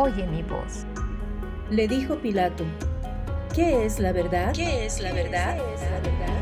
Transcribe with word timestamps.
oye 0.00 0.26
mi 0.26 0.42
voz. 0.42 0.86
Le 1.70 1.86
dijo 1.86 2.16
Pilato, 2.16 2.64
¿qué 3.54 3.84
es 3.84 4.00
la 4.00 4.12
verdad? 4.12 4.54
¿Qué 4.54 4.86
es 4.86 4.98
la 5.02 5.12
verdad? 5.12 5.58
¿Qué 5.58 5.74
es 5.74 5.80
la 5.82 6.00
verdad? 6.00 6.40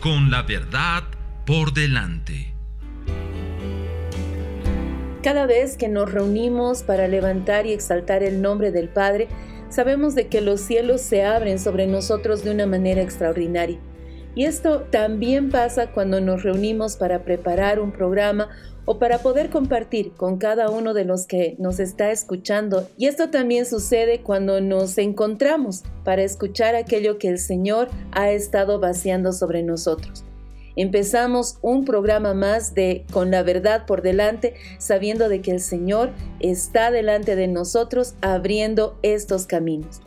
Con 0.00 0.30
la 0.30 0.42
verdad 0.42 1.02
por 1.46 1.72
delante. 1.72 2.52
Cada 5.22 5.46
vez 5.46 5.78
que 5.78 5.88
nos 5.88 6.12
reunimos 6.12 6.82
para 6.82 7.08
levantar 7.08 7.64
y 7.64 7.72
exaltar 7.72 8.22
el 8.22 8.42
nombre 8.42 8.70
del 8.70 8.90
Padre, 8.90 9.28
sabemos 9.70 10.14
de 10.14 10.26
que 10.26 10.42
los 10.42 10.60
cielos 10.60 11.00
se 11.00 11.24
abren 11.24 11.58
sobre 11.58 11.86
nosotros 11.86 12.44
de 12.44 12.50
una 12.50 12.66
manera 12.66 13.00
extraordinaria. 13.00 13.78
Y 14.34 14.44
esto 14.44 14.80
también 14.90 15.48
pasa 15.50 15.92
cuando 15.92 16.20
nos 16.20 16.42
reunimos 16.42 16.96
para 16.96 17.24
preparar 17.24 17.78
un 17.80 17.92
programa 17.92 18.50
o 18.84 18.98
para 18.98 19.18
poder 19.18 19.50
compartir 19.50 20.12
con 20.12 20.38
cada 20.38 20.70
uno 20.70 20.94
de 20.94 21.04
los 21.04 21.26
que 21.26 21.56
nos 21.58 21.80
está 21.80 22.10
escuchando. 22.10 22.88
Y 22.96 23.06
esto 23.06 23.30
también 23.30 23.66
sucede 23.66 24.20
cuando 24.20 24.60
nos 24.60 24.98
encontramos 24.98 25.82
para 26.04 26.22
escuchar 26.22 26.74
aquello 26.74 27.18
que 27.18 27.28
el 27.28 27.38
Señor 27.38 27.88
ha 28.12 28.30
estado 28.30 28.80
vaciando 28.80 29.32
sobre 29.32 29.62
nosotros. 29.62 30.24
Empezamos 30.76 31.58
un 31.62 31.84
programa 31.84 32.34
más 32.34 32.74
de 32.74 33.04
Con 33.12 33.30
la 33.30 33.44
verdad 33.44 33.86
por 33.86 34.02
delante, 34.02 34.54
sabiendo 34.78 35.28
de 35.28 35.40
que 35.40 35.52
el 35.52 35.60
Señor 35.60 36.10
está 36.40 36.90
delante 36.90 37.36
de 37.36 37.46
nosotros 37.46 38.14
abriendo 38.20 38.98
estos 39.02 39.46
caminos. 39.46 40.00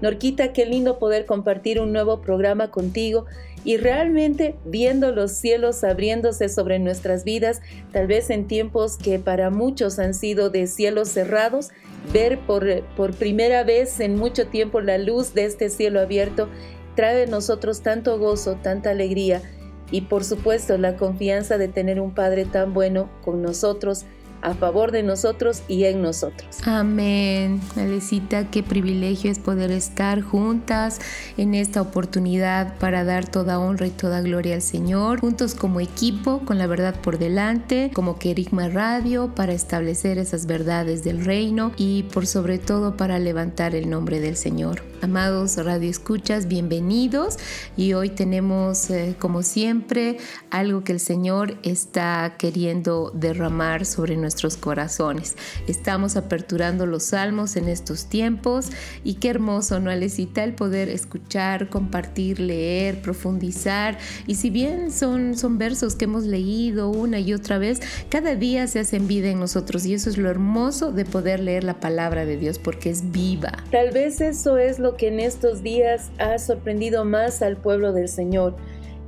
Norquita, 0.00 0.52
qué 0.52 0.64
lindo 0.64 0.98
poder 0.98 1.26
compartir 1.26 1.78
un 1.78 1.92
nuevo 1.92 2.22
programa 2.22 2.70
contigo 2.70 3.26
y 3.64 3.76
realmente 3.76 4.56
viendo 4.64 5.12
los 5.12 5.32
cielos 5.32 5.84
abriéndose 5.84 6.48
sobre 6.48 6.78
nuestras 6.78 7.24
vidas, 7.24 7.60
tal 7.92 8.06
vez 8.06 8.30
en 8.30 8.46
tiempos 8.46 8.96
que 8.96 9.18
para 9.18 9.50
muchos 9.50 9.98
han 9.98 10.14
sido 10.14 10.50
de 10.50 10.66
cielos 10.66 11.08
cerrados, 11.08 11.70
ver 12.12 12.38
por, 12.40 12.82
por 12.96 13.12
primera 13.14 13.64
vez 13.64 14.00
en 14.00 14.16
mucho 14.16 14.46
tiempo 14.46 14.80
la 14.80 14.98
luz 14.98 15.34
de 15.34 15.44
este 15.44 15.68
cielo 15.68 16.00
abierto 16.00 16.48
trae 16.94 17.24
a 17.24 17.26
nosotros 17.26 17.82
tanto 17.82 18.18
gozo, 18.18 18.56
tanta 18.62 18.90
alegría 18.90 19.42
y 19.90 20.02
por 20.02 20.24
supuesto 20.24 20.78
la 20.78 20.96
confianza 20.96 21.58
de 21.58 21.68
tener 21.68 22.00
un 22.00 22.14
Padre 22.14 22.44
tan 22.44 22.72
bueno 22.72 23.10
con 23.22 23.42
nosotros, 23.42 24.04
a 24.42 24.54
favor 24.54 24.92
de 24.92 25.02
nosotros 25.02 25.62
y 25.68 25.84
en 25.84 26.02
nosotros. 26.02 26.58
Amén. 26.64 27.60
Alecita, 27.76 28.50
qué 28.50 28.62
privilegio 28.62 29.30
es 29.30 29.38
poder 29.38 29.70
estar 29.70 30.22
juntas 30.22 31.00
en 31.36 31.54
esta 31.54 31.82
oportunidad 31.82 32.78
para 32.78 33.04
dar 33.04 33.28
toda 33.28 33.58
honra 33.58 33.86
y 33.86 33.90
toda 33.90 34.20
gloria 34.20 34.54
al 34.54 34.62
Señor, 34.62 35.20
juntos 35.20 35.54
como 35.54 35.80
equipo, 35.80 36.40
con 36.44 36.58
la 36.58 36.66
verdad 36.66 36.94
por 37.00 37.18
delante, 37.18 37.90
como 37.94 38.18
Querigma 38.18 38.68
Radio, 38.68 39.34
para 39.34 39.52
establecer 39.52 40.18
esas 40.18 40.46
verdades 40.46 41.04
del 41.04 41.24
reino 41.24 41.72
y 41.76 42.04
por 42.04 42.26
sobre 42.26 42.58
todo 42.58 42.96
para 42.96 43.18
levantar 43.18 43.74
el 43.74 43.90
nombre 43.90 44.20
del 44.20 44.36
Señor. 44.36 44.82
Amados 45.02 45.56
Radio 45.56 45.88
Escuchas, 45.88 46.46
bienvenidos 46.46 47.38
y 47.74 47.94
hoy 47.94 48.10
tenemos 48.10 48.90
eh, 48.90 49.16
como 49.18 49.42
siempre 49.42 50.18
algo 50.50 50.84
que 50.84 50.92
el 50.92 51.00
Señor 51.00 51.56
está 51.62 52.34
queriendo 52.36 53.10
derramar 53.14 53.86
sobre 53.86 54.18
nuestros 54.30 54.56
corazones. 54.56 55.34
Estamos 55.66 56.16
aperturando 56.16 56.86
los 56.86 57.02
salmos 57.02 57.56
en 57.56 57.68
estos 57.68 58.06
tiempos 58.06 58.70
y 59.02 59.14
qué 59.14 59.30
hermoso, 59.30 59.80
¿no, 59.80 59.90
Alecita? 59.90 60.44
El 60.44 60.54
poder 60.54 60.88
escuchar, 60.88 61.68
compartir, 61.68 62.38
leer, 62.38 63.02
profundizar 63.02 63.98
y 64.28 64.36
si 64.36 64.50
bien 64.50 64.92
son, 64.92 65.36
son 65.36 65.58
versos 65.58 65.96
que 65.96 66.04
hemos 66.04 66.22
leído 66.22 66.90
una 66.90 67.18
y 67.18 67.34
otra 67.34 67.58
vez, 67.58 67.80
cada 68.08 68.36
día 68.36 68.68
se 68.68 68.78
hacen 68.78 69.08
vida 69.08 69.30
en 69.30 69.40
nosotros 69.40 69.84
y 69.84 69.94
eso 69.94 70.08
es 70.08 70.16
lo 70.16 70.30
hermoso 70.30 70.92
de 70.92 71.04
poder 71.04 71.40
leer 71.40 71.64
la 71.64 71.80
palabra 71.80 72.24
de 72.24 72.36
Dios 72.36 72.60
porque 72.60 72.90
es 72.90 73.10
viva. 73.10 73.64
Tal 73.72 73.90
vez 73.90 74.20
eso 74.20 74.58
es 74.58 74.78
lo 74.78 74.96
que 74.96 75.08
en 75.08 75.18
estos 75.18 75.64
días 75.64 76.12
ha 76.18 76.38
sorprendido 76.38 77.04
más 77.04 77.42
al 77.42 77.56
pueblo 77.56 77.92
del 77.92 78.08
Señor. 78.08 78.54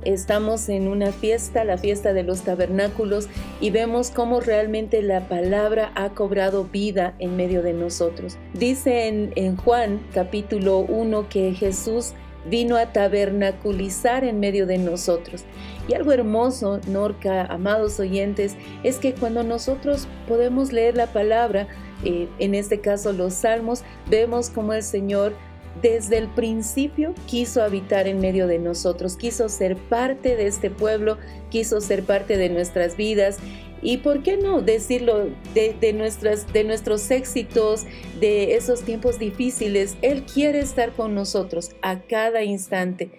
Estamos 0.05 0.69
en 0.69 0.87
una 0.87 1.11
fiesta, 1.11 1.63
la 1.63 1.77
fiesta 1.77 2.13
de 2.13 2.23
los 2.23 2.41
tabernáculos, 2.41 3.27
y 3.61 3.69
vemos 3.69 4.11
cómo 4.11 4.39
realmente 4.39 5.01
la 5.01 5.27
palabra 5.27 5.91
ha 5.95 6.09
cobrado 6.09 6.65
vida 6.65 7.15
en 7.19 7.35
medio 7.35 7.61
de 7.61 7.73
nosotros. 7.73 8.37
Dice 8.53 9.07
en, 9.35 9.55
Juan 9.57 10.01
capítulo 10.13 10.79
1 10.79 11.29
que 11.29 11.53
Jesús 11.53 12.13
vino 12.49 12.75
a 12.75 12.91
tabernaculizar 12.91 14.25
en 14.25 14.39
medio 14.39 14.65
de 14.65 14.77
nosotros. 14.77 15.45
Y 15.87 15.93
algo 15.93 16.11
hermoso, 16.11 16.81
Norca, 16.87 17.45
amados 17.45 17.99
oyentes, 17.99 18.55
es 18.83 18.97
que 18.97 19.13
cuando 19.13 19.43
nosotros 19.43 20.07
podemos 20.27 20.73
leer 20.73 20.97
la 20.97 21.07
palabra, 21.07 21.67
eh, 22.03 22.27
en 22.39 22.55
este 22.55 22.81
caso 22.81 23.13
los 23.13 23.33
salmos, 23.33 23.83
vemos 24.09 24.49
como 24.49 24.73
el 24.73 24.83
Señor 24.83 25.33
desde 25.81 26.17
el 26.17 26.27
principio 26.29 27.13
quiso 27.25 27.63
habitar 27.63 28.07
en 28.07 28.19
medio 28.19 28.47
de 28.47 28.59
nosotros, 28.59 29.17
quiso 29.17 29.49
ser 29.49 29.75
parte 29.75 30.35
de 30.35 30.47
este 30.47 30.69
pueblo, 30.69 31.17
quiso 31.49 31.81
ser 31.81 32.03
parte 32.03 32.37
de 32.37 32.49
nuestras 32.49 32.95
vidas. 32.95 33.37
Y 33.81 33.97
por 33.97 34.23
qué 34.23 34.37
no 34.37 34.61
decirlo 34.61 35.29
de, 35.53 35.93
nuestras, 35.93 36.51
de 36.53 36.63
nuestros 36.63 37.11
éxitos, 37.11 37.85
de 38.19 38.55
esos 38.55 38.83
tiempos 38.83 39.19
difíciles. 39.19 39.97
Él 40.01 40.23
quiere 40.23 40.59
estar 40.59 40.93
con 40.93 41.13
nosotros 41.13 41.71
a 41.81 41.99
cada 41.99 42.43
instante. 42.43 43.11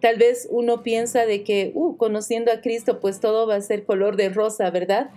Tal 0.00 0.16
vez 0.18 0.46
uno 0.50 0.84
piensa 0.84 1.26
de 1.26 1.42
que, 1.42 1.72
uh, 1.74 1.96
conociendo 1.96 2.52
a 2.52 2.60
Cristo, 2.60 3.00
pues 3.00 3.18
todo 3.18 3.48
va 3.48 3.56
a 3.56 3.60
ser 3.60 3.84
color 3.84 4.14
de 4.16 4.28
rosa, 4.28 4.70
¿verdad? 4.70 5.10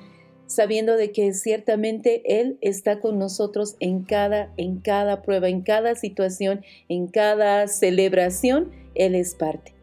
Sabiendo 0.50 0.98
de 0.98 1.12
que 1.12 1.32
ciertamente 1.34 2.24
Él 2.26 2.58
está 2.62 3.00
con 3.00 3.20
nosotros 3.20 3.76
en 3.80 4.02
cada, 4.02 4.52
en 4.58 4.80
cada 4.80 5.22
prueba, 5.22 5.48
en 5.48 5.62
cada 5.62 5.94
situación, 5.94 6.66
en 6.90 7.06
cada 7.06 7.68
celebración, 7.68 8.72
Él 8.96 9.14
es 9.14 9.36
parte. 9.36 9.76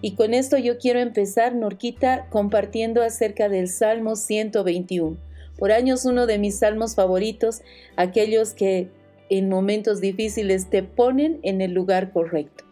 Y 0.00 0.14
con 0.14 0.32
esto 0.32 0.56
yo 0.56 0.78
quiero 0.78 0.98
empezar, 1.00 1.54
Norquita, 1.54 2.26
compartiendo 2.30 3.02
acerca 3.02 3.50
del 3.50 3.68
Salmo 3.68 4.16
121. 4.16 5.18
Por 5.58 5.72
años 5.72 6.06
uno 6.06 6.26
de 6.26 6.38
mis 6.38 6.58
salmos 6.58 6.94
favoritos, 6.94 7.60
aquellos 7.96 8.54
que 8.54 8.88
en 9.28 9.50
momentos 9.50 10.00
difíciles 10.00 10.70
te 10.70 10.82
ponen 10.82 11.38
en 11.42 11.60
el 11.60 11.72
lugar 11.72 12.12
correcto. 12.12 12.64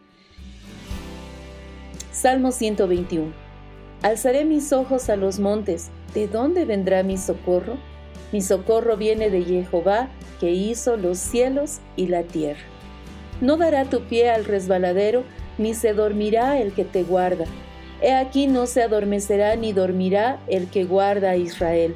Salmo 2.13 2.51
121. 2.51 3.31
Alzaré 4.01 4.47
mis 4.47 4.73
ojos 4.73 5.11
a 5.11 5.17
los 5.17 5.39
montes 5.39 5.91
¿de 6.17 6.29
dónde 6.29 6.65
vendrá 6.65 7.03
mi 7.03 7.19
socorro? 7.19 7.77
Mi 8.33 8.41
socorro 8.41 8.97
viene 8.97 9.29
de 9.29 9.45
Jehová, 9.45 10.09
que 10.41 10.51
hizo 10.51 10.97
los 10.97 11.19
cielos 11.19 11.81
y 11.95 12.07
la 12.07 12.23
tierra. 12.23 12.63
No 13.43 13.59
dará 13.59 13.85
tu 13.85 14.01
pie 14.01 14.31
al 14.31 14.47
resbaladero, 14.47 15.25
ni 15.59 15.75
se 15.75 15.93
dormirá 15.93 16.59
el 16.59 16.73
que 16.73 16.87
te 16.87 17.03
guarda. 17.03 17.45
He 18.01 18.15
aquí 18.15 18.47
no 18.47 18.67
se 18.67 18.83
adormecerá 18.83 19.57
ni 19.57 19.75
dormirá 19.75 20.41
el 20.49 20.71
que 20.71 20.85
guarda 20.85 21.33
a 21.33 21.37
Israel. 21.37 21.95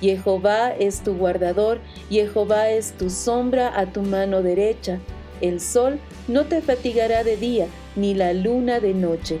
Jehová 0.00 0.70
es 0.70 1.02
tu 1.02 1.14
guardador, 1.14 1.80
Jehová 2.08 2.70
es 2.70 2.92
tu 2.92 3.10
sombra 3.10 3.78
a 3.78 3.92
tu 3.92 4.00
mano 4.00 4.40
derecha. 4.42 5.00
El 5.42 5.60
sol 5.60 5.98
no 6.28 6.44
te 6.44 6.62
fatigará 6.62 7.24
de 7.24 7.36
día, 7.36 7.66
ni 7.94 8.14
la 8.14 8.32
luna 8.32 8.80
de 8.80 8.94
noche. 8.94 9.38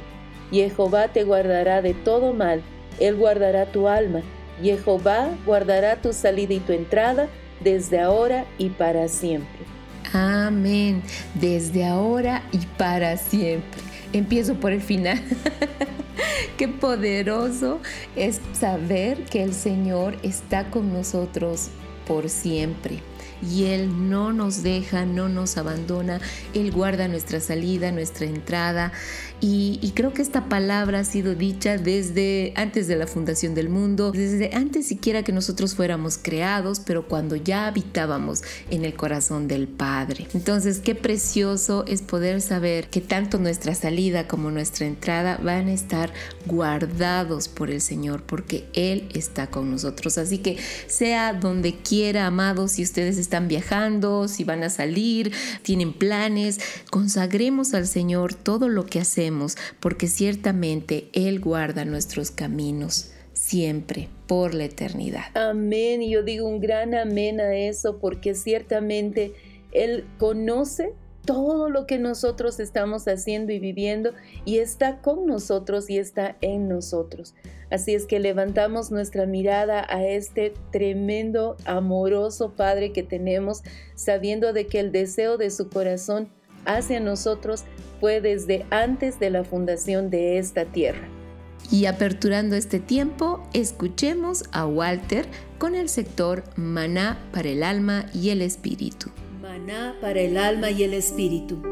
Jehová 0.52 1.08
te 1.08 1.24
guardará 1.24 1.80
de 1.80 1.94
todo 1.94 2.34
mal 2.34 2.62
él 3.00 3.16
guardará 3.16 3.66
tu 3.66 3.88
alma. 3.88 4.22
Jehová 4.62 5.30
guardará 5.44 5.96
tu 5.96 6.12
salida 6.12 6.54
y 6.54 6.60
tu 6.60 6.72
entrada 6.72 7.28
desde 7.60 8.00
ahora 8.00 8.44
y 8.58 8.70
para 8.70 9.08
siempre. 9.08 9.60
Amén, 10.12 11.02
desde 11.34 11.84
ahora 11.84 12.42
y 12.52 12.58
para 12.78 13.16
siempre. 13.16 13.80
Empiezo 14.12 14.54
por 14.54 14.72
el 14.72 14.80
final. 14.80 15.20
Qué 16.56 16.68
poderoso 16.68 17.80
es 18.14 18.40
saber 18.52 19.24
que 19.24 19.42
el 19.42 19.52
Señor 19.52 20.16
está 20.22 20.70
con 20.70 20.92
nosotros 20.92 21.70
por 22.06 22.28
siempre 22.28 23.00
y 23.42 23.64
Él 23.64 24.08
no 24.08 24.32
nos 24.32 24.62
deja, 24.62 25.04
no 25.04 25.28
nos 25.28 25.56
abandona, 25.56 26.20
Él 26.54 26.70
guarda 26.70 27.08
nuestra 27.08 27.40
salida, 27.40 27.92
nuestra 27.92 28.26
entrada. 28.26 28.92
Y, 29.40 29.92
creo 29.94 30.12
que 30.12 30.22
esta 30.22 30.48
palabra 30.48 31.00
ha 31.00 31.04
sido 31.04 31.34
dicha 31.34 31.76
desde 31.76 32.52
antes 32.56 32.88
de 32.88 32.96
la 32.96 33.06
fundación 33.06 33.54
del 33.54 33.68
mundo, 33.68 34.10
desde 34.10 34.54
antes 34.54 34.86
siquiera 34.86 35.22
que 35.22 35.32
nosotros 35.32 35.74
fuéramos 35.74 36.18
creados, 36.18 36.80
pero 36.80 37.06
cuando 37.06 37.36
ya 37.36 37.66
habitábamos 37.66 38.42
en 38.70 38.84
el 38.84 38.94
corazón 38.94 39.46
del 39.46 39.68
Padre. 39.68 40.26
Entonces, 40.34 40.78
qué 40.78 40.94
precioso 40.94 41.84
es 41.86 42.00
poder 42.00 42.40
saber 42.40 42.88
que 42.88 43.00
tanto 43.00 43.38
nuestra 43.38 43.74
salida 43.74 44.26
como 44.26 44.50
nuestra 44.50 44.86
entrada 44.86 45.38
van 45.42 45.68
a 45.68 45.72
estar 45.72 46.12
guardados 46.46 47.48
por 47.48 47.70
el 47.70 47.80
Señor, 47.80 48.22
porque 48.22 48.66
Él 48.72 49.08
está 49.14 49.48
con 49.48 49.70
nosotros. 49.70 50.16
Así 50.16 50.38
que 50.38 50.56
sea 50.86 51.34
donde 51.34 51.76
quiera, 51.76 52.26
amados, 52.26 52.72
si 52.72 52.82
ustedes 52.82 53.18
están 53.18 53.48
viajando, 53.48 54.26
si 54.26 54.44
van 54.44 54.64
a 54.64 54.70
salir, 54.70 55.32
tienen 55.62 55.92
planes, 55.92 56.58
consagremos 56.90 57.74
al 57.74 57.86
Señor 57.86 58.34
todo 58.34 58.68
lo 58.68 58.86
que 58.86 59.00
hacemos 59.00 59.23
porque 59.80 60.06
ciertamente 60.06 61.08
Él 61.12 61.40
guarda 61.40 61.84
nuestros 61.84 62.30
caminos 62.30 63.12
siempre 63.32 64.08
por 64.26 64.54
la 64.54 64.64
eternidad. 64.64 65.24
Amén. 65.34 66.02
Y 66.02 66.10
yo 66.10 66.22
digo 66.22 66.48
un 66.48 66.60
gran 66.60 66.94
amén 66.94 67.40
a 67.40 67.54
eso 67.54 67.98
porque 67.98 68.34
ciertamente 68.34 69.34
Él 69.72 70.04
conoce 70.18 70.92
todo 71.24 71.70
lo 71.70 71.86
que 71.86 71.98
nosotros 71.98 72.60
estamos 72.60 73.08
haciendo 73.08 73.52
y 73.52 73.58
viviendo 73.58 74.12
y 74.44 74.58
está 74.58 75.00
con 75.00 75.26
nosotros 75.26 75.88
y 75.88 75.98
está 75.98 76.36
en 76.40 76.68
nosotros. 76.68 77.34
Así 77.70 77.94
es 77.94 78.06
que 78.06 78.20
levantamos 78.20 78.90
nuestra 78.90 79.26
mirada 79.26 79.86
a 79.88 80.04
este 80.06 80.52
tremendo, 80.70 81.56
amoroso 81.64 82.52
Padre 82.54 82.92
que 82.92 83.02
tenemos, 83.02 83.62
sabiendo 83.94 84.52
de 84.52 84.66
que 84.66 84.80
el 84.80 84.92
deseo 84.92 85.38
de 85.38 85.50
su 85.50 85.70
corazón 85.70 86.28
hacia 86.66 87.00
nosotros 87.00 87.64
fue 88.00 88.20
desde 88.20 88.66
antes 88.70 89.18
de 89.18 89.30
la 89.30 89.44
fundación 89.44 90.10
de 90.10 90.38
esta 90.38 90.64
tierra. 90.64 91.08
Y 91.70 91.86
aperturando 91.86 92.56
este 92.56 92.78
tiempo, 92.78 93.42
escuchemos 93.52 94.44
a 94.52 94.66
Walter 94.66 95.26
con 95.58 95.74
el 95.74 95.88
sector 95.88 96.44
Maná 96.56 97.18
para 97.32 97.48
el 97.48 97.62
alma 97.62 98.06
y 98.12 98.30
el 98.30 98.42
espíritu. 98.42 99.10
Maná 99.40 99.94
para 100.00 100.20
el 100.20 100.36
alma 100.36 100.70
y 100.70 100.82
el 100.82 100.94
espíritu. 100.94 101.62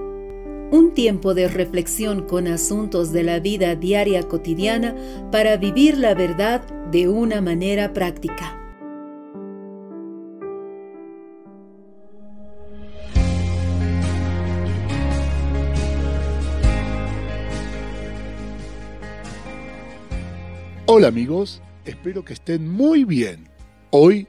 Un 0.73 0.93
tiempo 0.95 1.35
de 1.35 1.49
reflexión 1.49 2.27
con 2.27 2.49
asuntos 2.49 3.13
de 3.13 3.23
la 3.23 3.41
vida 3.41 3.75
diaria 3.75 4.23
cotidiana 4.23 4.97
para 5.31 5.59
vivir 5.59 5.99
la 5.99 6.15
verdad 6.15 6.63
de 6.91 7.09
una 7.09 7.43
manera 7.43 7.93
práctica. 7.93 8.62
Hola 20.95 21.09
amigos, 21.09 21.63
espero 21.87 22.23
que 22.23 22.35
estén 22.35 22.69
muy 22.69 23.05
bien. 23.05 23.49
Hoy, 23.89 24.29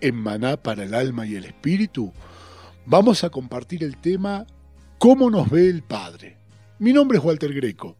en 0.00 0.16
Maná 0.16 0.56
para 0.56 0.84
el 0.84 0.94
alma 0.94 1.26
y 1.26 1.34
el 1.34 1.44
espíritu, 1.44 2.10
vamos 2.86 3.22
a 3.22 3.28
compartir 3.28 3.84
el 3.84 3.98
tema 3.98 4.46
¿Cómo 4.96 5.28
nos 5.28 5.50
ve 5.50 5.68
el 5.68 5.82
Padre? 5.82 6.38
Mi 6.78 6.94
nombre 6.94 7.18
es 7.18 7.24
Walter 7.24 7.52
Greco 7.52 7.98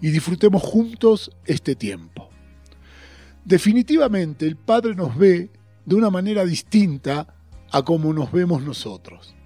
y 0.00 0.10
disfrutemos 0.10 0.60
juntos 0.60 1.30
este 1.44 1.76
tiempo. 1.76 2.30
Definitivamente 3.44 4.44
el 4.44 4.56
Padre 4.56 4.96
nos 4.96 5.16
ve 5.16 5.52
de 5.84 5.94
una 5.94 6.10
manera 6.10 6.44
distinta 6.44 7.32
a 7.70 7.84
como 7.84 8.12
nos 8.12 8.32
vemos 8.32 8.64
nosotros. 8.64 9.36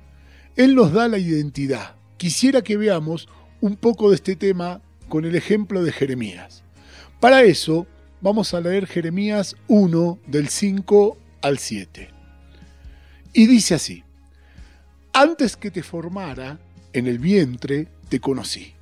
Él 0.56 0.74
nos 0.74 0.94
da 0.94 1.06
la 1.06 1.18
identidad. 1.18 1.96
Quisiera 2.16 2.62
que 2.62 2.78
veamos 2.78 3.28
un 3.60 3.76
poco 3.76 4.08
de 4.08 4.16
este 4.16 4.36
tema 4.36 4.80
con 5.10 5.26
el 5.26 5.36
ejemplo 5.36 5.84
de 5.84 5.92
Jeremías. 5.92 6.64
Para 7.20 7.42
eso 7.42 7.86
vamos 8.22 8.54
a 8.54 8.60
leer 8.60 8.86
Jeremías 8.86 9.54
1 9.68 10.18
del 10.26 10.48
5 10.48 11.18
al 11.42 11.58
7. 11.58 12.08
Y 13.34 13.46
dice 13.46 13.74
así, 13.74 14.02
antes 15.12 15.56
que 15.56 15.70
te 15.70 15.82
formara 15.82 16.58
en 16.94 17.06
el 17.06 17.18
vientre 17.18 17.88
te 18.08 18.20
conocí, 18.20 18.72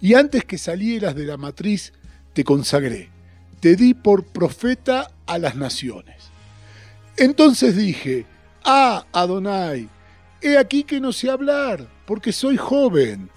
y 0.00 0.14
antes 0.14 0.44
que 0.44 0.58
salieras 0.58 1.14
de 1.14 1.26
la 1.26 1.36
matriz 1.36 1.92
te 2.32 2.42
consagré, 2.42 3.08
te 3.60 3.76
di 3.76 3.94
por 3.94 4.24
profeta 4.24 5.12
a 5.26 5.38
las 5.38 5.54
naciones. 5.54 6.16
Entonces 7.16 7.76
dije, 7.76 8.26
ah, 8.64 9.06
Adonai, 9.12 9.88
he 10.40 10.58
aquí 10.58 10.82
que 10.82 11.00
no 11.00 11.12
sé 11.12 11.30
hablar, 11.30 11.86
porque 12.04 12.32
soy 12.32 12.56
joven. 12.56 13.30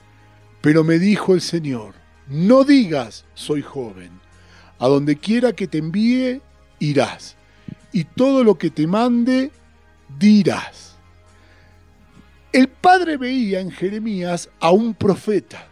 Pero 0.61 0.83
me 0.83 0.97
dijo 0.97 1.33
el 1.35 1.41
Señor, 1.41 2.02
no 2.27 2.63
digas 2.63 3.25
soy 3.33 3.61
joven 3.61 4.23
a 4.83 4.87
donde 4.87 5.15
quiera 5.15 5.53
que 5.53 5.67
te 5.67 5.77
envíe, 5.77 6.41
irás. 6.79 7.37
Y 7.93 8.03
todo 8.03 8.43
lo 8.43 8.57
que 8.57 8.69
te 8.69 8.85
mande, 8.85 9.51
dirás. 10.19 10.95
El 12.51 12.67
padre 12.67 13.15
veía 13.15 13.61
en 13.61 13.71
Jeremías 13.71 14.49
a 14.59 14.71
un 14.71 14.93
profeta. 14.93 15.69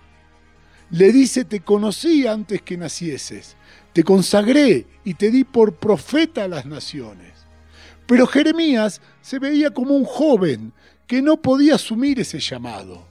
Le 0.91 1.11
dice, 1.11 1.43
te 1.43 1.59
conocí 1.59 2.25
antes 2.25 2.61
que 2.61 2.77
nacieses, 2.77 3.55
te 3.91 4.03
consagré 4.03 4.87
y 5.03 5.13
te 5.15 5.29
di 5.29 5.43
por 5.43 5.75
profeta 5.75 6.45
a 6.45 6.47
las 6.47 6.65
naciones. 6.65 7.33
Pero 8.05 8.27
Jeremías 8.27 9.01
se 9.21 9.39
veía 9.39 9.71
como 9.71 9.95
un 9.95 10.05
joven 10.05 10.73
que 11.05 11.21
no 11.21 11.41
podía 11.41 11.75
asumir 11.75 12.19
ese 12.21 12.39
llamado. 12.39 13.10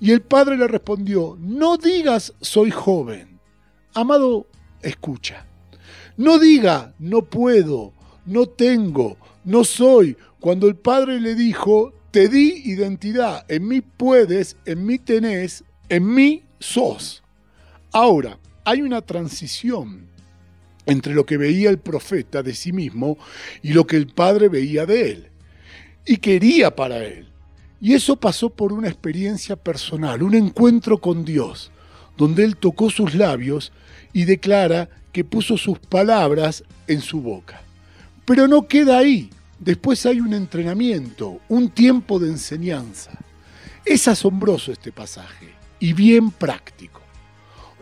Y 0.00 0.12
el 0.12 0.22
padre 0.22 0.56
le 0.56 0.68
respondió, 0.68 1.36
no 1.40 1.76
digas 1.76 2.34
soy 2.40 2.70
joven. 2.70 3.40
Amado 3.94 4.46
escucha. 4.82 5.46
No 6.16 6.38
diga, 6.38 6.94
no 6.98 7.22
puedo, 7.22 7.92
no 8.26 8.46
tengo, 8.46 9.16
no 9.44 9.64
soy, 9.64 10.16
cuando 10.40 10.68
el 10.68 10.76
Padre 10.76 11.20
le 11.20 11.34
dijo, 11.34 11.92
te 12.10 12.28
di 12.28 12.62
identidad, 12.64 13.44
en 13.48 13.68
mí 13.68 13.80
puedes, 13.80 14.56
en 14.66 14.84
mí 14.84 14.98
tenés, 14.98 15.64
en 15.88 16.12
mí 16.12 16.42
sos. 16.58 17.22
Ahora, 17.92 18.38
hay 18.64 18.82
una 18.82 19.00
transición 19.00 20.08
entre 20.86 21.14
lo 21.14 21.24
que 21.24 21.36
veía 21.36 21.70
el 21.70 21.78
profeta 21.78 22.42
de 22.42 22.54
sí 22.54 22.72
mismo 22.72 23.16
y 23.62 23.72
lo 23.72 23.86
que 23.86 23.96
el 23.96 24.08
Padre 24.08 24.48
veía 24.48 24.86
de 24.86 25.10
él, 25.12 25.28
y 26.04 26.16
quería 26.16 26.74
para 26.74 27.04
él. 27.04 27.27
Y 27.80 27.94
eso 27.94 28.16
pasó 28.16 28.50
por 28.50 28.72
una 28.72 28.88
experiencia 28.88 29.56
personal, 29.56 30.22
un 30.22 30.34
encuentro 30.34 30.98
con 30.98 31.24
Dios, 31.24 31.70
donde 32.16 32.44
él 32.44 32.56
tocó 32.56 32.90
sus 32.90 33.14
labios 33.14 33.72
y 34.12 34.24
declara 34.24 34.88
que 35.12 35.24
puso 35.24 35.56
sus 35.56 35.78
palabras 35.78 36.64
en 36.88 37.00
su 37.00 37.20
boca. 37.20 37.62
Pero 38.24 38.48
no 38.48 38.66
queda 38.66 38.98
ahí. 38.98 39.30
Después 39.60 40.06
hay 40.06 40.20
un 40.20 40.34
entrenamiento, 40.34 41.40
un 41.48 41.70
tiempo 41.70 42.18
de 42.18 42.28
enseñanza. 42.28 43.12
Es 43.84 44.06
asombroso 44.06 44.72
este 44.72 44.92
pasaje 44.92 45.48
y 45.80 45.92
bien 45.92 46.30
práctico. 46.30 47.00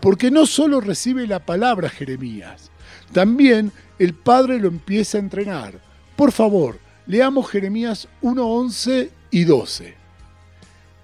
Porque 0.00 0.30
no 0.30 0.46
solo 0.46 0.80
recibe 0.80 1.26
la 1.26 1.44
palabra 1.44 1.88
Jeremías, 1.88 2.70
también 3.12 3.72
el 3.98 4.14
Padre 4.14 4.58
lo 4.58 4.68
empieza 4.68 5.18
a 5.18 5.20
entrenar. 5.20 5.80
Por 6.16 6.32
favor, 6.32 6.78
leamos 7.06 7.48
Jeremías 7.48 8.08
1, 8.20 8.46
11 8.46 9.10
y 9.30 9.45
12. 9.45 9.95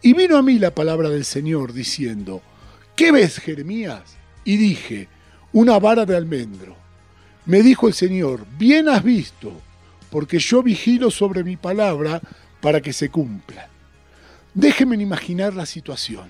Y 0.02 0.14
vino 0.14 0.36
a 0.36 0.42
mí 0.42 0.58
la 0.58 0.74
palabra 0.74 1.08
del 1.08 1.24
Señor 1.24 1.72
diciendo, 1.72 2.42
¿qué 2.96 3.12
ves 3.12 3.38
Jeremías? 3.38 4.02
Y 4.44 4.56
dije, 4.56 5.08
una 5.52 5.78
vara 5.78 6.04
de 6.04 6.16
almendro. 6.16 6.76
Me 7.46 7.62
dijo 7.62 7.88
el 7.88 7.94
Señor, 7.94 8.46
bien 8.58 8.88
has 8.88 9.02
visto, 9.02 9.52
porque 10.10 10.38
yo 10.38 10.62
vigilo 10.62 11.10
sobre 11.10 11.44
mi 11.44 11.56
palabra 11.56 12.20
para 12.60 12.80
que 12.80 12.92
se 12.92 13.08
cumpla. 13.08 13.68
Déjenme 14.54 14.96
imaginar 14.96 15.54
la 15.54 15.66
situación. 15.66 16.28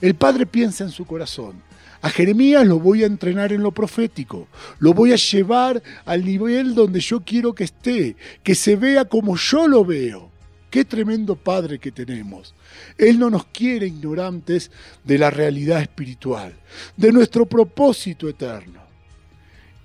El 0.00 0.14
padre 0.14 0.46
piensa 0.46 0.84
en 0.84 0.90
su 0.90 1.04
corazón. 1.04 1.62
A 2.00 2.10
Jeremías 2.10 2.66
lo 2.66 2.80
voy 2.80 3.04
a 3.04 3.06
entrenar 3.06 3.52
en 3.52 3.62
lo 3.62 3.70
profético, 3.70 4.48
lo 4.80 4.92
voy 4.92 5.12
a 5.12 5.16
llevar 5.16 5.80
al 6.04 6.24
nivel 6.24 6.74
donde 6.74 6.98
yo 6.98 7.20
quiero 7.20 7.54
que 7.54 7.62
esté, 7.62 8.16
que 8.42 8.56
se 8.56 8.74
vea 8.74 9.04
como 9.04 9.36
yo 9.36 9.68
lo 9.68 9.84
veo. 9.84 10.31
Qué 10.72 10.86
tremendo 10.86 11.36
Padre 11.36 11.78
que 11.78 11.92
tenemos. 11.92 12.54
Él 12.96 13.18
no 13.18 13.28
nos 13.28 13.44
quiere 13.44 13.86
ignorantes 13.86 14.70
de 15.04 15.18
la 15.18 15.28
realidad 15.28 15.82
espiritual, 15.82 16.54
de 16.96 17.12
nuestro 17.12 17.44
propósito 17.44 18.26
eterno. 18.26 18.80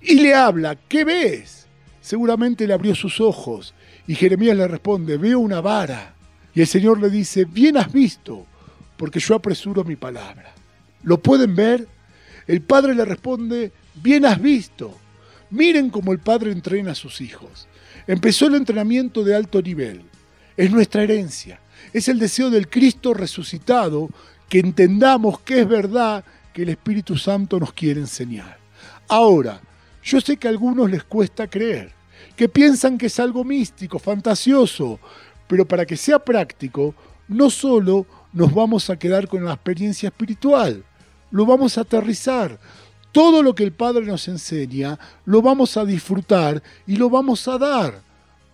Y 0.00 0.14
le 0.14 0.34
habla, 0.34 0.76
¿qué 0.88 1.04
ves? 1.04 1.68
seguramente 2.08 2.66
le 2.66 2.72
abrió 2.72 2.94
sus 2.94 3.20
ojos 3.20 3.74
y 4.06 4.14
Jeremías 4.14 4.56
le 4.56 4.66
responde, 4.66 5.18
veo 5.18 5.40
una 5.40 5.60
vara. 5.60 6.14
Y 6.54 6.62
el 6.62 6.66
Señor 6.66 6.98
le 6.98 7.10
dice, 7.10 7.44
bien 7.44 7.76
has 7.76 7.92
visto, 7.92 8.46
porque 8.96 9.20
yo 9.20 9.34
apresuro 9.34 9.84
mi 9.84 9.96
palabra. 9.96 10.54
¿Lo 11.02 11.20
pueden 11.20 11.54
ver? 11.54 11.86
El 12.46 12.62
padre 12.62 12.94
le 12.94 13.04
responde, 13.04 13.72
bien 14.02 14.24
has 14.24 14.40
visto. 14.40 14.96
Miren 15.50 15.90
cómo 15.90 16.12
el 16.12 16.18
padre 16.18 16.50
entrena 16.50 16.92
a 16.92 16.94
sus 16.94 17.20
hijos. 17.20 17.68
Empezó 18.06 18.46
el 18.46 18.54
entrenamiento 18.54 19.22
de 19.22 19.36
alto 19.36 19.60
nivel. 19.60 20.02
Es 20.58 20.72
nuestra 20.72 21.04
herencia. 21.04 21.60
Es 21.92 22.08
el 22.08 22.18
deseo 22.18 22.50
del 22.50 22.68
Cristo 22.68 23.14
resucitado 23.14 24.10
que 24.48 24.58
entendamos 24.58 25.38
que 25.38 25.60
es 25.60 25.68
verdad 25.68 26.24
que 26.52 26.62
el 26.62 26.70
Espíritu 26.70 27.16
Santo 27.16 27.60
nos 27.60 27.72
quiere 27.72 28.00
enseñar. 28.00 28.58
Ahora, 29.06 29.60
yo 30.02 30.20
sé 30.20 30.36
que 30.36 30.48
a 30.48 30.50
algunos 30.50 30.90
les 30.90 31.04
cuesta 31.04 31.46
creer, 31.46 31.92
que 32.34 32.48
piensan 32.48 32.98
que 32.98 33.06
es 33.06 33.20
algo 33.20 33.44
místico, 33.44 34.00
fantasioso, 34.00 34.98
pero 35.46 35.64
para 35.64 35.86
que 35.86 35.96
sea 35.96 36.18
práctico, 36.18 36.92
no 37.28 37.50
solo 37.50 38.04
nos 38.32 38.52
vamos 38.52 38.90
a 38.90 38.98
quedar 38.98 39.28
con 39.28 39.44
la 39.44 39.52
experiencia 39.52 40.08
espiritual, 40.08 40.82
lo 41.30 41.46
vamos 41.46 41.78
a 41.78 41.82
aterrizar. 41.82 42.58
Todo 43.12 43.44
lo 43.44 43.54
que 43.54 43.62
el 43.62 43.72
Padre 43.72 44.06
nos 44.06 44.26
enseña, 44.26 44.98
lo 45.24 45.40
vamos 45.40 45.76
a 45.76 45.84
disfrutar 45.84 46.60
y 46.84 46.96
lo 46.96 47.08
vamos 47.08 47.46
a 47.46 47.58
dar. 47.58 48.07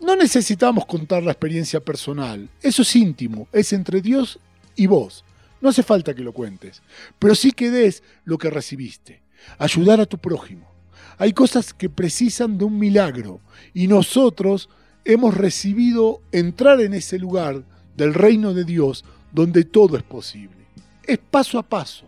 No 0.05 0.17
necesitamos 0.17 0.85
contar 0.85 1.23
la 1.23 1.33
experiencia 1.33 1.81
personal, 1.81 2.51
eso 2.61 2.83
es 2.83 2.95
íntimo, 2.95 3.49
es 3.53 3.73
entre 3.73 4.03
Dios 4.03 4.39
y 4.77 4.87
vos. 4.87 5.25
No 5.63 5.71
hace 5.71 5.83
falta 5.83 6.15
que 6.15 6.23
lo 6.23 6.35
cuentes, 6.35 6.83
pero 7.19 7.35
sí 7.35 7.53
que 7.53 7.71
des 7.71 8.03
lo 8.27 8.37
que 8.37 8.51
recibiste. 8.51 9.23
Ayudar 9.57 10.03
a 10.03 10.07
tu 10.07 10.19
prójimo. 10.19 10.71
Hay 11.17 11.33
cosas 11.33 11.73
que 11.73 11.89
precisan 11.89 12.59
de 12.59 12.67
un 12.67 12.79
milagro 12.79 13.41
y 13.73 13.87
nosotros 13.87 14.69
hemos 15.07 15.35
recibido 15.35 16.21
entrar 16.33 16.83
en 16.83 16.93
ese 16.93 17.19
lugar 17.19 17.65
del 17.97 18.13
reino 18.13 18.53
de 18.53 18.65
Dios 18.65 19.07
donde 19.33 19.65
todo 19.65 19.97
es 19.97 20.03
posible. 20.03 20.67
Es 21.05 21.17
paso 21.17 21.59
a 21.59 21.63
paso. 21.63 22.05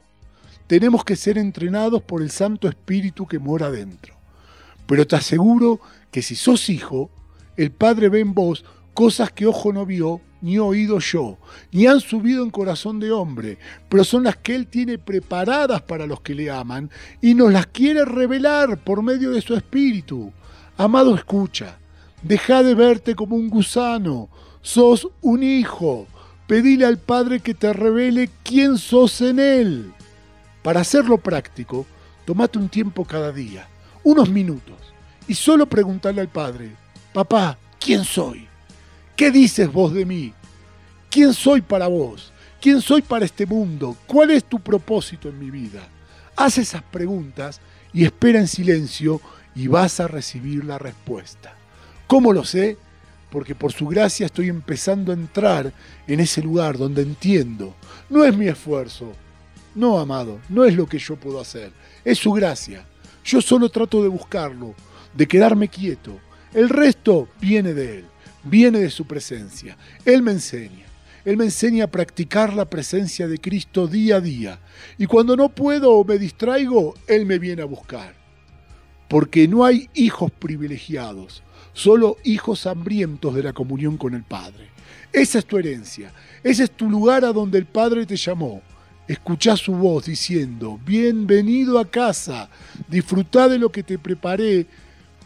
Tenemos 0.66 1.02
que 1.02 1.16
ser 1.16 1.38
entrenados 1.38 2.02
por 2.02 2.20
el 2.20 2.30
Santo 2.30 2.68
Espíritu 2.68 3.26
que 3.26 3.38
mora 3.38 3.70
dentro. 3.70 4.14
Pero 4.86 5.06
te 5.06 5.16
aseguro 5.16 5.80
que 6.10 6.20
si 6.20 6.36
sos 6.36 6.68
hijo, 6.68 7.10
el 7.56 7.70
Padre 7.70 8.08
ve 8.08 8.20
en 8.20 8.34
vos 8.34 8.64
cosas 8.94 9.30
que 9.30 9.46
ojo 9.46 9.72
no 9.72 9.84
vio, 9.84 10.20
ni 10.40 10.58
oído 10.58 10.98
yo, 11.00 11.38
ni 11.72 11.86
han 11.86 12.00
subido 12.00 12.42
en 12.42 12.50
corazón 12.50 13.00
de 13.00 13.10
hombre, 13.10 13.58
pero 13.88 14.04
son 14.04 14.25
las 14.25 14.36
que 14.36 14.54
Él 14.54 14.66
tiene 14.66 14.96
preparadas 14.96 15.82
para 15.82 16.06
los 16.06 16.20
que 16.20 16.34
le 16.34 16.50
aman 16.50 16.90
y 17.20 17.34
nos 17.34 17.52
las 17.52 17.66
quiere 17.66 18.04
revelar 18.04 18.78
por 18.78 19.02
medio 19.02 19.32
de 19.32 19.40
su 19.40 19.54
Espíritu. 19.54 20.32
Amado, 20.76 21.14
escucha, 21.14 21.78
deja 22.22 22.62
de 22.62 22.75
verte 22.75 23.14
como 23.14 23.36
un 23.36 23.48
gusano, 23.48 24.28
sos 24.62 25.08
un 25.20 25.42
hijo, 25.42 26.06
pedile 26.46 26.84
al 26.84 26.98
Padre 26.98 27.40
que 27.40 27.54
te 27.54 27.72
revele 27.72 28.30
quién 28.42 28.78
sos 28.78 29.20
en 29.20 29.38
Él. 29.38 29.92
Para 30.62 30.80
hacerlo 30.80 31.18
práctico, 31.18 31.86
tomate 32.25 32.58
un 32.58 32.68
tiempo 32.68 33.04
cada 33.04 33.32
día, 33.32 33.68
unos 34.04 34.28
minutos, 34.28 34.76
y 35.28 35.34
solo 35.34 35.66
preguntarle 35.66 36.20
al 36.20 36.28
Padre, 36.28 36.76
papá, 37.16 37.56
¿quién 37.80 38.04
soy? 38.04 38.46
¿Qué 39.16 39.30
dices 39.30 39.73
vos 39.73 39.94
de 39.94 40.04
mí? 40.04 40.35
¿Quién 41.08 41.32
soy 41.32 41.62
para 41.62 41.87
vos? 41.87 42.30
¿Quién 42.61 42.82
soy 42.82 43.00
para 43.00 43.25
este 43.25 43.46
mundo? 43.46 43.96
¿Cuál 44.06 44.32
es 44.32 44.44
tu 44.44 44.61
propósito 44.61 45.30
en 45.30 45.38
mi 45.38 45.50
vida? 45.50 45.80
Haz 46.37 46.58
esas 46.58 46.82
preguntas 46.82 47.62
y 47.94 48.04
espera 48.04 48.38
en 48.38 48.46
silencio 48.46 49.23
y 49.54 49.66
vas 49.66 49.99
a 49.99 50.08
recibir 50.08 50.66
la 50.66 50.76
respuesta. 50.78 51.56
¿Cómo 52.06 52.35
lo 52.35 52.44
sé? 52.44 52.76
Porque 53.30 53.54
por 53.54 53.73
su 53.73 53.87
gracia 53.87 54.26
estoy 54.26 54.50
empezando 54.50 55.11
a 55.11 55.14
entrar 55.14 55.73
en 56.06 56.20
ese 56.20 56.42
lugar 56.42 56.76
donde 56.76 57.00
entiendo. 57.00 57.75
No 58.11 58.25
es 58.25 58.37
mi 58.37 58.46
esfuerzo. 58.46 59.14
No, 59.75 59.99
amado, 59.99 60.38
no 60.50 60.66
es 60.66 60.76
lo 60.76 60.87
que 60.87 60.99
yo 60.99 61.16
puedo 61.16 61.40
hacer. 61.40 61.73
Es 62.04 62.18
su 62.18 62.32
gracia. 62.32 62.85
Yo 63.25 63.40
solo 63.40 63.70
trato 63.70 64.02
de 64.02 64.08
buscarlo, 64.08 64.75
de 65.14 65.26
quedarme 65.26 65.68
quieto. 65.68 66.20
El 66.56 66.68
resto 66.68 67.28
viene 67.40 67.72
de 67.72 67.98
Él 67.98 68.04
viene 68.46 68.78
de 68.80 68.90
su 68.90 69.04
presencia. 69.06 69.76
Él 70.04 70.22
me 70.22 70.32
enseña. 70.32 70.86
Él 71.25 71.36
me 71.36 71.44
enseña 71.44 71.84
a 71.84 71.90
practicar 71.90 72.54
la 72.54 72.66
presencia 72.66 73.26
de 73.26 73.38
Cristo 73.38 73.88
día 73.88 74.16
a 74.16 74.20
día. 74.20 74.60
Y 74.96 75.06
cuando 75.06 75.36
no 75.36 75.48
puedo 75.48 75.92
o 75.92 76.04
me 76.04 76.18
distraigo, 76.18 76.94
Él 77.08 77.26
me 77.26 77.38
viene 77.38 77.62
a 77.62 77.66
buscar. 77.66 78.14
Porque 79.08 79.48
no 79.48 79.64
hay 79.64 79.88
hijos 79.94 80.30
privilegiados, 80.30 81.42
solo 81.72 82.16
hijos 82.25 82.66
hambrientos 82.66 83.34
de 83.34 83.42
la 83.42 83.52
comunión 83.52 83.96
con 83.96 84.14
el 84.14 84.22
Padre. 84.22 84.68
Esa 85.12 85.40
es 85.40 85.46
tu 85.46 85.58
herencia. 85.58 86.12
Ese 86.44 86.64
es 86.64 86.70
tu 86.70 86.88
lugar 86.88 87.25
a 87.25 87.32
donde 87.32 87.58
el 87.58 87.66
Padre 87.66 88.06
te 88.06 88.16
llamó. 88.16 88.62
Escuchá 89.08 89.56
su 89.56 89.72
voz 89.72 90.06
diciendo, 90.06 90.80
bienvenido 90.84 91.78
a 91.78 91.88
casa, 91.88 92.50
disfrutá 92.88 93.48
de 93.48 93.58
lo 93.58 93.70
que 93.70 93.84
te 93.84 93.98
preparé 93.98 94.66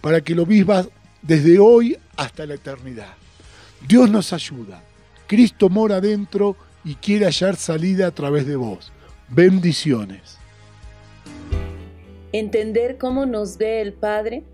para 0.03 0.21
que 0.21 0.35
lo 0.35 0.45
vivas 0.45 0.89
desde 1.23 1.59
hoy 1.59 1.97
hasta 2.17 2.47
la 2.47 2.55
eternidad. 2.55 3.15
Dios 3.87 4.11
nos 4.11 4.33
ayuda. 4.33 4.83
Cristo 5.27 5.69
mora 5.69 6.01
dentro 6.01 6.57
y 6.85 6.95
quiere 6.95 7.27
hallar 7.27 7.57
salida 7.57 8.09
a 8.09 8.11
través 8.11 8.47
de 8.47 8.57
vos. 8.57 8.93
Bendiciones. 9.29 10.39
Entender 12.33 12.99
cómo 12.99 13.27
nos 13.27 13.59
ve 13.59 13.81
el 13.81 13.93
Padre 13.93 14.45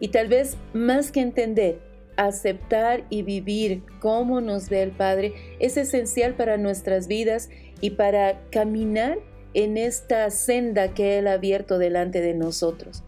y 0.00 0.08
tal 0.08 0.28
vez 0.28 0.56
más 0.74 1.10
que 1.10 1.20
entender, 1.20 1.80
aceptar 2.16 3.04
y 3.10 3.22
vivir 3.22 3.82
cómo 4.00 4.40
nos 4.40 4.68
ve 4.68 4.82
el 4.82 4.90
Padre 4.90 5.34
es 5.58 5.76
esencial 5.76 6.34
para 6.34 6.56
nuestras 6.56 7.08
vidas 7.08 7.48
y 7.80 7.90
para 7.90 8.40
caminar 8.50 9.18
en 9.54 9.76
esta 9.76 10.30
senda 10.30 10.92
que 10.92 11.18
Él 11.18 11.28
ha 11.28 11.32
abierto 11.34 11.78
delante 11.78 12.20
de 12.20 12.34
nosotros. 12.34 13.02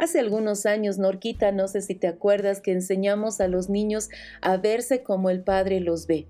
Hace 0.00 0.18
algunos 0.18 0.64
años, 0.64 0.96
Norquita, 0.96 1.52
no 1.52 1.68
sé 1.68 1.82
si 1.82 1.94
te 1.94 2.06
acuerdas, 2.06 2.62
que 2.62 2.72
enseñamos 2.72 3.38
a 3.42 3.48
los 3.48 3.68
niños 3.68 4.08
a 4.40 4.56
verse 4.56 5.02
como 5.02 5.28
el 5.28 5.42
Padre 5.42 5.78
los 5.80 6.06
ve. 6.06 6.26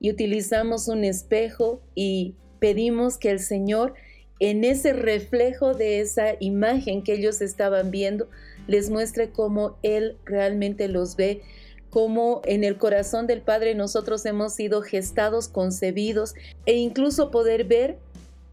Y 0.00 0.10
utilizamos 0.10 0.86
un 0.86 1.04
espejo 1.04 1.80
y 1.94 2.34
pedimos 2.58 3.16
que 3.16 3.30
el 3.30 3.40
Señor, 3.40 3.94
en 4.38 4.64
ese 4.64 4.92
reflejo 4.92 5.72
de 5.72 6.00
esa 6.00 6.34
imagen 6.40 7.02
que 7.02 7.14
ellos 7.14 7.40
estaban 7.40 7.90
viendo, 7.90 8.28
les 8.66 8.90
muestre 8.90 9.30
cómo 9.30 9.78
Él 9.82 10.18
realmente 10.26 10.86
los 10.86 11.16
ve, 11.16 11.40
cómo 11.88 12.42
en 12.44 12.64
el 12.64 12.76
corazón 12.76 13.26
del 13.26 13.40
Padre 13.40 13.74
nosotros 13.74 14.26
hemos 14.26 14.52
sido 14.52 14.82
gestados, 14.82 15.48
concebidos 15.48 16.34
e 16.66 16.74
incluso 16.74 17.30
poder 17.30 17.64
ver 17.64 17.96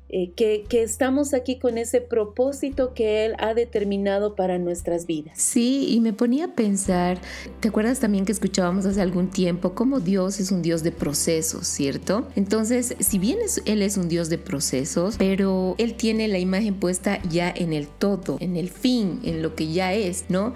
eh, 0.09 0.31
que, 0.35 0.65
estamos 0.71 1.33
aquí 1.33 1.59
con 1.59 1.77
ese 1.77 1.99
propósito 1.99 2.93
que 2.93 3.25
Él 3.25 3.35
ha 3.39 3.53
determinado 3.53 4.35
para 4.35 4.57
nuestras 4.57 5.05
vidas. 5.05 5.33
Sí, 5.37 5.87
y 5.89 5.99
me 5.99 6.13
ponía 6.13 6.45
a 6.45 6.47
pensar, 6.55 7.19
¿te 7.59 7.67
acuerdas 7.67 7.99
también 7.99 8.25
que 8.25 8.31
escuchábamos 8.31 8.85
hace 8.85 9.01
algún 9.01 9.29
tiempo 9.29 9.73
cómo 9.73 9.99
Dios 9.99 10.39
es 10.39 10.51
un 10.51 10.61
Dios 10.61 10.83
de 10.83 10.91
procesos, 10.91 11.67
¿cierto? 11.67 12.27
Entonces, 12.35 12.95
si 12.99 13.19
bien 13.19 13.39
Él 13.65 13.81
es 13.81 13.97
un 13.97 14.07
Dios 14.07 14.29
de 14.29 14.37
procesos, 14.37 15.17
pero 15.17 15.75
Él 15.77 15.95
tiene 15.95 16.27
la 16.27 16.39
imagen 16.39 16.75
puesta 16.75 17.21
ya 17.23 17.51
en 17.53 17.73
el 17.73 17.87
todo, 17.87 18.37
en 18.39 18.55
el 18.55 18.69
fin, 18.69 19.19
en 19.23 19.41
lo 19.41 19.55
que 19.55 19.71
ya 19.71 19.93
es, 19.93 20.25
¿no? 20.29 20.53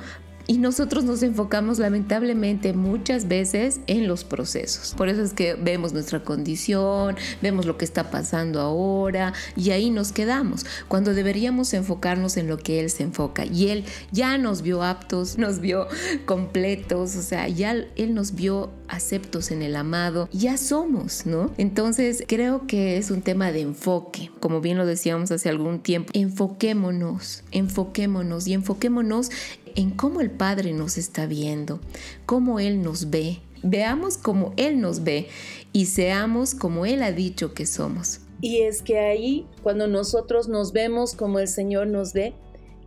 Y 0.48 0.58
nosotros 0.58 1.04
nos 1.04 1.24
enfocamos 1.24 1.80
lamentablemente 1.80 2.74
muchas 2.74 3.28
veces 3.28 3.80
en 3.88 4.08
los 4.08 4.24
procesos. 4.24 4.94
Por 4.96 5.10
eso 5.10 5.22
es 5.22 5.34
que 5.34 5.56
vemos 5.56 5.94
nuestra 5.94 6.24
condición, 6.24 7.16
vemos 7.42 7.66
lo 7.66 7.78
que 7.78 7.86
está 7.86 8.12
pasando 8.12 8.60
ahora 8.62 9.34
y 9.56 9.72
ahí 9.72 9.90
nos 9.90 10.12
quedamos, 10.12 10.66
cuando 10.88 11.14
deberíamos 11.14 11.74
enfocarnos 11.74 12.38
en 12.38 12.48
lo 12.48 12.58
que 12.58 12.80
Él 12.80 12.90
se 12.90 13.04
enfoca. 13.04 13.46
Y 13.46 13.70
Él 13.70 13.86
ya 14.12 14.38
nos 14.38 14.62
vio 14.62 14.84
aptos, 14.84 15.38
nos 15.38 15.60
vio 15.60 15.88
completos, 16.26 17.16
o 17.16 17.22
sea, 17.22 17.48
ya 17.48 17.72
Él 17.72 18.14
nos 18.14 18.36
vio 18.36 18.72
aceptos 18.88 19.52
en 19.52 19.62
el 19.62 19.76
amado, 19.76 20.28
ya 20.32 20.58
somos, 20.58 21.26
¿no? 21.26 21.52
Entonces 21.58 22.24
creo 22.28 22.68
que 22.68 22.98
es 22.98 23.10
un 23.10 23.22
tema 23.22 23.52
de 23.52 23.62
enfoque, 23.62 24.30
como 24.40 24.60
bien 24.60 24.78
lo 24.78 24.86
decíamos 24.86 25.32
hace 25.32 25.50
algún 25.50 25.80
tiempo, 25.80 26.12
enfoquémonos, 26.14 27.44
enfoquémonos 27.52 28.48
y 28.48 28.54
enfoquémonos 28.54 29.32
en 29.76 29.92
cómo 29.92 30.22
el 30.22 30.32
Padre 30.32 30.74
nos 30.74 30.98
está 30.98 31.26
viendo, 31.26 31.80
cómo 32.26 32.60
Él 32.60 32.82
nos 32.82 33.10
ve. 33.10 33.40
Veamos 33.64 34.18
cómo 34.18 34.54
Él 34.58 34.82
nos 34.82 35.04
ve 35.04 35.28
y 35.72 35.86
seamos 35.86 36.56
como 36.56 36.86
Él 36.86 37.04
ha 37.04 37.12
dicho 37.12 37.54
que 37.54 37.66
somos. 37.66 38.22
Y 38.42 38.62
es 38.62 38.82
que 38.82 38.98
ahí, 38.98 39.46
cuando 39.62 39.88
nosotros 39.88 40.48
nos 40.48 40.74
vemos 40.74 41.14
como 41.14 41.40
el 41.40 41.48
Señor 41.48 41.88
nos 41.88 42.14
ve, 42.14 42.34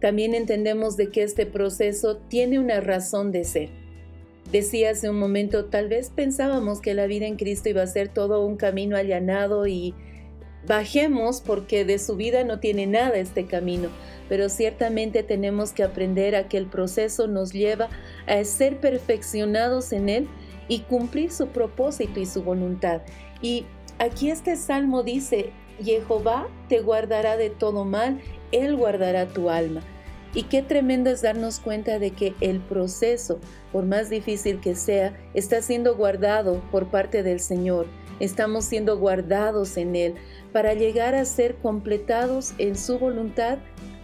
también 0.00 0.34
entendemos 0.34 0.96
de 0.96 1.10
que 1.10 1.22
este 1.22 1.46
proceso 1.46 2.16
tiene 2.16 2.58
una 2.58 2.80
razón 2.80 3.30
de 3.30 3.44
ser. 3.44 3.70
Decía 4.50 4.90
hace 4.90 5.08
un 5.08 5.18
momento, 5.18 5.66
tal 5.66 5.88
vez 5.88 6.10
pensábamos 6.10 6.80
que 6.80 6.94
la 6.94 7.06
vida 7.06 7.26
en 7.26 7.36
Cristo 7.36 7.68
iba 7.68 7.82
a 7.82 7.86
ser 7.86 8.08
todo 8.08 8.44
un 8.44 8.56
camino 8.56 8.96
allanado 8.96 9.66
y 9.66 9.94
bajemos 10.66 11.40
porque 11.40 11.84
de 11.84 11.98
su 11.98 12.16
vida 12.16 12.44
no 12.44 12.60
tiene 12.60 12.86
nada 12.86 13.16
este 13.16 13.46
camino, 13.46 13.88
pero 14.28 14.48
ciertamente 14.48 15.22
tenemos 15.22 15.72
que 15.72 15.82
aprender 15.82 16.34
a 16.34 16.48
que 16.48 16.56
el 16.56 16.66
proceso 16.66 17.26
nos 17.26 17.52
lleva 17.52 17.88
a 18.26 18.42
ser 18.44 18.80
perfeccionados 18.80 19.92
en 19.92 20.08
Él 20.08 20.28
y 20.68 20.80
cumplir 20.80 21.30
su 21.30 21.48
propósito 21.48 22.20
y 22.20 22.26
su 22.26 22.42
voluntad. 22.42 23.02
Y 23.42 23.66
aquí 23.98 24.30
este 24.30 24.56
salmo 24.56 25.02
dice, 25.02 25.50
Jehová 25.82 26.48
te 26.68 26.80
guardará 26.80 27.36
de 27.36 27.50
todo 27.50 27.84
mal, 27.84 28.20
Él 28.52 28.76
guardará 28.76 29.26
tu 29.26 29.50
alma. 29.50 29.82
Y 30.34 30.44
qué 30.44 30.62
tremendo 30.62 31.10
es 31.10 31.22
darnos 31.22 31.60
cuenta 31.60 32.00
de 32.00 32.10
que 32.10 32.34
el 32.40 32.60
proceso, 32.60 33.38
por 33.70 33.84
más 33.84 34.10
difícil 34.10 34.60
que 34.60 34.74
sea, 34.74 35.16
está 35.32 35.62
siendo 35.62 35.94
guardado 35.96 36.60
por 36.72 36.88
parte 36.88 37.22
del 37.22 37.38
Señor. 37.38 37.86
Estamos 38.18 38.64
siendo 38.64 38.98
guardados 38.98 39.76
en 39.76 39.94
Él 39.94 40.14
para 40.54 40.72
llegar 40.72 41.16
a 41.16 41.24
ser 41.24 41.56
completados 41.56 42.54
en 42.58 42.78
su 42.78 43.00
voluntad 43.00 43.58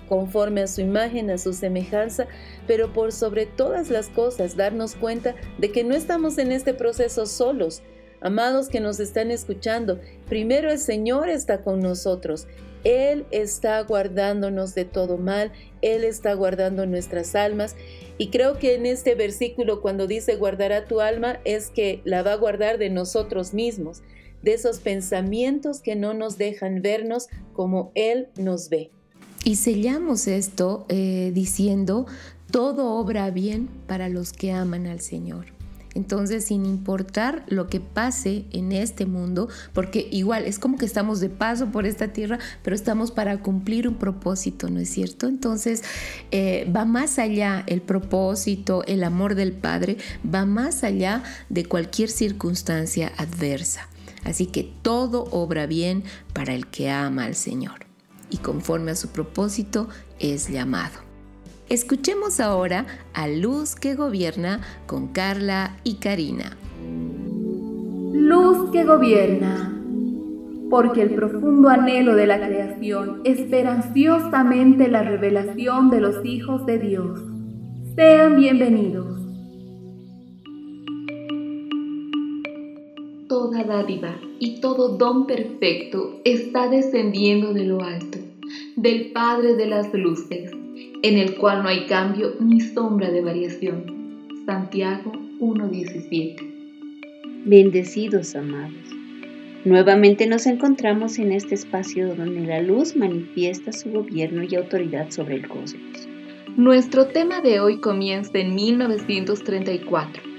conforme 0.09 0.62
a 0.62 0.66
su 0.66 0.80
imagen, 0.80 1.30
a 1.30 1.38
su 1.38 1.52
semejanza, 1.52 2.26
pero 2.66 2.92
por 2.92 3.12
sobre 3.12 3.47
todas 3.47 3.88
las 3.88 4.09
cosas 4.09 4.57
darnos 4.57 4.97
cuenta 4.97 5.37
de 5.59 5.71
que 5.71 5.85
no 5.85 5.95
estamos 5.95 6.38
en 6.38 6.50
este 6.50 6.75
proceso 6.75 7.26
solos. 7.26 7.83
Amados 8.21 8.69
que 8.69 8.80
nos 8.80 8.99
están 8.99 9.30
escuchando, 9.30 10.00
primero 10.28 10.73
el 10.73 10.80
Señor 10.80 11.28
está 11.28 11.62
con 11.62 11.78
nosotros. 11.78 12.49
Él 12.83 13.26
está 13.30 13.80
guardándonos 13.83 14.75
de 14.75 14.85
todo 14.85 15.19
mal, 15.19 15.52
Él 15.83 16.02
está 16.02 16.35
guardando 16.35 16.85
nuestras 16.85 17.37
almas. 17.37 17.76
Y 18.19 18.30
creo 18.30 18.59
que 18.59 18.75
en 18.75 18.87
este 18.87 19.14
versículo 19.14 19.80
cuando 19.80 20.09
dice 20.09 20.35
guardará 20.35 20.87
tu 20.87 21.00
alma 21.00 21.38
es 21.45 21.71
que 21.71 22.00
la 22.04 22.25
va 22.25 22.33
a 22.33 22.37
guardar 22.37 22.78
de 22.78 22.90
nosotros 22.90 23.54
mismos, 23.54 24.02
de 24.42 24.54
esos 24.54 24.78
pensamientos 24.78 25.80
que 25.80 25.97
no 25.97 26.14
nos 26.14 26.38
dejan 26.38 26.82
vernos 26.82 27.28
como 27.52 27.92
Él 27.94 28.28
nos 28.37 28.68
ve. 28.68 28.90
Y 29.44 29.56
sellamos 29.56 30.26
esto 30.26 30.85
eh, 30.88 31.30
diciendo, 31.35 32.06
todo 32.50 32.94
obra 32.97 33.30
bien 33.30 33.68
para 33.87 34.09
los 34.09 34.32
que 34.32 34.52
aman 34.52 34.87
al 34.87 35.00
Señor. 35.00 35.47
Entonces, 35.94 36.44
sin 36.44 36.66
importar 36.66 37.44
lo 37.49 37.66
que 37.66 37.80
pase 37.80 38.44
en 38.52 38.73
este 38.73 39.06
mundo, 39.06 39.49
porque 39.73 40.06
igual 40.11 40.44
es 40.44 40.59
como 40.59 40.78
que 40.78 40.85
estamos 40.85 41.20
de 41.20 41.30
paso 41.30 41.73
por 41.73 41.85
esta 41.85 42.09
tierra, 42.12 42.38
pero 42.62 42.76
estamos 42.76 43.11
para 43.11 43.42
cumplir 43.42 43.88
un 43.88 43.94
propósito, 43.94 44.70
¿no 44.70 44.78
es 44.78 44.90
cierto? 44.90 45.26
Entonces, 45.26 45.82
eh, 46.30 46.70
va 46.75 46.85
más 46.85 47.18
allá 47.18 47.64
el 47.66 47.82
propósito, 47.82 48.85
el 48.87 49.02
amor 49.02 49.35
del 49.35 49.52
Padre, 49.52 49.97
va 50.23 50.47
más 50.47 50.85
allá 50.85 51.25
de 51.49 51.64
cualquier 51.64 52.09
circunstancia 52.09 53.12
adversa. 53.16 53.88
Así 54.25 54.47
que 54.47 54.65
todo 54.83 55.25
obra 55.31 55.67
bien 55.67 56.05
para 56.33 56.55
el 56.55 56.67
que 56.67 56.91
ama 56.91 57.25
al 57.25 57.35
Señor 57.35 57.91
y 58.31 58.39
conforme 58.39 58.93
a 58.93 58.97
su 58.97 59.09
propósito 59.09 59.89
es 60.19 60.49
llamado. 60.49 60.99
Escuchemos 61.69 62.41
ahora 62.41 62.87
a 63.15 63.29
Luz 63.29 63.77
que 63.77 63.95
gobierna 63.95 64.61
con 64.87 65.09
Carla 65.09 65.77
y 65.85 65.95
Karina. 65.97 66.57
Luz 68.12 68.71
que 68.73 68.85
gobierna, 68.85 69.81
porque 70.69 71.03
el 71.03 71.15
profundo 71.15 71.69
anhelo 71.69 72.15
de 72.15 72.27
la 72.27 72.45
creación 72.45 73.21
espera 73.25 73.73
ansiosamente 73.73 74.89
la 74.89 75.03
revelación 75.03 75.91
de 75.91 76.00
los 76.00 76.25
hijos 76.25 76.67
de 76.67 76.79
Dios. 76.79 77.21
Sean 77.95 78.37
bienvenidos. 78.37 79.20
Toda 83.40 83.64
dádiva 83.64 84.20
y 84.38 84.61
todo 84.61 84.99
don 84.99 85.26
perfecto 85.26 86.20
está 86.26 86.68
descendiendo 86.68 87.54
de 87.54 87.64
lo 87.64 87.80
alto 87.82 88.18
del 88.76 89.12
Padre 89.12 89.54
de 89.54 89.64
las 89.64 89.94
Luces, 89.94 90.50
en 91.02 91.16
el 91.16 91.37
cual 91.37 91.62
no 91.62 91.70
hay 91.70 91.87
cambio 91.87 92.35
ni 92.38 92.61
sombra 92.61 93.11
de 93.11 93.23
variación. 93.23 94.28
Santiago 94.44 95.12
1.17. 95.40 96.37
Bendecidos 97.47 98.37
amados. 98.37 98.74
Nuevamente 99.64 100.26
nos 100.26 100.44
encontramos 100.44 101.18
en 101.18 101.33
este 101.33 101.55
espacio 101.55 102.14
donde 102.14 102.42
la 102.42 102.61
luz 102.61 102.94
manifiesta 102.94 103.72
su 103.72 103.90
gobierno 103.90 104.42
y 104.42 104.55
autoridad 104.55 105.11
sobre 105.11 105.37
el 105.37 105.48
cosmos. 105.48 106.07
Nuestro 106.59 107.07
tema 107.07 107.40
de 107.40 107.61
hoy 107.61 107.81
comienza 107.81 108.38
en 108.38 108.55
1934, 108.55 110.30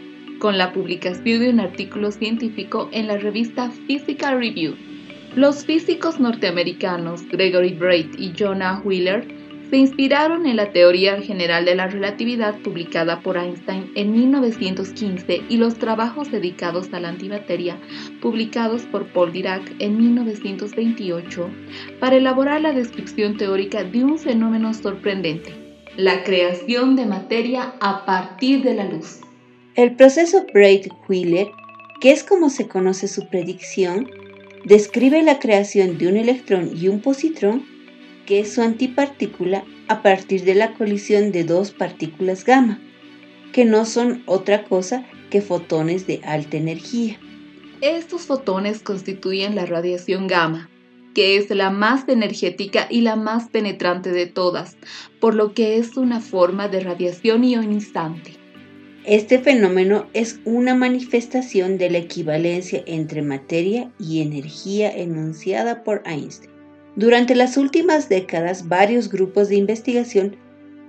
con 0.41 0.57
la 0.57 0.73
publicación 0.73 1.39
de 1.39 1.49
un 1.51 1.59
artículo 1.59 2.11
científico 2.11 2.89
en 2.91 3.07
la 3.07 3.17
revista 3.17 3.71
Physical 3.87 4.39
Review 4.39 4.75
los 5.35 5.63
físicos 5.65 6.19
norteamericanos 6.19 7.25
Gregory 7.29 7.73
Braid 7.73 8.19
y 8.19 8.33
Jonah 8.37 8.81
Wheeler 8.83 9.25
se 9.69 9.77
inspiraron 9.77 10.45
en 10.45 10.57
la 10.57 10.73
teoría 10.73 11.21
general 11.21 11.63
de 11.63 11.75
la 11.75 11.87
relatividad 11.87 12.59
publicada 12.59 13.21
por 13.21 13.37
Einstein 13.37 13.89
en 13.95 14.11
1915 14.11 15.43
y 15.47 15.55
los 15.55 15.75
trabajos 15.75 16.29
dedicados 16.31 16.93
a 16.93 16.99
la 16.99 17.07
antimateria 17.07 17.77
publicados 18.21 18.81
por 18.81 19.05
Paul 19.13 19.31
Dirac 19.31 19.73
en 19.79 19.97
1928 19.97 21.49
para 22.01 22.17
elaborar 22.17 22.59
la 22.59 22.73
descripción 22.73 23.37
teórica 23.37 23.85
de 23.85 24.03
un 24.03 24.19
fenómeno 24.19 24.73
sorprendente, 24.73 25.53
la 25.95 26.23
creación 26.25 26.97
de 26.97 27.05
materia 27.05 27.75
a 27.79 28.05
partir 28.05 28.63
de 28.63 28.73
la 28.73 28.83
luz. 28.83 29.21
El 29.73 29.95
proceso 29.95 30.45
Braid-Wheeler, 30.53 31.49
que 32.01 32.11
es 32.11 32.25
como 32.25 32.49
se 32.49 32.67
conoce 32.67 33.07
su 33.07 33.29
predicción, 33.29 34.11
describe 34.65 35.23
la 35.23 35.39
creación 35.39 35.97
de 35.97 36.09
un 36.09 36.17
electrón 36.17 36.71
y 36.75 36.89
un 36.89 36.99
positrón, 36.99 37.65
que 38.25 38.41
es 38.41 38.53
su 38.53 38.61
antipartícula, 38.61 39.63
a 39.87 40.01
partir 40.01 40.43
de 40.43 40.55
la 40.55 40.73
colisión 40.73 41.31
de 41.31 41.45
dos 41.45 41.71
partículas 41.71 42.43
gamma, 42.43 42.81
que 43.53 43.63
no 43.63 43.85
son 43.85 44.23
otra 44.25 44.65
cosa 44.65 45.05
que 45.29 45.39
fotones 45.39 46.05
de 46.05 46.19
alta 46.25 46.57
energía. 46.57 47.17
Estos 47.79 48.23
fotones 48.23 48.79
constituyen 48.79 49.55
la 49.55 49.65
radiación 49.65 50.27
gamma, 50.27 50.69
que 51.15 51.37
es 51.37 51.49
la 51.49 51.69
más 51.69 52.09
energética 52.09 52.87
y 52.89 53.01
la 53.01 53.15
más 53.15 53.47
penetrante 53.47 54.11
de 54.11 54.25
todas, 54.25 54.75
por 55.21 55.33
lo 55.33 55.53
que 55.53 55.77
es 55.77 55.95
una 55.95 56.19
forma 56.19 56.67
de 56.67 56.81
radiación 56.81 57.45
ionizante. 57.45 58.40
Este 59.05 59.39
fenómeno 59.39 60.05
es 60.13 60.39
una 60.45 60.75
manifestación 60.75 61.79
de 61.79 61.89
la 61.89 61.97
equivalencia 61.97 62.83
entre 62.85 63.23
materia 63.23 63.89
y 63.97 64.21
energía 64.21 64.95
enunciada 64.95 65.83
por 65.83 66.03
Einstein. 66.05 66.51
Durante 66.95 67.33
las 67.33 67.57
últimas 67.57 68.09
décadas, 68.09 68.67
varios 68.67 69.09
grupos 69.09 69.49
de 69.49 69.55
investigación 69.55 70.35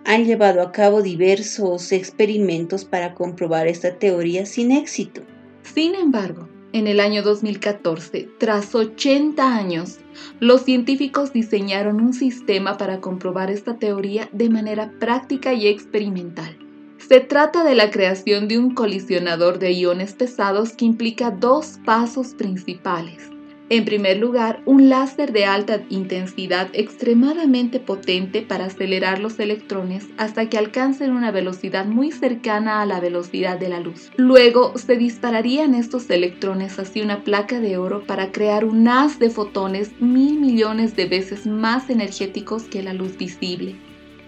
han 0.05 0.27
llevado 0.27 0.61
a 0.61 0.73
cabo 0.73 1.01
diversos 1.01 1.91
experimentos 1.91 2.85
para 2.85 3.15
comprobar 3.15 3.67
esta 3.67 3.95
teoría 3.95 4.45
sin 4.45 4.73
éxito. 4.73 5.23
Sin 5.63 5.95
embargo, 5.95 6.51
en 6.75 6.89
el 6.89 7.01
año 7.01 7.23
2014, 7.23 8.29
tras 8.39 8.75
80 8.75 9.57
años, 9.57 10.01
los 10.39 10.65
científicos 10.65 11.33
diseñaron 11.33 11.99
un 11.99 12.13
sistema 12.13 12.77
para 12.77 13.01
comprobar 13.01 13.51
esta 13.51 13.79
teoría 13.79 14.29
de 14.33 14.51
manera 14.51 14.93
práctica 14.99 15.55
y 15.55 15.69
experimental. 15.69 16.62
Se 17.09 17.19
trata 17.19 17.65
de 17.65 17.75
la 17.75 17.91
creación 17.91 18.47
de 18.47 18.59
un 18.59 18.75
colisionador 18.75 19.59
de 19.59 19.73
iones 19.73 20.13
pesados 20.13 20.73
que 20.73 20.85
implica 20.85 21.33
dos 21.33 21.81
pasos 21.85 22.29
principales. 22.29 23.29
En 23.71 23.85
primer 23.85 24.19
lugar, 24.19 24.63
un 24.67 24.89
láser 24.89 25.33
de 25.33 25.45
alta 25.45 25.83
intensidad 25.89 26.69
extremadamente 26.73 27.81
potente 27.81 28.43
para 28.43 28.67
acelerar 28.67 29.19
los 29.19 29.39
electrones 29.41 30.07
hasta 30.17 30.49
que 30.49 30.59
alcancen 30.59 31.11
una 31.11 31.33
velocidad 31.33 31.87
muy 31.87 32.13
cercana 32.13 32.83
a 32.83 32.87
la 32.87 33.01
velocidad 33.01 33.59
de 33.59 33.69
la 33.69 33.81
luz. 33.81 34.13
Luego, 34.17 34.73
se 34.79 34.97
dispararían 34.97 35.75
estos 35.75 36.09
electrones 36.09 36.79
hacia 36.79 37.03
una 37.03 37.25
placa 37.25 37.61
de 37.61 37.79
oro 37.79 38.05
para 38.05 38.31
crear 38.31 38.65
un 38.65 38.87
haz 38.87 39.19
de 39.19 39.31
fotones 39.31 39.91
mil 40.01 40.39
millones 40.39 40.95
de 40.95 41.07
veces 41.07 41.47
más 41.47 41.91
energéticos 41.91 42.65
que 42.65 42.83
la 42.83 42.93
luz 42.93 43.17
visible. 43.17 43.75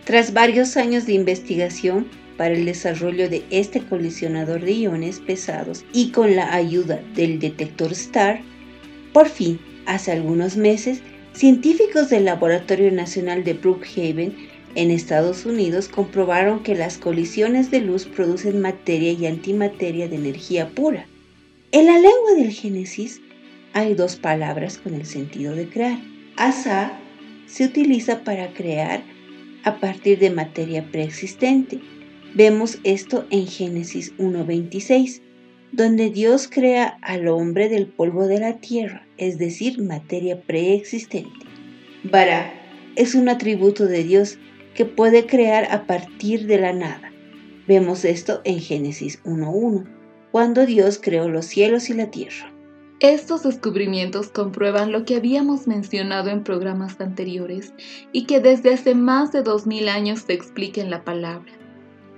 Tras 0.04 0.32
varios 0.32 0.76
años 0.76 1.06
de 1.06 1.14
investigación, 1.14 2.06
para 2.36 2.54
el 2.54 2.64
desarrollo 2.64 3.28
de 3.28 3.44
este 3.50 3.80
colisionador 3.80 4.60
de 4.60 4.72
iones 4.72 5.20
pesados 5.20 5.84
y 5.92 6.10
con 6.10 6.34
la 6.36 6.54
ayuda 6.54 7.00
del 7.14 7.38
detector 7.38 7.94
STAR, 7.94 8.40
por 9.12 9.28
fin, 9.28 9.60
hace 9.86 10.12
algunos 10.12 10.56
meses, 10.56 11.00
científicos 11.34 12.10
del 12.10 12.24
Laboratorio 12.24 12.90
Nacional 12.90 13.44
de 13.44 13.54
Brookhaven 13.54 14.34
en 14.74 14.90
Estados 14.90 15.46
Unidos 15.46 15.88
comprobaron 15.88 16.62
que 16.62 16.74
las 16.74 16.98
colisiones 16.98 17.70
de 17.70 17.80
luz 17.80 18.06
producen 18.06 18.60
materia 18.60 19.12
y 19.12 19.26
antimateria 19.26 20.08
de 20.08 20.16
energía 20.16 20.68
pura. 20.68 21.06
En 21.70 21.86
la 21.86 21.94
lengua 21.94 22.34
del 22.36 22.50
Génesis 22.50 23.20
hay 23.72 23.94
dos 23.94 24.16
palabras 24.16 24.78
con 24.78 24.94
el 24.94 25.06
sentido 25.06 25.54
de 25.54 25.68
crear. 25.68 25.98
Asa 26.36 26.98
se 27.46 27.64
utiliza 27.64 28.24
para 28.24 28.52
crear 28.52 29.02
a 29.64 29.78
partir 29.78 30.18
de 30.18 30.30
materia 30.30 30.84
preexistente 30.90 31.80
Vemos 32.34 32.78
esto 32.82 33.26
en 33.30 33.46
Génesis 33.46 34.12
1.26. 34.18 35.22
donde 35.70 36.10
Dios 36.10 36.48
crea 36.48 36.98
al 37.00 37.28
hombre 37.28 37.68
del 37.68 37.86
polvo 37.86 38.26
de 38.26 38.40
la 38.40 38.58
tierra, 38.58 39.06
es 39.18 39.38
decir, 39.38 39.80
materia 39.80 40.40
preexistente. 40.42 41.46
Bara 42.02 42.52
es 42.96 43.14
un 43.14 43.28
atributo 43.28 43.86
de 43.86 44.02
Dios 44.02 44.38
que 44.74 44.84
puede 44.84 45.26
crear 45.26 45.68
a 45.70 45.86
partir 45.86 46.46
de 46.46 46.58
la 46.58 46.72
nada. 46.72 47.12
Vemos 47.68 48.04
esto 48.04 48.40
en 48.44 48.58
Génesis 48.58 49.22
1.1, 49.22 49.84
cuando 50.32 50.66
Dios 50.66 51.00
creó 51.00 51.28
los 51.28 51.46
cielos 51.46 51.88
y 51.88 51.94
la 51.94 52.10
tierra. 52.10 52.52
Estos 52.98 53.44
descubrimientos 53.44 54.28
comprueban 54.28 54.90
lo 54.90 55.04
que 55.04 55.16
habíamos 55.16 55.68
mencionado 55.68 56.30
en 56.30 56.42
programas 56.42 57.00
anteriores 57.00 57.74
y 58.12 58.26
que 58.26 58.40
desde 58.40 58.74
hace 58.74 58.96
más 58.96 59.30
de 59.30 59.42
2000 59.42 59.88
años 59.88 60.24
se 60.26 60.32
explica 60.32 60.80
en 60.80 60.90
la 60.90 61.04
palabra. 61.04 61.63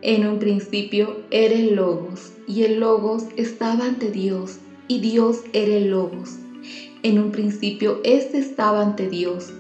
En 0.07 0.25
un 0.25 0.39
principio 0.39 1.17
era 1.33 1.57
el 1.57 1.75
Logos, 1.75 2.31
y 2.47 2.63
el 2.63 2.79
Logos 2.79 3.25
estaba 3.35 3.87
ante 3.87 4.13
Dios, 4.13 4.61
y 4.87 5.01
Dios 5.01 5.41
era 5.53 5.79
el 5.79 5.91
Logos. 5.91 6.37
En 7.03 7.19
un 7.19 7.33
principio 7.33 7.99
éste 8.05 8.39
estaba 8.39 8.83
ante 8.83 9.09
Dios. 9.09 9.53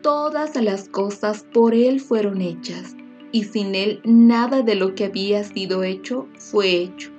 Todas 0.00 0.54
las 0.62 0.88
cosas 0.88 1.44
por 1.52 1.74
Él 1.74 1.98
fueron 1.98 2.40
hechas, 2.40 2.94
y 3.32 3.42
sin 3.42 3.74
Él 3.74 4.00
nada 4.04 4.62
de 4.62 4.76
lo 4.76 4.94
que 4.94 5.06
había 5.06 5.42
sido 5.42 5.82
hecho 5.82 6.28
fue 6.38 6.76
hecho. 6.76 7.10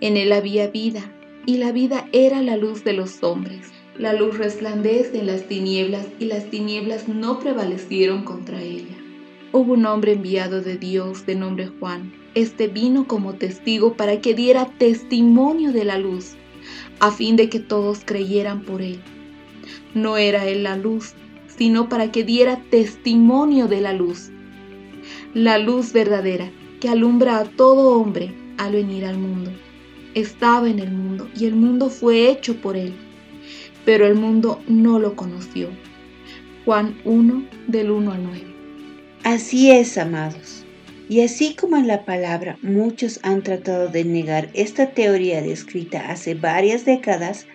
En 0.00 0.16
Él 0.16 0.32
había 0.32 0.66
vida, 0.66 1.12
y 1.46 1.58
la 1.58 1.70
vida 1.70 2.08
era 2.10 2.42
la 2.42 2.56
luz 2.56 2.82
de 2.82 2.94
los 2.94 3.22
hombres. 3.22 3.68
La 3.96 4.14
luz 4.14 4.36
resplandece 4.36 5.20
en 5.20 5.28
las 5.28 5.46
tinieblas, 5.46 6.08
y 6.18 6.24
las 6.24 6.50
tinieblas 6.50 7.06
no 7.06 7.38
prevalecieron 7.38 8.24
contra 8.24 8.60
ella. 8.60 9.03
Hubo 9.56 9.74
un 9.74 9.86
hombre 9.86 10.14
enviado 10.14 10.62
de 10.62 10.76
Dios 10.76 11.26
de 11.26 11.36
nombre 11.36 11.68
Juan. 11.78 12.12
Este 12.34 12.66
vino 12.66 13.06
como 13.06 13.34
testigo 13.34 13.94
para 13.94 14.20
que 14.20 14.34
diera 14.34 14.66
testimonio 14.78 15.70
de 15.70 15.84
la 15.84 15.96
luz, 15.96 16.32
a 16.98 17.12
fin 17.12 17.36
de 17.36 17.48
que 17.48 17.60
todos 17.60 18.00
creyeran 18.04 18.62
por 18.62 18.82
él. 18.82 18.98
No 19.94 20.16
era 20.16 20.48
él 20.48 20.64
la 20.64 20.76
luz, 20.76 21.14
sino 21.46 21.88
para 21.88 22.10
que 22.10 22.24
diera 22.24 22.64
testimonio 22.68 23.68
de 23.68 23.80
la 23.80 23.92
luz. 23.92 24.32
La 25.34 25.58
luz 25.58 25.92
verdadera 25.92 26.50
que 26.80 26.88
alumbra 26.88 27.38
a 27.38 27.44
todo 27.44 28.00
hombre 28.00 28.34
al 28.58 28.72
venir 28.72 29.04
al 29.04 29.18
mundo. 29.18 29.52
Estaba 30.14 30.68
en 30.68 30.80
el 30.80 30.90
mundo 30.90 31.28
y 31.32 31.44
el 31.44 31.54
mundo 31.54 31.90
fue 31.90 32.28
hecho 32.28 32.60
por 32.60 32.76
él, 32.76 32.92
pero 33.84 34.04
el 34.04 34.16
mundo 34.16 34.60
no 34.66 34.98
lo 34.98 35.14
conoció. 35.14 35.68
Juan 36.64 36.98
1 37.04 37.44
del 37.68 37.92
1 37.92 38.10
al 38.10 38.24
9. 38.24 38.53
Así 39.24 39.70
es, 39.70 39.96
amados. 39.96 40.66
Y 41.08 41.22
así 41.22 41.54
como 41.54 41.78
en 41.78 41.86
la 41.86 42.04
palabra 42.04 42.58
muchos 42.60 43.20
han 43.22 43.42
tratado 43.42 43.88
de 43.88 44.04
negar 44.04 44.50
esta 44.52 44.90
teoría 44.90 45.40
descrita 45.40 46.10
hace 46.10 46.34
varias 46.34 46.84
décadas, 46.84 47.46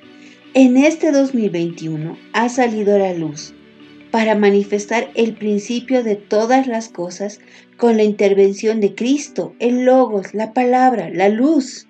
en 0.56 0.78
este 0.78 1.12
2021 1.12 2.18
ha 2.34 2.50
salido 2.50 2.96
a 2.96 2.98
la 2.98 3.14
luz 3.14 3.54
para 4.10 4.34
manifestar 4.34 5.12
el 5.14 5.36
principio 5.36 6.04
de 6.04 6.16
todas 6.16 6.66
las 6.66 6.90
cosas 6.90 7.40
con 7.78 7.98
la 7.98 8.04
intervención 8.04 8.80
de 8.82 8.96
Cristo, 8.96 9.54
el 9.60 9.86
Logos, 9.86 10.34
la 10.34 10.54
palabra, 10.54 11.12
la 11.12 11.30
luz. 11.30 11.88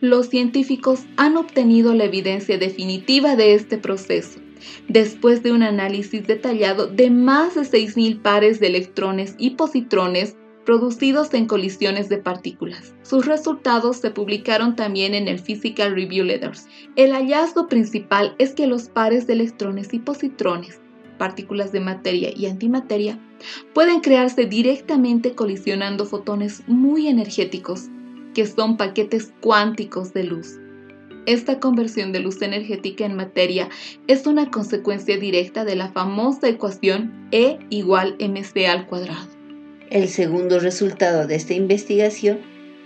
Los 0.00 0.28
científicos 0.28 1.04
han 1.16 1.36
obtenido 1.36 1.94
la 1.94 2.04
evidencia 2.04 2.58
definitiva 2.58 3.36
de 3.36 3.54
este 3.54 3.78
proceso 3.78 4.43
después 4.88 5.42
de 5.42 5.52
un 5.52 5.62
análisis 5.62 6.26
detallado 6.26 6.86
de 6.86 7.10
más 7.10 7.54
de 7.54 7.62
6.000 7.62 8.22
pares 8.22 8.60
de 8.60 8.68
electrones 8.68 9.34
y 9.38 9.50
positrones 9.50 10.36
producidos 10.64 11.32
en 11.34 11.46
colisiones 11.46 12.08
de 12.08 12.18
partículas. 12.18 12.94
Sus 13.02 13.26
resultados 13.26 13.98
se 13.98 14.10
publicaron 14.10 14.76
también 14.76 15.14
en 15.14 15.28
el 15.28 15.38
Physical 15.38 15.94
Review 15.94 16.24
Letters. 16.24 16.66
El 16.96 17.12
hallazgo 17.12 17.68
principal 17.68 18.34
es 18.38 18.54
que 18.54 18.66
los 18.66 18.88
pares 18.88 19.26
de 19.26 19.34
electrones 19.34 19.92
y 19.92 19.98
positrones, 19.98 20.80
partículas 21.18 21.70
de 21.70 21.80
materia 21.80 22.30
y 22.34 22.46
antimateria, 22.46 23.18
pueden 23.74 24.00
crearse 24.00 24.46
directamente 24.46 25.34
colisionando 25.34 26.06
fotones 26.06 26.62
muy 26.66 27.08
energéticos, 27.08 27.88
que 28.34 28.46
son 28.46 28.76
paquetes 28.76 29.32
cuánticos 29.40 30.12
de 30.12 30.24
luz. 30.24 30.58
Esta 31.26 31.58
conversión 31.58 32.12
de 32.12 32.20
luz 32.20 32.42
energética 32.42 33.06
en 33.06 33.16
materia 33.16 33.70
es 34.08 34.26
una 34.26 34.50
consecuencia 34.50 35.16
directa 35.16 35.64
de 35.64 35.74
la 35.74 35.88
famosa 35.88 36.48
ecuación 36.48 37.28
E 37.30 37.58
igual 37.70 38.16
mc 38.18 38.66
al 38.66 38.86
cuadrado. 38.86 39.26
El 39.90 40.08
segundo 40.08 40.58
resultado 40.58 41.26
de 41.26 41.36
esta 41.36 41.54
investigación 41.54 42.40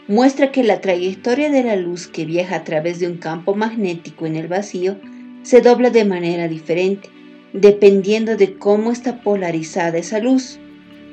muestra 0.06 0.52
que 0.52 0.62
la 0.62 0.80
trayectoria 0.80 1.50
de 1.50 1.64
la 1.64 1.74
luz 1.74 2.06
que 2.06 2.24
viaja 2.24 2.56
a 2.56 2.64
través 2.64 3.00
de 3.00 3.08
un 3.08 3.18
campo 3.18 3.56
magnético 3.56 4.24
en 4.24 4.36
el 4.36 4.46
vacío 4.46 4.96
se 5.42 5.60
dobla 5.60 5.90
de 5.90 6.04
manera 6.04 6.46
diferente, 6.46 7.08
dependiendo 7.52 8.36
de 8.36 8.54
cómo 8.54 8.92
está 8.92 9.20
polarizada 9.22 9.98
esa 9.98 10.20
luz. 10.20 10.60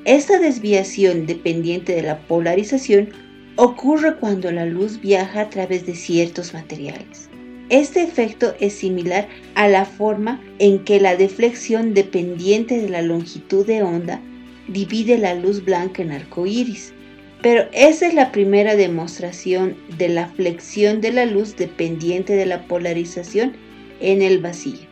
Esta 0.05 0.37
desviación 0.37 1.25
dependiente 1.25 1.95
de 1.95 2.03
la 2.03 2.19
polarización 2.27 3.09
ocurre 3.57 4.17
cuando 4.17 4.51
la 4.51 4.65
luz 4.65 4.99
viaja 4.99 5.41
a 5.41 5.49
través 5.49 5.85
de 5.85 5.95
ciertos 5.95 6.53
materiales. 6.53 7.29
Este 7.69 8.03
efecto 8.03 8.53
es 8.59 8.73
similar 8.73 9.27
a 9.55 9.67
la 9.67 9.85
forma 9.85 10.41
en 10.59 10.83
que 10.83 10.99
la 10.99 11.15
deflexión 11.15 11.93
dependiente 11.93 12.79
de 12.79 12.89
la 12.89 13.01
longitud 13.01 13.65
de 13.65 13.81
onda 13.81 14.21
divide 14.67 15.17
la 15.17 15.33
luz 15.35 15.63
blanca 15.63 16.03
en 16.03 16.11
arco 16.11 16.45
iris. 16.45 16.93
Pero 17.41 17.67
esa 17.73 18.07
es 18.07 18.13
la 18.13 18.31
primera 18.31 18.75
demostración 18.75 19.77
de 19.97 20.09
la 20.09 20.27
flexión 20.27 21.01
de 21.01 21.11
la 21.11 21.25
luz 21.25 21.55
dependiente 21.55 22.33
de 22.33 22.45
la 22.45 22.67
polarización 22.67 23.53
en 23.99 24.21
el 24.21 24.39
vacío. 24.39 24.87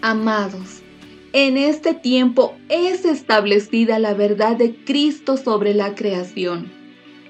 Amados, 0.00 0.82
en 1.32 1.56
este 1.56 1.94
tiempo 1.94 2.54
es 2.68 3.04
establecida 3.04 3.98
la 3.98 4.14
verdad 4.14 4.56
de 4.56 4.74
Cristo 4.84 5.36
sobre 5.36 5.74
la 5.74 5.94
creación 5.94 6.83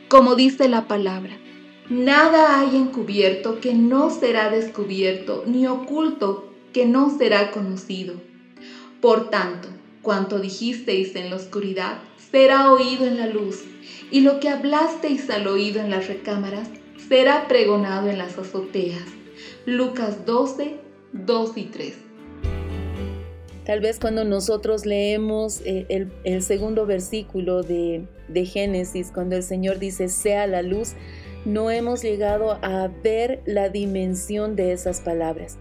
como 0.08 0.34
dice 0.34 0.68
la 0.68 0.86
palabra, 0.86 1.36
nada 1.88 2.60
hay 2.60 2.76
encubierto 2.76 3.60
que 3.60 3.74
no 3.74 4.10
será 4.10 4.50
descubierto, 4.50 5.44
ni 5.46 5.66
oculto 5.66 6.52
que 6.72 6.86
no 6.86 7.16
será 7.16 7.50
conocido. 7.50 8.14
Por 9.00 9.30
tanto, 9.30 9.68
cuanto 10.02 10.40
dijisteis 10.40 11.16
en 11.16 11.30
la 11.30 11.36
oscuridad, 11.36 11.98
será 12.30 12.72
oído 12.72 13.06
en 13.06 13.18
la 13.18 13.26
luz, 13.26 13.64
y 14.10 14.20
lo 14.20 14.40
que 14.40 14.48
hablasteis 14.48 15.30
al 15.30 15.46
oído 15.46 15.80
en 15.80 15.90
las 15.90 16.06
recámaras, 16.06 16.68
será 17.08 17.48
pregonado 17.48 18.08
en 18.08 18.18
las 18.18 18.38
azoteas. 18.38 19.04
Lucas 19.66 20.26
12, 20.26 20.76
2 21.12 21.52
y 21.56 21.64
3. 21.64 22.03
Tal 23.64 23.80
vez 23.80 23.98
cuando 23.98 24.24
nosotros 24.24 24.84
leemos 24.84 25.62
eh, 25.64 25.86
el, 26.24 26.42
segundo 26.42 26.84
versículo 26.84 27.62
de, 27.62 28.06
de 28.28 28.44
Génesis, 28.44 29.10
cuando 29.12 29.36
el 29.36 29.42
Señor 29.42 29.78
dice, 29.78 30.08
sea 30.08 30.46
la 30.46 30.60
luz, 30.60 30.94
no 31.46 31.70
hemos 31.70 32.02
llegado 32.02 32.58
a 32.62 32.88
ver 33.02 33.42
la 33.46 33.70
dimensión 33.70 34.54
de 34.54 34.72
esas 34.72 35.00
palabras. 35.00 35.58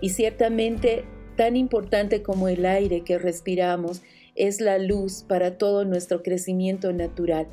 Y 0.00 0.10
ciertamente, 0.10 1.04
tan 1.36 1.56
importante 1.56 2.22
como 2.22 2.48
el 2.48 2.66
aire 2.66 3.02
que 3.02 3.18
respiramos, 3.18 4.02
es 4.34 4.60
la 4.60 4.78
luz 4.78 5.24
para 5.26 5.58
todo 5.58 5.84
nuestro 5.84 6.22
crecimiento 6.22 6.92
natural. 6.92 7.48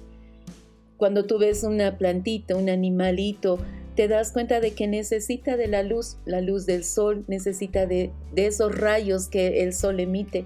Cuando 0.97 1.25
tú 1.25 1.39
ves 1.39 1.63
una 1.63 1.97
plantita, 1.97 2.55
un 2.55 2.69
animalito, 2.69 3.59
te 3.95 4.07
das 4.07 4.31
cuenta 4.31 4.59
de 4.59 4.73
que 4.73 4.87
necesita 4.87 5.57
de 5.57 5.67
la 5.67 5.81
luz, 5.81 6.17
la 6.25 6.41
luz 6.41 6.65
del 6.65 6.83
sol, 6.83 7.23
necesita 7.27 7.85
de, 7.85 8.11
esos 8.35 8.77
rayos 8.77 9.27
que 9.27 9.63
el 9.63 9.73
sol 9.73 9.99
emite. 9.99 10.45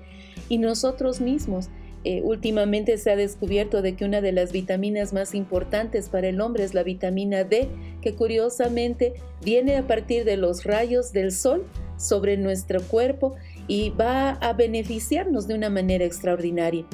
Y 0.50 0.60
nosotros 0.60 1.20
mismos, 1.20 1.70
eh, 2.06 2.22
últimamente 2.24 2.98
se 2.98 3.12
ha 3.12 3.16
descubierto 3.16 3.82
de 3.82 3.96
que 3.96 4.06
una 4.06 4.22
de 4.22 4.32
las 4.32 4.52
vitaminas 4.52 5.12
más 5.12 5.36
importantes 5.36 6.08
para 6.08 6.30
el 6.30 6.40
hombre 6.40 6.64
es 6.64 6.74
la 6.74 6.84
vitamina 6.84 7.44
D, 7.44 7.68
que 8.02 8.16
curiosamente 8.16 9.16
viene 9.44 9.76
a 9.76 9.86
partir 9.86 10.24
de 10.24 10.38
los 10.38 10.64
rayos 10.64 11.12
del 11.12 11.32
sol 11.32 11.66
sobre 11.98 12.38
nuestro 12.38 12.82
cuerpo 12.82 13.36
y 13.68 13.90
va 13.90 14.32
a 14.32 14.54
beneficiarnos 14.54 15.48
de 15.48 15.56
una 15.56 15.70
manera 15.70 16.06
extraordinaria 16.06 16.86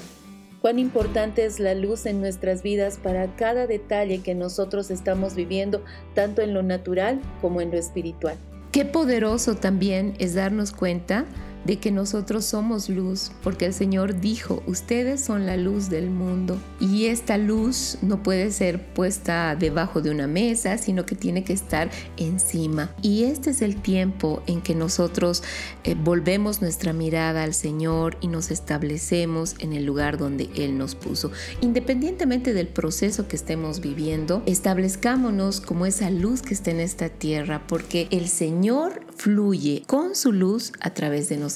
cuán 0.65 0.79
importante 0.79 1.45
es 1.45 1.59
la 1.59 1.75
luz 1.75 2.07
en 2.07 2.19
nuestras 2.19 2.63
vidas 2.63 2.97
para 2.97 3.35
cada 3.35 3.67
detalle 3.67 4.23
que 4.23 4.33
nosotros 4.33 4.89
estamos 4.89 5.35
viviendo, 5.35 5.85
tanto 6.15 6.41
en 6.41 6.55
lo 6.55 6.63
natural 6.63 7.21
como 7.39 7.61
en 7.61 7.69
lo 7.69 7.77
espiritual. 7.77 8.35
Qué 8.71 8.83
poderoso 8.83 9.53
también 9.53 10.15
es 10.17 10.33
darnos 10.33 10.71
cuenta 10.71 11.25
de 11.65 11.79
que 11.79 11.91
nosotros 11.91 12.45
somos 12.45 12.89
luz, 12.89 13.31
porque 13.43 13.65
el 13.65 13.73
Señor 13.73 14.19
dijo, 14.19 14.63
ustedes 14.67 15.21
son 15.21 15.45
la 15.45 15.57
luz 15.57 15.89
del 15.89 16.09
mundo. 16.09 16.57
Y 16.79 17.07
esta 17.07 17.37
luz 17.37 17.97
no 18.01 18.21
puede 18.21 18.51
ser 18.51 18.93
puesta 18.93 19.55
debajo 19.55 20.01
de 20.01 20.11
una 20.11 20.27
mesa, 20.27 20.77
sino 20.77 21.05
que 21.05 21.15
tiene 21.15 21.43
que 21.43 21.53
estar 21.53 21.89
encima. 22.17 22.91
Y 23.01 23.23
este 23.23 23.49
es 23.49 23.61
el 23.61 23.81
tiempo 23.81 24.43
en 24.45 24.61
que 24.61 24.75
nosotros 24.75 25.43
eh, 25.83 25.95
volvemos 25.95 26.61
nuestra 26.61 26.93
mirada 26.93 27.43
al 27.43 27.53
Señor 27.53 28.17
y 28.21 28.27
nos 28.27 28.51
establecemos 28.51 29.55
en 29.59 29.73
el 29.73 29.85
lugar 29.85 30.17
donde 30.17 30.49
Él 30.55 30.77
nos 30.77 30.93
puso. 30.93 31.31
Independientemente 31.61 32.53
del 32.53 32.67
proceso 32.67 33.27
que 33.27 33.35
estemos 33.35 33.81
viviendo, 33.81 34.43
establezcámonos 34.45 35.61
como 35.61 35.85
esa 35.85 36.11
luz 36.11 36.43
que 36.43 36.53
está 36.53 36.71
en 36.71 36.79
esta 36.79 37.09
tierra, 37.09 37.63
porque 37.67 38.07
el 38.11 38.27
Señor 38.27 39.01
fluye 39.17 39.83
con 39.87 40.15
su 40.15 40.31
luz 40.31 40.71
a 40.79 40.93
través 40.93 41.29
de 41.29 41.37
nosotros. 41.37 41.54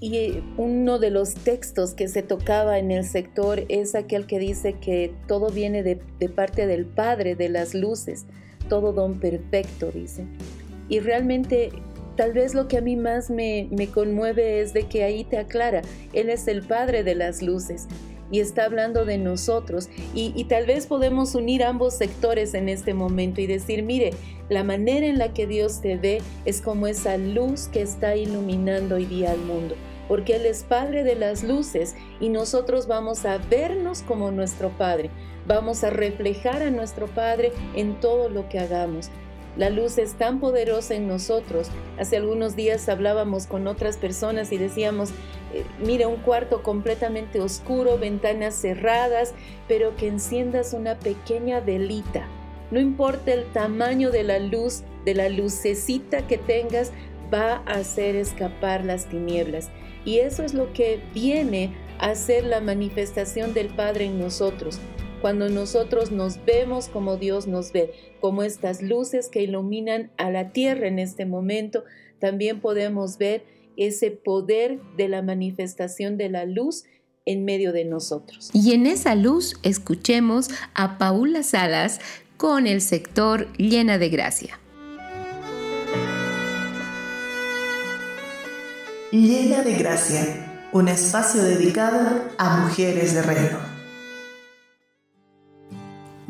Y 0.00 0.16
eh, 0.16 0.42
uno 0.56 0.98
de 0.98 1.10
los 1.10 1.34
textos 1.34 1.94
que 1.94 2.08
se 2.08 2.22
tocaba 2.22 2.78
en 2.78 2.90
el 2.90 3.04
sector 3.04 3.64
es 3.68 3.94
aquel 3.94 4.26
que 4.26 4.38
dice 4.38 4.74
que 4.74 5.12
todo 5.26 5.50
viene 5.50 5.82
de, 5.82 5.96
parte 6.28 6.66
del 6.66 6.86
Padre 6.86 7.34
de 7.34 7.48
las 7.48 7.74
luces, 7.74 8.26
todo 8.68 8.92
don 8.92 9.20
perfecto, 9.20 9.90
dice. 9.92 10.26
Y 10.88 11.00
realmente 11.00 11.70
tal 12.16 12.32
vez 12.32 12.54
lo 12.54 12.68
que 12.68 12.78
a 12.78 12.80
mí 12.80 12.96
más 12.96 13.30
me, 13.30 13.68
me, 13.70 13.88
conmueve 13.88 14.60
es 14.60 14.72
de 14.72 14.88
que 14.88 15.04
ahí 15.04 15.24
te 15.24 15.38
aclara, 15.38 15.82
Él 16.12 16.28
es 16.30 16.48
el 16.48 16.62
Padre 16.62 17.04
de 17.04 17.14
las 17.14 17.42
luces 17.42 17.86
y 18.30 18.40
está 18.40 18.64
hablando 18.64 19.04
de 19.04 19.18
nosotros. 19.18 19.88
Y, 20.14 20.44
tal 20.44 20.66
vez 20.66 20.86
podemos 20.86 21.34
unir 21.34 21.64
ambos 21.64 21.94
sectores 21.94 22.54
en 22.54 22.68
este 22.68 22.94
momento 22.94 23.40
y 23.40 23.46
decir, 23.46 23.82
mire, 23.82 24.12
la 24.48 24.64
manera 24.64 25.06
en 25.06 25.18
la 25.18 25.32
que 25.32 25.46
Dios 25.46 25.80
te 25.80 25.96
ve 25.96 26.22
es 26.44 26.60
como 26.60 26.86
esa 26.86 27.18
luz 27.18 27.68
que 27.68 27.82
está 27.82 28.16
iluminando 28.16 28.96
hoy 28.96 29.04
día 29.04 29.32
al 29.32 29.40
mundo. 29.40 29.74
Porque 30.08 30.36
Él 30.36 30.46
es 30.46 30.62
Padre 30.62 31.04
de 31.04 31.16
las 31.16 31.44
luces 31.44 31.94
y 32.18 32.30
nosotros 32.30 32.86
vamos 32.86 33.26
a 33.26 33.36
vernos 33.38 34.02
como 34.02 34.30
nuestro 34.30 34.70
Padre. 34.70 35.10
Vamos 35.46 35.84
a 35.84 35.90
reflejar 35.90 36.62
a 36.62 36.70
nuestro 36.70 37.06
Padre 37.08 37.52
en 37.74 38.00
todo 38.00 38.30
lo 38.30 38.48
que 38.48 38.58
hagamos. 38.58 39.10
La 39.56 39.70
luz 39.70 39.98
es 39.98 40.14
tan 40.14 40.38
poderosa 40.38 40.94
en 40.94 41.08
nosotros. 41.08 41.68
Hace 41.98 42.16
algunos 42.16 42.54
días 42.54 42.88
hablábamos 42.88 43.46
con 43.46 43.66
otras 43.66 43.96
personas 43.96 44.52
y 44.52 44.58
decíamos, 44.58 45.10
eh, 45.52 45.64
mira, 45.84 46.06
un 46.06 46.18
cuarto 46.18 46.62
completamente 46.62 47.40
oscuro, 47.40 47.98
ventanas 47.98 48.54
cerradas, 48.54 49.34
pero 49.66 49.96
que 49.96 50.06
enciendas 50.06 50.74
una 50.74 50.98
pequeña 50.98 51.60
velita. 51.60 52.26
No 52.70 52.78
importa 52.78 53.32
el 53.32 53.46
tamaño 53.46 54.10
de 54.10 54.22
la 54.22 54.38
luz, 54.38 54.82
de 55.04 55.14
la 55.14 55.28
lucecita 55.28 56.26
que 56.26 56.38
tengas, 56.38 56.92
va 57.32 57.62
a 57.66 57.78
hacer 57.78 58.14
escapar 58.14 58.84
las 58.84 59.06
tinieblas. 59.06 59.70
Y 60.04 60.18
eso 60.18 60.44
es 60.44 60.54
lo 60.54 60.72
que 60.72 61.00
viene 61.14 61.74
a 61.98 62.14
ser 62.14 62.44
la 62.44 62.60
manifestación 62.60 63.54
del 63.54 63.68
Padre 63.68 64.04
en 64.04 64.20
nosotros 64.20 64.78
cuando 65.20 65.48
nosotros 65.48 66.10
nos 66.12 66.44
vemos 66.44 66.88
como 66.88 67.16
Dios 67.16 67.46
nos 67.46 67.72
ve, 67.72 67.92
como 68.20 68.42
estas 68.42 68.82
luces 68.82 69.28
que 69.28 69.42
iluminan 69.42 70.10
a 70.16 70.30
la 70.30 70.52
tierra 70.52 70.86
en 70.86 70.98
este 70.98 71.26
momento, 71.26 71.84
también 72.20 72.60
podemos 72.60 73.18
ver 73.18 73.44
ese 73.76 74.10
poder 74.10 74.80
de 74.96 75.08
la 75.08 75.22
manifestación 75.22 76.16
de 76.16 76.28
la 76.28 76.44
luz 76.44 76.84
en 77.24 77.44
medio 77.44 77.72
de 77.72 77.84
nosotros. 77.84 78.50
Y 78.52 78.72
en 78.72 78.86
esa 78.86 79.14
luz 79.14 79.56
escuchemos 79.62 80.48
a 80.74 80.98
Paula 80.98 81.42
Salas 81.42 82.00
con 82.36 82.66
el 82.66 82.80
sector 82.80 83.52
llena 83.56 83.98
de 83.98 84.08
gracia. 84.08 84.58
Llena 89.10 89.62
de 89.62 89.74
gracia, 89.74 90.68
un 90.72 90.88
espacio 90.88 91.42
dedicado 91.42 92.22
a 92.36 92.58
mujeres 92.58 93.14
de 93.14 93.22
reino. 93.22 93.77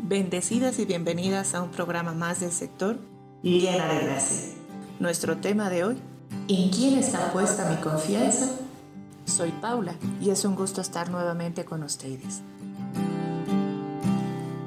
Bendecidas 0.09 0.79
y 0.79 0.85
bienvenidas 0.85 1.53
a 1.53 1.61
un 1.61 1.69
programa 1.69 2.13
más 2.13 2.39
del 2.39 2.51
sector 2.51 2.97
Llena 3.43 3.93
de 3.93 4.05
Gracia. 4.05 4.55
Nuestro 4.99 5.37
tema 5.37 5.69
de 5.69 5.83
hoy, 5.83 6.01
¿en 6.47 6.71
quién 6.71 6.97
está 6.97 7.31
puesta 7.31 7.69
mi 7.69 7.75
confianza? 7.75 8.47
Soy 9.25 9.51
Paula 9.51 9.93
y 10.19 10.31
es 10.31 10.45
un 10.45 10.55
gusto 10.55 10.81
estar 10.81 11.11
nuevamente 11.11 11.63
con 11.63 11.83
ustedes. 11.83 12.41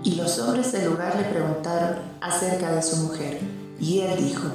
Y 0.04 0.14
los 0.14 0.38
hombres 0.38 0.70
del 0.70 0.88
lugar 0.88 1.16
le 1.16 1.24
preguntaron 1.24 1.96
acerca 2.20 2.70
de 2.70 2.82
su 2.82 2.98
mujer, 2.98 3.40
y 3.80 3.98
él 3.98 4.24
dijo, 4.24 4.46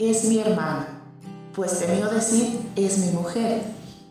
es 0.00 0.24
mi 0.24 0.40
hermana, 0.40 0.88
pues 1.54 1.78
temió 1.78 2.08
decir, 2.08 2.58
es 2.74 2.98
mi 2.98 3.12
mujer. 3.12 3.62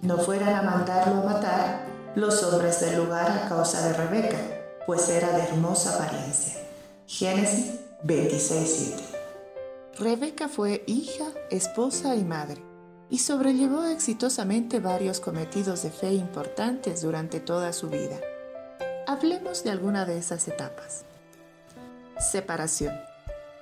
No 0.01 0.17
fueran 0.19 0.55
a 0.55 0.62
mandarlo 0.62 1.15
a 1.15 1.33
matar 1.33 1.86
los 2.15 2.41
hombres 2.43 2.79
del 2.79 3.03
lugar 3.03 3.29
a 3.29 3.49
causa 3.49 3.86
de 3.89 3.93
Rebeca 3.97 4.62
pues 4.86 5.08
era 5.10 5.32
de 5.32 5.43
hermosa 5.43 5.96
apariencia. 5.96 6.62
Génesis 7.08 7.80
26:7. 8.04 9.02
Rebeca 9.98 10.50
fue 10.50 10.84
hija, 10.88 11.26
esposa 11.52 12.15
y 12.15 12.24
madre, 12.24 12.62
y 13.10 13.19
sobrellevó 13.19 13.86
exitosamente 13.86 14.80
varios 14.80 15.19
cometidos 15.19 15.84
de 15.84 15.91
fe 15.91 16.13
importantes 16.13 17.02
durante 17.02 17.39
toda 17.39 17.72
su 17.74 17.89
vida. 17.89 18.19
Hablemos 19.08 19.63
de 19.63 19.72
alguna 19.72 20.06
de 20.06 20.17
esas 20.17 20.48
etapas. 20.48 21.04
Separación. 22.17 23.00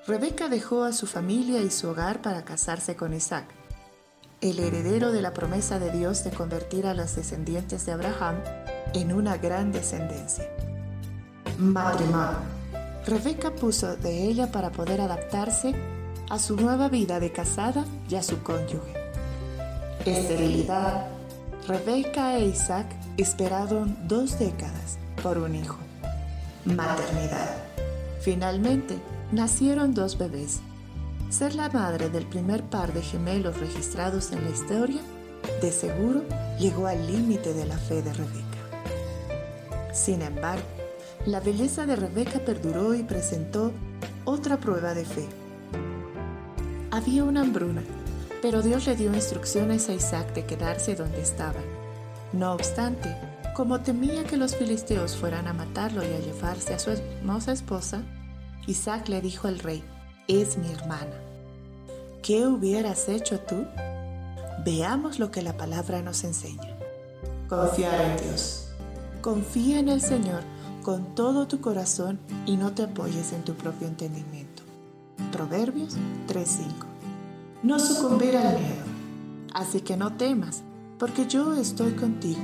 Rebeca 0.07 0.47
dejó 0.47 0.83
a 0.83 0.93
su 0.93 1.05
familia 1.05 1.61
y 1.61 1.69
su 1.69 1.89
hogar 1.89 2.21
para 2.21 2.45
casarse 2.45 2.95
con 2.95 3.13
Isaac, 3.13 3.45
el 4.39 4.59
heredero 4.59 5.11
de 5.11 5.21
la 5.21 5.33
promesa 5.33 5.77
de 5.77 5.91
Dios 5.91 6.23
de 6.23 6.31
convertir 6.31 6.87
a 6.87 6.93
los 6.93 7.15
descendientes 7.15 7.85
de 7.85 7.91
Abraham 7.91 8.41
en 8.93 9.13
una 9.13 9.37
gran 9.37 9.71
descendencia 9.71 10.49
matrimonio. 11.61 12.39
Rebeca 13.05 13.51
puso 13.51 13.95
de 13.95 14.25
ella 14.25 14.51
para 14.51 14.71
poder 14.71 15.01
adaptarse 15.01 15.73
a 16.29 16.39
su 16.39 16.55
nueva 16.55 16.89
vida 16.89 17.19
de 17.19 17.31
casada 17.31 17.85
y 18.09 18.15
a 18.15 18.23
su 18.23 18.41
cónyuge. 18.41 18.93
Esterilidad. 20.05 21.07
Rebeca 21.67 22.37
e 22.37 22.45
Isaac 22.45 22.87
esperaron 23.17 23.97
dos 24.07 24.39
décadas 24.39 24.97
por 25.21 25.37
un 25.37 25.55
hijo. 25.55 25.77
Maternidad. 26.65 27.57
Finalmente, 28.21 28.97
nacieron 29.31 29.93
dos 29.93 30.17
bebés. 30.17 30.59
Ser 31.29 31.55
la 31.55 31.69
madre 31.69 32.09
del 32.09 32.25
primer 32.25 32.63
par 32.63 32.93
de 32.93 33.01
gemelos 33.01 33.59
registrados 33.59 34.31
en 34.31 34.43
la 34.43 34.49
historia, 34.49 35.01
de 35.61 35.71
seguro, 35.71 36.23
llegó 36.59 36.87
al 36.87 37.07
límite 37.07 37.53
de 37.53 37.65
la 37.65 37.77
fe 37.77 38.01
de 38.01 38.13
Rebeca. 38.13 38.51
Sin 39.93 40.21
embargo, 40.21 40.80
la 41.25 41.39
belleza 41.39 41.85
de 41.85 41.95
Rebeca 41.95 42.39
perduró 42.39 42.95
y 42.95 43.03
presentó 43.03 43.71
otra 44.25 44.57
prueba 44.57 44.93
de 44.93 45.05
fe. 45.05 45.27
Había 46.89 47.23
una 47.23 47.41
hambruna, 47.41 47.83
pero 48.41 48.61
Dios 48.61 48.87
le 48.87 48.95
dio 48.95 49.13
instrucciones 49.13 49.87
a 49.89 49.93
Isaac 49.93 50.33
de 50.33 50.45
quedarse 50.45 50.95
donde 50.95 51.21
estaba. 51.21 51.59
No 52.33 52.53
obstante, 52.53 53.15
como 53.55 53.81
temía 53.81 54.23
que 54.23 54.37
los 54.37 54.55
filisteos 54.55 55.15
fueran 55.15 55.47
a 55.47 55.53
matarlo 55.53 56.01
y 56.03 56.11
a 56.11 56.19
llevarse 56.19 56.73
a 56.73 56.79
su 56.79 56.91
hermosa 56.91 57.51
esposa, 57.51 58.01
Isaac 58.65 59.07
le 59.07 59.21
dijo 59.21 59.47
al 59.47 59.59
rey, 59.59 59.83
es 60.27 60.57
mi 60.57 60.71
hermana. 60.71 61.19
¿Qué 62.23 62.47
hubieras 62.47 63.09
hecho 63.09 63.39
tú? 63.39 63.65
Veamos 64.65 65.19
lo 65.19 65.31
que 65.31 65.41
la 65.41 65.53
palabra 65.53 66.01
nos 66.01 66.23
enseña. 66.23 66.75
Confiar 67.47 67.99
en 68.01 68.17
Dios. 68.17 68.69
Confía 69.21 69.79
en 69.79 69.89
el 69.89 70.01
Señor 70.01 70.41
con 70.81 71.15
todo 71.15 71.47
tu 71.47 71.61
corazón 71.61 72.19
y 72.45 72.57
no 72.57 72.73
te 72.73 72.83
apoyes 72.83 73.33
en 73.33 73.43
tu 73.43 73.53
propio 73.53 73.87
entendimiento. 73.87 74.63
Proverbios 75.31 75.95
3:5. 76.27 76.87
No 77.63 77.79
sucumbir 77.79 78.35
al 78.35 78.59
miedo. 78.59 78.83
Así 79.53 79.81
que 79.81 79.97
no 79.97 80.13
temas, 80.13 80.63
porque 80.97 81.27
yo 81.27 81.53
estoy 81.53 81.93
contigo. 81.93 82.41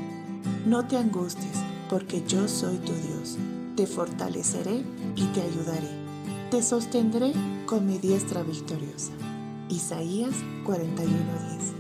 No 0.66 0.86
te 0.88 0.98
angusties, 0.98 1.58
porque 1.90 2.24
yo 2.28 2.48
soy 2.48 2.78
tu 2.78 2.94
Dios. 2.94 3.38
Te 3.76 3.88
fortaleceré 3.88 4.84
y 5.16 5.24
te 5.26 5.42
ayudaré. 5.42 5.90
Te 6.52 6.62
sostendré 6.62 7.34
con 7.66 7.86
mi 7.86 7.98
diestra 7.98 8.44
victoriosa. 8.44 9.12
Isaías 9.70 10.36
41:10. 10.66 11.74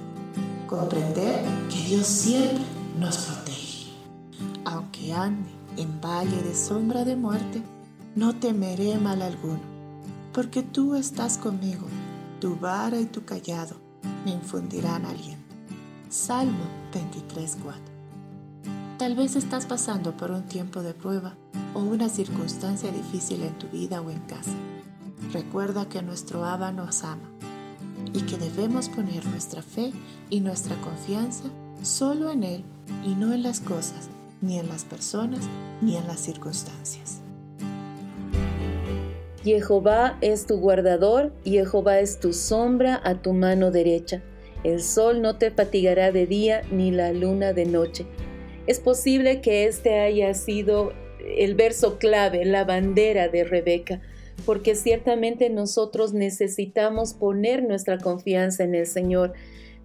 Comprender 0.67 1.46
que 1.70 1.84
Dios 1.88 2.08
siempre 2.08 2.65
nos 3.00 3.17
protege. 3.17 3.88
Aunque 4.65 5.13
ande 5.13 5.57
en 5.78 6.02
valle 6.02 6.42
de 6.42 6.56
sombra 6.56 7.06
de 7.06 7.16
muerte, 7.16 7.63
no 8.16 8.36
temeré 8.36 8.98
mal 8.98 9.22
alguno, 9.22 9.62
porque 10.34 10.63
tú 10.63 10.96
estás 10.96 11.38
conmigo, 11.38 11.88
tu 12.40 12.56
vara 12.58 13.00
y 13.00 13.06
tu 13.06 13.24
callado 13.24 13.76
me 14.26 14.32
infundirán 14.32 15.06
aliento. 15.06 15.56
Salmo 16.10 16.66
23:4. 16.92 17.76
Tal 18.98 19.16
vez 19.16 19.36
estás 19.36 19.66
pasando 19.66 20.18
por 20.18 20.32
un 20.32 20.44
tiempo 20.44 20.82
de 20.82 20.94
prueba 20.94 21.36
o 21.74 21.80
una 21.82 22.10
circunstancia 22.10 22.92
difícil 22.92 23.44
en 23.44 23.58
tu 23.58 23.68
vida 23.68 24.02
o 24.02 24.10
en 24.10 24.20
casa. 24.22 24.56
Recuerda 25.32 25.88
que 25.88 26.02
nuestro 26.02 26.44
Abba 26.46 26.72
nos 26.72 27.04
ama. 27.04 27.30
y 28.13 28.22
que 28.22 28.38
debemos 28.38 28.88
poner 28.90 29.26
nuestra 29.28 29.62
fe 29.62 29.92
y 30.30 30.40
nuestra 30.40 30.80
confianza 30.82 31.44
solo 31.84 32.32
en 32.32 32.44
Él 32.44 32.63
y 33.06 33.16
no 33.16 33.34
en 33.34 33.44
las 33.44 33.60
cosas, 33.60 34.10
ni 34.41 34.60
en 34.60 34.67
las 34.67 34.84
personas, 34.84 35.47
ni 35.82 35.97
en 35.97 36.08
las 36.08 36.19
circunstancias. 36.19 37.21
Jehová 39.43 40.17
es 40.21 40.45
tu 40.45 40.58
guardador, 40.58 41.32
Jehová 41.45 42.00
es 42.00 42.19
tu 42.19 42.34
sombra 42.34 43.00
a 43.04 43.21
tu 43.21 43.34
mano 43.34 43.71
derecha. 43.71 44.21
El 44.63 44.82
sol 44.82 45.21
no 45.21 45.38
te 45.38 45.52
fatigará 45.52 46.12
de 46.12 46.26
día, 46.26 46.63
ni 46.71 46.91
la 46.91 47.13
luna 47.13 47.54
de 47.54 47.65
noche. 47.65 48.06
Es 48.65 48.82
posible 48.82 49.39
que 49.39 49.65
este 49.65 50.00
haya 50.00 50.34
sido 50.34 50.91
el 51.19 51.56
verso 51.56 51.97
clave, 51.97 52.43
la 52.43 52.65
bandera 52.65 53.30
de 53.30 53.45
Rebeca, 53.45 54.02
porque 54.45 54.76
ciertamente 54.76 55.50
nosotros 55.50 56.13
necesitamos 56.13 57.13
poner 57.13 57.63
nuestra 57.63 57.97
confianza 57.97 58.63
en 58.63 58.76
el 58.76 58.86
Señor, 58.86 59.34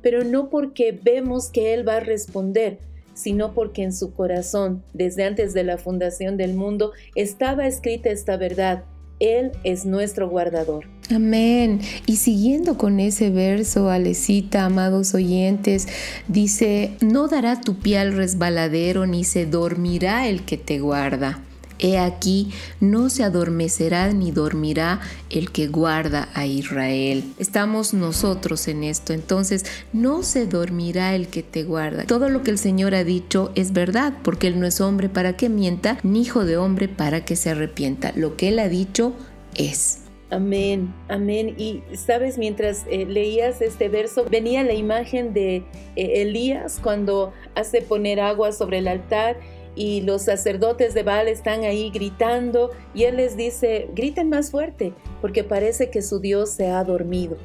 pero 0.03 0.25
no 0.25 0.51
porque 0.51 0.99
vemos 1.01 1.51
que 1.51 1.75
Él 1.75 1.87
va 1.87 1.99
a 1.99 2.01
responder, 2.01 2.79
sino 3.15 3.55
porque 3.55 3.83
en 3.83 3.93
su 3.93 4.13
corazón, 4.13 4.83
desde 4.93 5.25
antes 5.25 5.55
de 5.55 5.65
la 5.65 5.79
fundación 5.79 6.37
del 6.37 6.55
mundo, 6.55 6.93
estaba 7.15 7.67
escrita 7.67 8.11
esta 8.11 8.37
verdad. 8.37 8.85
Él 9.21 9.53
es 9.63 9.85
nuestro 9.85 10.29
guardador. 10.29 10.87
Amén. 11.15 11.81
Y 12.07 12.17
siguiendo 12.17 12.77
con 12.77 12.99
ese 12.99 13.31
verso, 13.31 13.91
Alecita, 13.91 14.65
amados 14.65 15.15
oyentes, 15.15 15.87
dice, 16.27 16.93
no 17.01 17.29
dará 17.29 17.61
tu 17.61 17.79
pie 17.79 17.99
al 17.99 18.15
resbaladero, 18.15 19.07
ni 19.07 19.25
se 19.25 19.47
dormirá 19.47 20.27
el 20.29 20.45
que 20.45 20.57
te 20.57 20.81
guarda. 20.81 21.43
He 21.83 21.99
aquí, 21.99 22.53
no 22.79 23.11
se 23.11 23.25
adormecerá 23.25 24.13
ni 24.13 24.31
dormirá 24.31 25.01
el 25.31 25.51
que 25.51 25.67
guarda 25.67 26.29
a 26.33 26.47
Israel. 26.47 27.25
Estamos 27.39 27.93
nosotros 27.93 28.69
en 28.69 28.85
esto, 28.85 29.13
entonces 29.13 29.65
no 29.93 30.23
se 30.23 30.47
dormirá 30.47 31.17
el 31.17 31.27
que 31.27 31.43
te 31.43 31.65
guarda. 31.65 32.05
Todo 32.05 32.29
lo 32.29 32.45
que 32.45 32.53
el 32.53 32.59
Señor 32.59 32.95
ha 32.95 33.03
dicho 33.03 33.51
es 33.57 33.73
verdad, 33.73 34.15
porque 34.23 34.47
Él 34.47 34.61
no 34.61 34.67
es 34.67 34.81
hombre 34.81 35.09
para 35.09 35.37
que 35.37 35.49
mienta, 35.49 35.99
ni 36.05 36.23
hijo 36.23 36.45
de 36.45 36.57
hombre 36.57 36.87
para 36.87 37.25
que 37.25 37.35
se 37.35 37.51
arrepienta. 37.51 38.13
Lo 38.15 38.37
que 38.37 38.51
Él 38.51 38.61
ha 38.61 38.69
dicho 38.69 39.13
es. 39.57 39.99
Amén, 40.31 40.95
amén. 41.09 41.55
Y 41.59 41.83
sabes, 41.95 42.39
mientras 42.39 42.87
eh, 42.89 43.05
leías 43.05 43.61
este 43.61 43.89
verso, 43.91 44.25
venía 44.31 44.63
la 44.63 44.73
imagen 44.73 45.35
de 45.35 45.57
eh, 45.97 46.23
Elías 46.23 46.79
cuando 46.83 47.35
hace 47.55 47.83
poner 47.83 48.19
agua 48.19 48.53
sobre 48.53 48.79
el 48.79 48.89
altar 48.89 49.37
y 49.75 50.03
los 50.03 50.23
sacerdotes 50.23 50.95
de 50.95 51.03
Baal 51.03 51.29
están 51.29 51.65
ahí 51.65 51.91
gritando 51.91 52.71
y 52.95 53.05
él 53.05 53.17
les 53.17 53.37
dice, 53.37 53.89
griten 53.95 54.29
más 54.29 54.51
fuerte, 54.51 54.93
porque 55.21 55.45
parece 55.45 55.91
que 55.91 56.03
su 56.03 56.21
Dios 56.21 56.51
se 56.51 56.69
ha 56.69 56.85
dormido. 56.85 57.37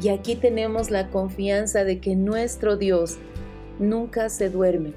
Y 0.00 0.08
aquí 0.08 0.36
tenemos 0.36 0.90
la 0.90 1.10
confianza 1.10 1.84
de 1.84 2.00
que 2.00 2.16
nuestro 2.16 2.76
Dios 2.76 3.18
nunca 3.78 4.28
se 4.28 4.48
duerme. 4.48 4.94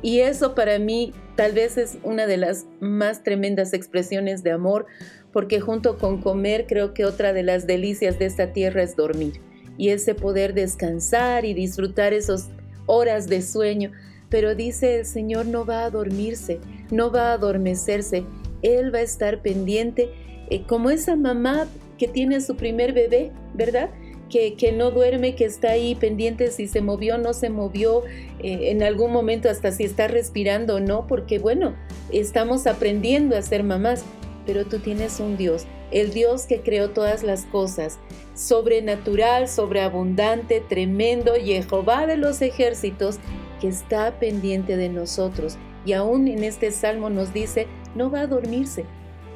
Y 0.00 0.20
eso 0.20 0.54
para 0.54 0.78
mí 0.78 1.12
tal 1.36 1.52
vez 1.52 1.76
es 1.76 1.98
una 2.02 2.26
de 2.26 2.36
las 2.36 2.66
más 2.80 3.22
tremendas 3.22 3.72
expresiones 3.72 4.42
de 4.42 4.50
amor, 4.50 4.86
porque 5.32 5.60
junto 5.60 5.96
con 5.98 6.20
comer 6.20 6.66
creo 6.66 6.92
que 6.92 7.04
otra 7.04 7.32
de 7.32 7.42
las 7.42 7.66
delicias 7.66 8.18
de 8.18 8.26
esta 8.26 8.52
tierra 8.52 8.82
es 8.82 8.96
dormir. 8.96 9.40
Y 9.78 9.88
ese 9.88 10.14
poder 10.14 10.54
descansar 10.54 11.44
y 11.44 11.54
disfrutar 11.54 12.12
esas 12.12 12.50
horas 12.86 13.28
de 13.28 13.42
sueño 13.42 13.92
pero 14.32 14.54
dice 14.54 15.00
el 15.00 15.04
Señor 15.04 15.44
no 15.44 15.66
va 15.66 15.84
a 15.84 15.90
dormirse, 15.90 16.58
no 16.90 17.12
va 17.12 17.28
a 17.28 17.32
adormecerse, 17.34 18.24
Él 18.62 18.92
va 18.92 19.00
a 19.00 19.02
estar 19.02 19.42
pendiente, 19.42 20.08
eh, 20.48 20.62
como 20.66 20.88
esa 20.88 21.16
mamá 21.16 21.68
que 21.98 22.08
tiene 22.08 22.40
su 22.40 22.56
primer 22.56 22.94
bebé, 22.94 23.30
¿verdad? 23.52 23.90
Que, 24.30 24.54
que, 24.54 24.72
no 24.72 24.90
duerme, 24.90 25.34
que 25.34 25.44
está 25.44 25.72
ahí 25.72 25.94
pendiente 25.94 26.50
si 26.50 26.66
se 26.66 26.80
movió 26.80 27.18
no 27.18 27.34
se 27.34 27.50
movió, 27.50 28.04
eh, 28.38 28.70
en 28.70 28.82
algún 28.82 29.12
momento 29.12 29.50
hasta 29.50 29.70
si 29.70 29.84
está 29.84 30.08
respirando 30.08 30.76
o 30.76 30.80
no, 30.80 31.06
porque 31.06 31.38
bueno, 31.38 31.76
estamos 32.10 32.66
aprendiendo 32.66 33.36
a 33.36 33.42
ser 33.42 33.62
mamás, 33.62 34.02
pero 34.46 34.64
tú 34.64 34.78
tienes 34.78 35.20
un 35.20 35.36
Dios, 35.36 35.66
el 35.90 36.14
Dios 36.14 36.46
que 36.46 36.62
creó 36.62 36.88
todas 36.88 37.22
las 37.22 37.44
cosas, 37.44 37.98
sobrenatural, 38.34 39.46
sobreabundante, 39.46 40.62
tremendo, 40.66 41.34
Jehová 41.34 42.06
de 42.06 42.16
los 42.16 42.40
ejércitos, 42.40 43.18
que 43.62 43.68
está 43.68 44.18
pendiente 44.18 44.76
de 44.76 44.88
nosotros. 44.88 45.56
Y 45.86 45.92
aún 45.92 46.26
en 46.26 46.42
este 46.42 46.72
salmo 46.72 47.10
nos 47.10 47.32
dice, 47.32 47.68
no 47.94 48.10
va 48.10 48.22
a 48.22 48.26
dormirse, 48.26 48.84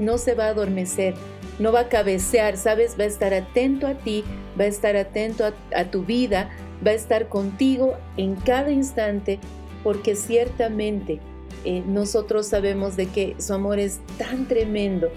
no 0.01 0.19
se 0.19 0.35
va 0.35 0.47
a 0.47 0.49
adormecer, 0.49 1.15
no 1.61 1.71
va 1.71 1.81
a 1.81 1.89
cabecear, 1.89 2.57
¿sabes? 2.57 2.97
Va 2.99 3.05
a 3.05 3.07
estar 3.07 3.33
atento 3.33 3.87
a 3.87 3.95
ti, 3.95 4.25
va 4.59 4.65
a 4.65 4.69
estar 4.69 4.97
atento 4.97 5.45
a, 5.73 5.85
tu 5.85 6.05
vida, 6.05 6.51
va 6.85 6.91
a 6.91 6.95
estar 6.95 7.29
contigo 7.29 7.95
en 8.17 8.35
cada 8.35 8.73
instante, 8.73 9.39
porque 9.85 10.17
ciertamente 10.17 11.21
eh, 11.65 11.85
nosotros 11.87 12.47
sabemos 12.47 12.97
de 12.97 13.07
que 13.07 13.37
su 13.39 13.55
amor 13.55 13.79
es 13.79 14.01
tan 14.19 14.49
tremendo 14.49 15.09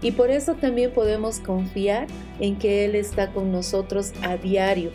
y 0.00 0.12
por 0.12 0.30
eso 0.30 0.54
también 0.54 0.90
podemos 0.90 1.38
confiar 1.38 2.06
en 2.40 2.56
que 2.56 2.86
Él 2.86 2.94
está 2.94 3.30
con 3.30 3.52
nosotros 3.52 4.12
a 4.22 4.38
diario 4.38 4.90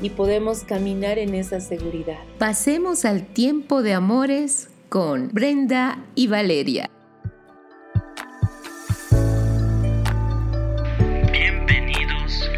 y 0.00 0.10
podemos 0.10 0.64
caminar 0.64 1.18
en 1.18 1.34
esa 1.34 1.60
seguridad. 1.60 2.18
Pasemos 2.38 3.04
al 3.04 3.26
tiempo 3.26 3.82
de 3.82 3.94
amores 3.94 4.70
con 4.88 5.28
Brenda 5.32 6.04
y 6.14 6.28
Valeria. 6.28 6.90
Bienvenidos 11.32 12.50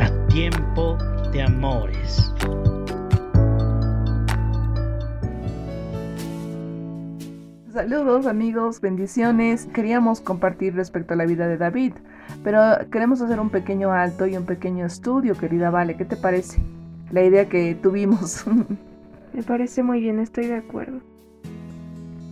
a 0.00 0.26
Tiempo 0.28 0.98
de 1.32 1.42
Amores. 1.42 2.32
Saludos 7.78 8.26
amigos, 8.26 8.80
bendiciones. 8.80 9.66
Queríamos 9.66 10.20
compartir 10.20 10.74
respecto 10.74 11.14
a 11.14 11.16
la 11.16 11.26
vida 11.26 11.46
de 11.46 11.56
David. 11.56 11.92
Pero 12.42 12.60
queremos 12.90 13.20
hacer 13.20 13.38
un 13.38 13.50
pequeño 13.50 13.92
alto 13.92 14.26
y 14.26 14.36
un 14.36 14.46
pequeño 14.46 14.84
estudio, 14.84 15.36
querida 15.36 15.70
Vale. 15.70 15.96
¿Qué 15.96 16.04
te 16.04 16.16
parece? 16.16 16.60
La 17.12 17.22
idea 17.22 17.48
que 17.48 17.76
tuvimos. 17.76 18.44
Me 19.32 19.44
parece 19.44 19.84
muy 19.84 20.00
bien, 20.00 20.18
estoy 20.18 20.48
de 20.48 20.56
acuerdo. 20.56 20.98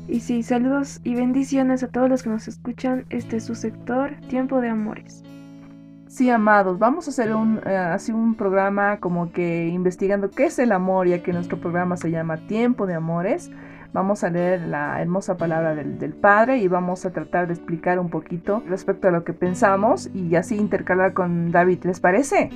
Y 0.09 0.19
sí, 0.19 0.43
saludos 0.43 1.01
y 1.05 1.15
bendiciones 1.15 1.85
a 1.85 1.93
todos 1.93 2.09
los 2.09 2.25
que 2.25 2.31
nos 2.31 2.49
escuchan. 2.49 3.07
Este 3.11 3.37
es 3.37 3.45
su 3.45 3.55
sector, 3.55 4.17
Tiempo 4.29 4.61
de 4.61 4.71
Amores. 4.71 5.23
Sí, 6.09 6.29
amados, 6.29 6.81
vamos 6.81 7.07
a 7.07 7.11
hacer 7.11 7.33
un, 7.33 7.61
eh, 7.65 7.77
así 7.77 8.11
un 8.11 8.35
programa 8.35 8.99
como 8.99 9.31
que 9.31 9.69
investigando 9.69 10.29
qué 10.29 10.47
es 10.47 10.59
el 10.59 10.73
amor, 10.73 11.07
ya 11.07 11.23
que 11.23 11.33
nuestro 11.33 11.61
programa 11.61 11.97
se 11.97 12.11
llama 12.11 12.37
Tiempo 12.49 12.87
de 12.87 12.95
Amores. 12.95 13.53
Vamos 13.97 14.25
a 14.25 14.29
leer 14.29 14.61
la 14.61 15.01
hermosa 15.01 15.39
palabra 15.39 15.75
del, 15.75 16.13
Padre 16.13 16.59
y 16.59 16.69
vamos 16.69 17.07
a 17.07 17.13
tratar 17.13 17.47
de 17.47 17.55
explicar 17.55 17.99
un 17.99 18.11
poquito 18.11 18.63
respecto 18.69 19.09
a 19.09 19.11
lo 19.11 19.25
que 19.25 19.33
pensamos 19.33 20.11
y 20.13 20.35
así 20.35 20.55
intercalar 20.55 21.15
con 21.15 21.51
David. 21.51 21.85
¿Les 21.85 21.99
parece? 21.99 22.51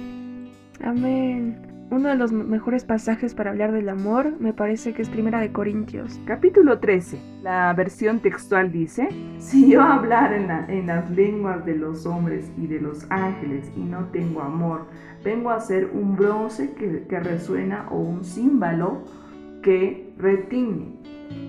Amén. 0.84 1.86
Uno 1.90 2.10
de 2.10 2.16
los 2.16 2.30
mejores 2.30 2.84
pasajes 2.84 3.34
para 3.34 3.52
hablar 3.52 3.72
del 3.72 3.88
amor 3.88 4.38
me 4.38 4.52
parece 4.52 4.92
que 4.92 5.00
es 5.00 5.08
Primera 5.08 5.40
de 5.40 5.50
Corintios. 5.50 6.20
Capítulo 6.26 6.78
13. 6.78 7.18
La 7.42 7.72
versión 7.72 8.20
textual 8.20 8.70
dice, 8.70 9.08
si 9.38 9.70
yo 9.70 9.80
hablar 9.80 10.34
en, 10.34 10.50
en 10.50 10.88
las 10.88 11.10
lenguas 11.10 11.64
de 11.64 11.74
los 11.74 12.04
hombres 12.04 12.52
y 12.58 12.66
de 12.66 12.82
los 12.82 13.06
ángeles 13.10 13.72
y 13.74 13.80
no 13.80 14.04
tengo 14.12 14.42
amor, 14.42 14.88
vengo 15.24 15.48
a 15.48 15.60
ser 15.60 15.88
un 15.94 16.16
bronce 16.16 16.74
que, 16.74 17.06
que 17.08 17.18
resuena 17.18 17.88
o 17.90 17.96
un 17.96 18.24
címbalo 18.26 19.04
que 19.62 20.12
retiñe. 20.18 20.99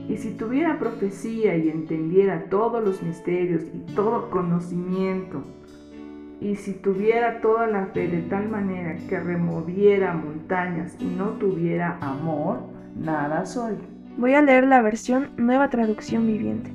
Y 0.08 0.18
si 0.18 0.32
tuviera 0.32 0.80
profecía 0.80 1.56
y 1.56 1.70
entendiera 1.70 2.46
todos 2.50 2.84
los 2.84 3.02
misterios 3.02 3.64
y 3.74 3.94
todo 3.94 4.30
conocimiento, 4.30 5.44
y 6.42 6.56
si 6.56 6.74
tuviera 6.74 7.40
toda 7.40 7.68
la 7.68 7.86
fe 7.88 8.08
de 8.08 8.24
tal 8.24 8.50
manera 8.50 8.98
que 9.08 9.20
removiera 9.20 10.14
montañas 10.14 10.96
y 11.00 11.06
no 11.06 11.30
tuviera 11.34 12.00
amor, 12.02 12.62
nada 12.96 13.46
soy. 13.46 13.76
Voy 14.18 14.34
a 14.34 14.42
leer 14.42 14.66
la 14.66 14.82
versión 14.82 15.30
Nueva 15.38 15.70
Traducción 15.70 16.26
Viviente. 16.26 16.72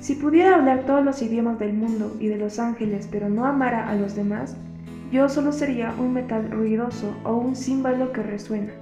Si 0.00 0.14
pudiera 0.14 0.54
hablar 0.54 0.86
todos 0.86 1.04
los 1.04 1.20
idiomas 1.20 1.58
del 1.58 1.74
mundo 1.74 2.16
y 2.20 2.28
de 2.28 2.38
los 2.38 2.58
ángeles, 2.58 3.08
pero 3.10 3.28
no 3.28 3.44
amara 3.44 3.90
a 3.90 3.96
los 3.96 4.14
demás, 4.14 4.56
yo 5.10 5.28
solo 5.28 5.50
sería 5.50 5.92
un 5.98 6.14
metal 6.14 6.48
ruidoso 6.50 7.12
o 7.24 7.36
un 7.36 7.56
címbalo 7.56 8.12
que 8.12 8.22
resuena. 8.22 8.72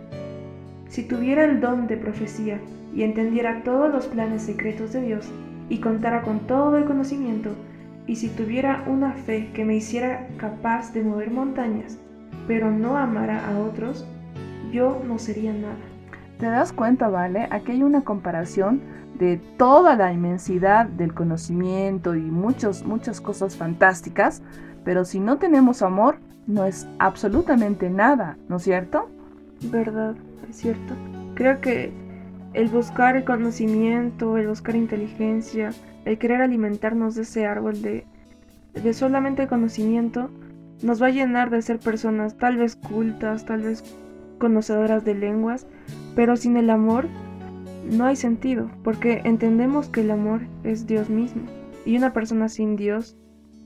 Si 0.88 1.03
tuviera 1.03 1.44
el 1.44 1.61
don 1.61 1.87
de 1.87 1.96
profecía 1.96 2.61
y 2.94 3.03
entendiera 3.03 3.62
todos 3.62 3.92
los 3.92 4.07
planes 4.07 4.42
secretos 4.42 4.92
de 4.92 5.03
Dios 5.03 5.29
y 5.68 5.81
contara 5.81 6.22
con 6.22 6.40
todo 6.40 6.77
el 6.79 6.85
conocimiento, 6.85 7.51
y 8.07 8.16
si 8.16 8.29
tuviera 8.29 8.85
una 8.87 9.12
fe 9.12 9.51
que 9.53 9.66
me 9.66 9.77
hiciera 9.77 10.27
capaz 10.38 10.94
de 10.94 11.05
mover 11.05 11.31
montañas, 11.31 11.98
pero 12.46 12.70
no 12.70 12.96
amara 12.96 13.46
a 13.51 13.59
otros, 13.59 14.07
yo 14.72 15.03
no 15.07 15.18
sería 15.18 15.53
nada. 15.53 15.77
¿Te 16.38 16.46
das 16.46 16.72
cuenta, 16.72 17.09
vale? 17.09 17.48
Aquí 17.51 17.72
hay 17.72 17.83
una 17.83 18.05
comparación 18.05 18.81
de 19.18 19.36
toda 19.59 19.95
la 19.95 20.12
inmensidad 20.12 20.86
del 20.86 21.12
conocimiento 21.12 22.14
y 22.14 22.22
muchas, 22.22 22.84
muchas 22.84 23.20
cosas 23.20 23.57
fantásticas, 23.57 24.43
pero 24.84 25.05
si 25.05 25.20
no 25.20 25.36
tenemos 25.36 25.82
amor, 25.82 26.16
no 26.47 26.64
es 26.64 26.89
absolutamente 26.99 27.91
nada, 27.91 28.39
¿no 28.49 28.57
es 28.57 28.62
cierto? 28.62 29.11
Verdad, 29.70 30.14
cierto. 30.57 30.94
Creo 31.34 31.61
que 31.61 31.92
el 32.55 32.68
buscar 32.68 33.16
el 33.16 33.24
conocimiento, 33.24 34.36
el 34.36 34.49
buscar 34.49 34.76
inteligencia, 34.76 35.70
el 36.05 36.18
querer 36.18 36.40
alimentarnos 36.40 37.14
de 37.14 37.22
ese 37.22 37.46
árbol 37.46 37.82
de, 37.82 38.05
de 38.74 38.94
solamente 38.94 39.46
conocimiento, 39.46 40.30
nos 40.82 41.03
va 41.03 41.09
a 41.09 41.11
llenar 41.11 41.51
de 41.51 41.62
ser 41.62 41.78
personas 41.78 42.36
tal 42.36 42.57
vez 42.57 42.76
cultas, 42.76 43.44
tal 43.44 43.62
vez 43.62 43.84
conocedoras 44.38 45.05
de 45.05 45.14
lenguas, 45.14 45.66
pero 46.14 46.36
sin 46.36 46.57
el 46.57 46.70
amor 46.70 47.07
no 47.90 48.07
hay 48.07 48.16
sentido, 48.16 48.70
porque 48.84 49.22
entendemos 49.24 49.88
que 49.88 50.03
el 50.03 50.11
amor 50.11 50.42
es 50.64 50.86
Dios 50.86 51.11
mismo, 51.11 51.42
y 51.84 51.96
una 51.96 52.12
persona 52.12 52.49
sin 52.49 52.76
Dios 52.76 53.16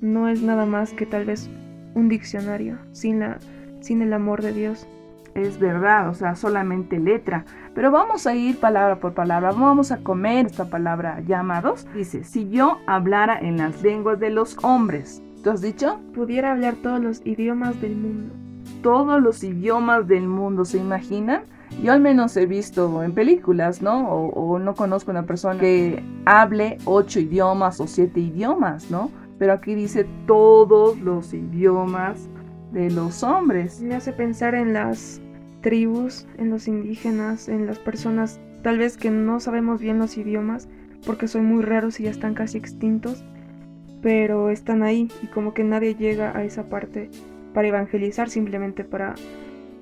no 0.01 0.29
es 0.29 0.43
nada 0.43 0.67
más 0.67 0.93
que 0.93 1.07
tal 1.07 1.25
vez 1.25 1.49
un 1.95 2.09
diccionario, 2.09 2.79
sin, 2.93 3.21
la, 3.21 3.39
sin 3.81 4.03
el 4.03 4.13
amor 4.13 4.43
de 4.43 4.53
Dios. 4.53 4.87
Es 5.35 5.59
verdad, 5.59 6.09
o 6.09 6.15
sea, 6.15 6.35
solamente 6.35 6.99
letra. 6.99 7.45
Pero 7.75 7.91
vamos 7.91 8.27
a 8.27 8.35
ir 8.35 8.59
palabra 8.59 9.01
por 9.01 9.15
palabra, 9.15 9.53
vamos 9.53 9.91
a 9.91 9.99
comer 9.99 10.47
esta 10.47 10.67
palabra 10.67 11.21
llamados. 11.21 11.87
Dice, 11.95 12.25
si 12.25 12.51
yo 12.51 12.79
hablara 12.87 13.39
en 13.39 13.57
las 13.57 13.83
lenguas 13.83 14.21
de 14.21 14.31
los 14.31 14.59
hombres, 14.63 15.23
¿tú 15.43 15.51
has 15.51 15.63
dicho? 15.63 16.01
Pudiera 16.15 16.53
hablar 16.53 16.75
todos 16.83 17.01
los 17.01 17.27
idiomas 17.27 17.81
del 17.81 17.97
mundo. 17.97 18.35
Todos 18.83 19.23
los 19.23 19.43
idiomas 19.43 20.07
del 20.07 20.29
mundo, 20.29 20.65
¿se 20.65 20.79
imaginan? 20.79 21.45
Yo 21.81 21.93
al 21.93 22.01
menos 22.01 22.37
he 22.37 22.45
visto 22.45 23.03
en 23.03 23.13
películas, 23.13 23.81
¿no? 23.81 24.09
O, 24.11 24.59
no 24.59 24.75
conozco 24.75 25.11
una 25.11 25.25
persona 25.25 25.59
que 25.59 26.05
hable 26.27 26.77
ocho 26.85 27.19
idiomas 27.19 27.81
o 27.81 27.87
siete 27.87 28.21
idiomas, 28.21 28.91
¿no? 28.91 29.11
Pero 29.39 29.55
aquí 29.55 29.75
dice 29.75 30.07
todos 30.27 31.01
los 31.01 31.33
idiomas 31.33 32.29
de 32.73 32.91
los 32.91 33.23
hombres. 33.23 33.81
Me 33.81 33.95
hace 33.95 34.13
pensar 34.13 34.55
en 34.55 34.75
las 34.75 35.22
tribus, 35.63 36.27
en 36.37 36.51
los 36.51 36.69
indígenas, 36.69 37.49
en 37.49 37.67
las 37.67 37.79
personas 37.79 38.39
tal 38.63 38.79
vez 38.79 38.97
que 38.97 39.11
no 39.11 39.41
sabemos 39.41 39.81
bien 39.81 39.99
los 39.99 40.17
idiomas 40.17 40.69
porque 41.07 41.27
son 41.27 41.47
muy 41.47 41.63
raros 41.63 41.99
y 41.99 42.05
ya 42.05 42.11
están 42.11 42.35
casi 42.35 42.59
extintos, 42.59 43.25
pero 44.03 44.51
están 44.51 44.83
ahí 44.83 45.09
y 45.23 45.27
como 45.29 45.55
que 45.55 45.65
nadie 45.65 45.95
llega 45.95 46.37
a 46.37 46.45
esa 46.45 46.69
parte 46.69 47.11
para 47.55 47.69
evangelizar, 47.69 48.29
simplemente 48.29 48.85
para 48.85 49.15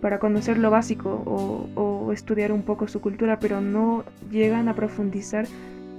para 0.00 0.18
conocer 0.18 0.58
lo 0.58 0.70
básico 0.70 1.22
o, 1.26 2.12
estudiar 2.12 2.50
un 2.50 2.62
poco 2.62 2.88
su 2.88 3.00
cultura, 3.00 3.38
pero 3.38 3.60
no 3.60 4.02
llegan 4.32 4.68
a 4.68 4.74
profundizar 4.74 5.46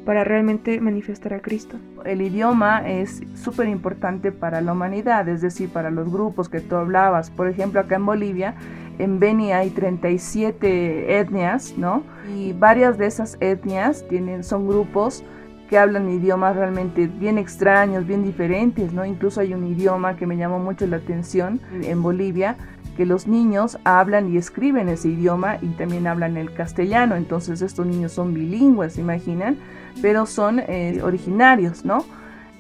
para 0.06 0.24
realmente 0.24 0.80
manifestar 0.82 1.34
a 1.34 1.42
Cristo. 1.42 1.78
El 2.06 2.22
idioma 2.22 2.88
es 2.88 3.22
súper 3.36 3.68
importante 3.68 4.32
para 4.32 4.62
la 4.62 4.74
humanidad, 4.74 5.28
es 5.30 5.42
decir, 5.42 5.70
para 5.70 5.92
los 5.92 6.12
grupos 6.12 6.50
que 6.50 6.60
tú 6.60 6.76
hablabas. 6.76 7.30
Por 7.30 7.48
ejemplo, 7.48 7.80
acá 7.80 7.96
en 7.96 8.06
Bolivia, 8.06 8.56
en 8.98 9.20
Beni 9.20 9.52
hay 9.52 9.70
37 9.70 11.20
etnias, 11.20 11.76
¿no? 11.78 12.04
Y 12.36 12.54
varias 12.54 12.98
de 12.98 13.08
esas 13.08 13.38
etnias 13.40 14.06
tienen, 14.08 14.44
son 14.44 14.68
grupos 14.68 15.24
que 15.70 15.78
hablan 15.78 16.10
idiomas 16.10 16.56
realmente 16.56 17.08
bien 17.08 17.38
extraños, 17.38 18.06
bien 18.06 18.24
diferentes, 18.24 18.92
¿no? 18.92 19.06
Incluso 19.06 19.40
hay 19.40 19.54
un 19.54 19.66
idioma 19.66 20.18
que 20.18 20.28
me 20.28 20.36
llamó 20.36 20.60
mucho 20.60 20.86
la 20.86 20.98
atención 20.98 21.62
en 21.82 22.04
Bolivia, 22.04 22.58
que 22.98 23.06
los 23.06 23.26
niños 23.26 23.80
hablan 23.86 24.34
y 24.34 24.38
escriben 24.38 24.90
ese 24.90 25.08
idioma 25.08 25.58
y 25.62 25.68
también 25.70 26.08
hablan 26.08 26.36
el 26.36 26.54
castellano. 26.54 27.16
Entonces 27.16 27.62
estos 27.62 27.86
niños 27.86 28.12
son 28.12 28.34
bilingües, 28.34 28.94
¿se 28.94 29.02
imaginan? 29.02 29.58
Pero 30.02 30.26
son 30.26 30.60
eh, 30.60 31.00
originarios, 31.04 31.86
¿no? 31.86 32.06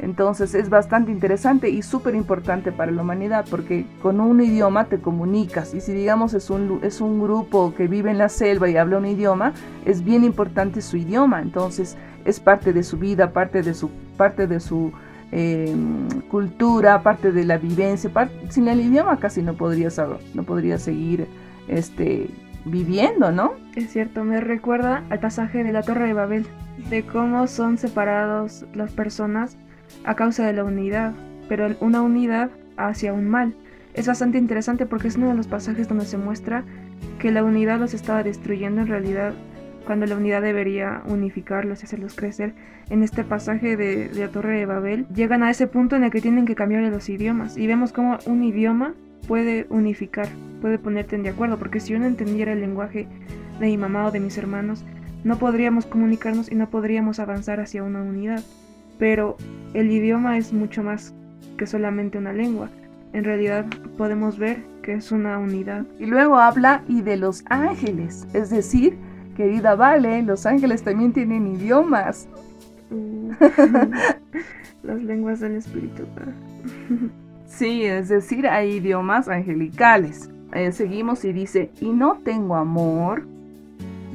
Entonces 0.02 0.56
es 0.56 0.70
bastante 0.70 1.12
interesante 1.12 1.70
y 1.70 1.84
súper 1.84 2.16
importante 2.16 2.72
para 2.72 2.92
la 2.92 3.04
humanidad 3.04 3.46
porque 3.48 3.86
con 4.02 4.20
un 4.20 4.42
idioma 4.42 4.86
te 4.86 5.00
comunicas 5.00 5.76
y 5.76 5.82
si 5.82 5.94
digamos 5.94 6.34
es 6.34 6.50
un, 6.50 6.80
es 6.82 7.02
un 7.02 7.22
grupo 7.22 7.76
que 7.76 7.88
vive 7.88 8.10
en 8.10 8.18
la 8.18 8.28
selva 8.28 8.68
y 8.68 8.78
habla 8.78 8.98
un 8.98 9.06
idioma, 9.06 9.54
es 9.86 10.04
bien 10.04 10.24
importante 10.24 10.82
su 10.82 10.98
idioma. 10.98 11.40
Entonces 11.40 11.98
es 12.26 12.40
parte 12.40 12.74
de 12.74 12.82
su 12.82 12.98
vida, 12.98 13.32
parte 13.32 13.62
de 13.62 13.76
su, 13.76 13.92
parte 14.18 14.48
de 14.48 14.60
su 14.60 14.92
eh, 15.32 15.76
cultura, 16.32 17.04
parte 17.04 17.32
de 17.32 17.46
la 17.46 17.58
vivencia. 17.60 18.10
sin 18.50 18.68
el 18.70 18.82
idioma 18.82 19.18
casi 19.18 19.44
no 19.44 19.54
podrías, 19.54 20.02
no 20.34 20.44
podría 20.44 20.80
seguir 20.80 21.28
este, 21.68 22.28
viviendo, 22.66 23.32
¿no? 23.32 23.53
Es 23.76 23.91
cierto, 23.91 24.24
me 24.24 24.41
recuerda 24.41 25.03
al 25.09 25.20
pasaje 25.20 25.64
de 25.64 25.72
la 25.72 25.82
Torre 25.82 26.07
de 26.07 26.14
Babel, 26.14 26.45
de 26.89 27.03
cómo 27.03 27.47
son 27.47 27.78
separados 27.78 28.66
las 28.74 28.91
personas 28.91 29.57
a 30.03 30.16
causa 30.16 30.45
de 30.45 30.53
la 30.53 30.64
unidad, 30.64 31.14
pero 31.49 31.68
una 31.80 32.01
unidad 32.01 32.49
hacia 32.78 33.14
un 33.14 33.30
mal. 33.30 33.55
Es 33.93 34.07
bastante 34.07 34.38
interesante 34.38 34.86
porque 34.86 35.09
es 35.09 35.18
uno 35.18 35.30
de 35.30 35.36
los 35.36 35.47
pasajes 35.47 35.88
donde 35.88 36.05
se 36.05 36.18
muestra 36.18 36.64
que 37.20 37.32
la 37.32 37.43
unidad 37.43 37.80
los 37.80 37.93
estaba 37.93 38.24
destruyendo 38.24 38.82
en 38.82 38.88
realidad 38.88 39.34
cuando 39.86 40.05
la 40.05 40.16
unidad 40.16 40.41
debería 40.41 41.01
unificarlos 41.05 41.82
y 41.82 41.86
hacerlos 41.86 42.16
crecer. 42.16 42.53
En 42.89 43.03
este 43.03 43.24
pasaje 43.24 43.76
de, 43.76 44.12
la 44.14 44.30
Torre 44.30 44.59
de 44.59 44.66
Babel, 44.66 45.07
llegan 45.14 45.43
a 45.43 45.49
ese 45.49 45.68
punto 45.68 45.95
en 45.95 46.03
el 46.03 46.12
que 46.12 46.22
tienen 46.22 46.45
que 46.45 46.55
cambiar 46.55 46.84
los 46.84 47.09
idiomas 47.09 47.57
y 47.57 47.68
vemos 47.68 47.91
cómo 47.91 48.18
un 48.26 48.43
idioma 48.43 48.93
puede 49.28 49.66
unificar, 49.70 50.28
puede 50.62 50.80
ponerte 50.80 51.18
de 51.18 51.30
acuerdo, 51.30 51.57
porque 51.57 51.80
si 51.80 51.93
yo 51.93 51.99
no 51.99 52.05
entendiera 52.05 52.53
el 52.53 52.62
lenguaje 52.62 53.07
de 53.59 53.66
mi 53.66 53.78
mamá 53.78 54.07
o 54.07 54.12
de 54.12 54.20
mis 54.20 54.38
hermanos, 54.38 54.86
no 55.24 55.38
podríamos 55.38 55.86
comunicarnos 55.86 56.51
y 56.51 56.55
no 56.55 56.70
podríamos 56.70 57.20
avanzar 57.20 57.59
hacia 57.59 57.84
una 57.84 58.01
unidad. 58.01 58.41
Pero 58.97 59.36
el 59.74 59.91
idioma 59.91 60.38
es 60.38 60.53
mucho 60.53 60.84
más 60.84 61.14
que 61.57 61.68
solamente 61.68 62.18
una 62.18 62.34
lengua. 62.34 62.70
En 63.14 63.24
realidad 63.24 63.66
podemos 63.97 64.38
ver 64.38 64.59
que 64.82 64.93
es 64.93 65.12
una 65.12 65.38
unidad. 65.38 65.86
Y 65.99 66.05
luego 66.05 66.38
habla 66.38 66.84
y 66.88 67.01
de 67.01 67.18
los 67.18 67.43
ángeles, 67.49 68.28
es 68.34 68.49
decir, 68.49 68.97
Querida 69.36 69.76
Vale, 69.76 70.22
los 70.24 70.45
ángeles 70.45 70.84
también 70.84 71.14
tienen 71.14 71.47
idiomas. 71.47 72.28
Mm. 72.89 73.32
Las 74.84 75.01
lenguas 75.03 75.39
del 75.39 75.55
espíritu. 75.55 76.03
sí, 77.45 77.84
es 77.84 78.09
decir, 78.09 78.47
hay 78.47 78.78
idiomas 78.78 79.28
angelicales. 79.28 80.30
Eh, 80.54 80.72
seguimos 80.72 81.24
y 81.26 81.34
dice, 81.34 81.72
y 81.80 81.89
no 81.89 82.20
tengo 82.24 82.56
amor, 82.56 83.24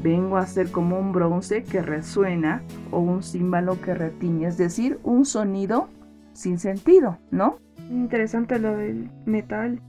vengo 0.03 0.37
a 0.37 0.47
ser 0.47 0.70
como 0.70 0.99
un 0.99 1.12
bronce 1.12 1.62
que 1.62 1.82
resuena 1.82 2.62
o 2.91 3.01
un 3.01 3.22
címbalo 3.22 3.80
que 3.80 3.95
retiñe, 3.95 4.47
es 4.47 4.59
decir, 4.59 4.99
un 5.03 5.24
sonido 5.24 5.89
sin 6.32 6.59
sentido, 6.59 7.18
¿no? 7.30 7.59
Interesante 7.91 8.59
lo 8.59 8.76
del 8.76 9.11
metal. 9.24 9.80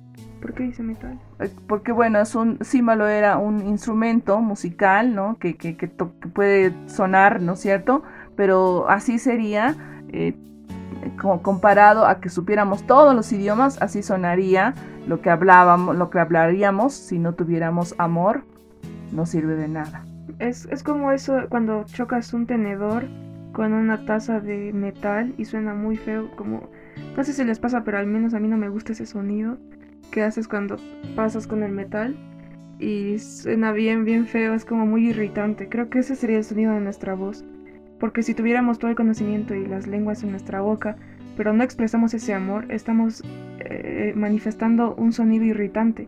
¿Por 0.42 0.54
qué 0.54 0.64
dice 0.64 0.84
metal? 0.84 1.20
Eh, 1.40 1.50
porque 1.68 1.92
bueno, 1.92 2.20
es 2.20 2.34
un 2.36 2.60
címbalo 2.64 3.08
era 3.08 3.38
un 3.38 3.68
instrumento 3.68 4.40
musical, 4.40 5.14
¿no? 5.14 5.38
Que, 5.40 5.56
que, 5.56 5.76
que, 5.76 5.88
puede 5.88 6.74
sonar, 6.88 7.42
¿no 7.42 7.54
es 7.54 7.60
cierto? 7.60 8.04
Pero 8.36 8.90
así 8.90 9.20
sería, 9.20 9.76
eh, 10.10 10.36
comparado 11.16 12.06
a 12.06 12.20
que 12.20 12.30
supiéramos 12.30 12.86
todos 12.86 13.16
los 13.16 13.32
idiomas, 13.32 13.82
así 13.82 14.04
sonaría 14.04 14.74
lo 15.08 15.22
que 15.22 15.30
hablábamos, 15.30 15.96
lo 15.96 16.10
que 16.10 16.20
hablaríamos 16.20 16.94
si 16.94 17.20
no 17.20 17.34
tuviéramos 17.34 17.96
amor, 17.98 18.44
no 19.12 19.26
sirve 19.26 19.56
de 19.56 19.68
nada. 19.68 20.06
Es, 20.40 20.66
es 20.72 20.84
como 20.84 21.12
eso 21.12 21.38
cuando 21.50 21.84
chocas 21.86 22.34
un 22.34 22.46
tenedor 22.46 23.06
con 23.54 23.74
una 23.74 24.06
taza 24.06 24.40
de 24.40 24.72
metal 24.74 25.34
y 25.38 25.46
suena 25.46 25.74
muy 25.74 25.98
feo, 25.98 26.30
como 26.36 26.70
no 27.16 27.24
sé 27.24 27.34
si 27.34 27.44
les 27.44 27.60
pasa, 27.60 27.84
pero 27.84 27.98
al 27.98 28.08
menos 28.08 28.34
a 28.34 28.40
mí 28.40 28.48
no 28.48 28.58
me 28.58 28.70
gusta 28.70 28.92
ese 28.92 29.06
sonido 29.06 29.58
que 30.12 30.24
haces 30.24 30.48
cuando 30.48 30.78
pasas 31.16 31.48
con 31.48 31.64
el 31.64 31.72
metal 31.72 32.16
y 32.80 33.18
suena 33.20 33.72
bien, 33.72 34.06
bien 34.06 34.28
feo, 34.28 34.54
es 34.54 34.66
como 34.66 34.86
muy 34.86 35.10
irritante. 35.10 35.70
Creo 35.70 35.90
que 35.90 36.00
ese 36.00 36.16
sería 36.16 36.38
el 36.38 36.44
sonido 36.44 36.74
de 36.74 36.80
nuestra 36.80 37.16
voz. 37.16 37.44
Porque 38.00 38.24
si 38.24 38.34
tuviéramos 38.34 38.80
todo 38.80 38.90
el 38.90 38.98
conocimiento 38.98 39.56
y 39.56 39.66
las 39.66 39.88
lenguas 39.88 40.24
en 40.24 40.32
nuestra 40.32 40.62
boca, 40.62 40.98
pero 41.36 41.54
no 41.54 41.64
expresamos 41.64 42.14
ese 42.14 42.34
amor, 42.34 42.66
estamos 42.70 43.24
eh, 43.60 44.14
manifestando 44.16 44.96
un 44.96 45.14
sonido 45.14 45.46
irritante. 45.46 46.08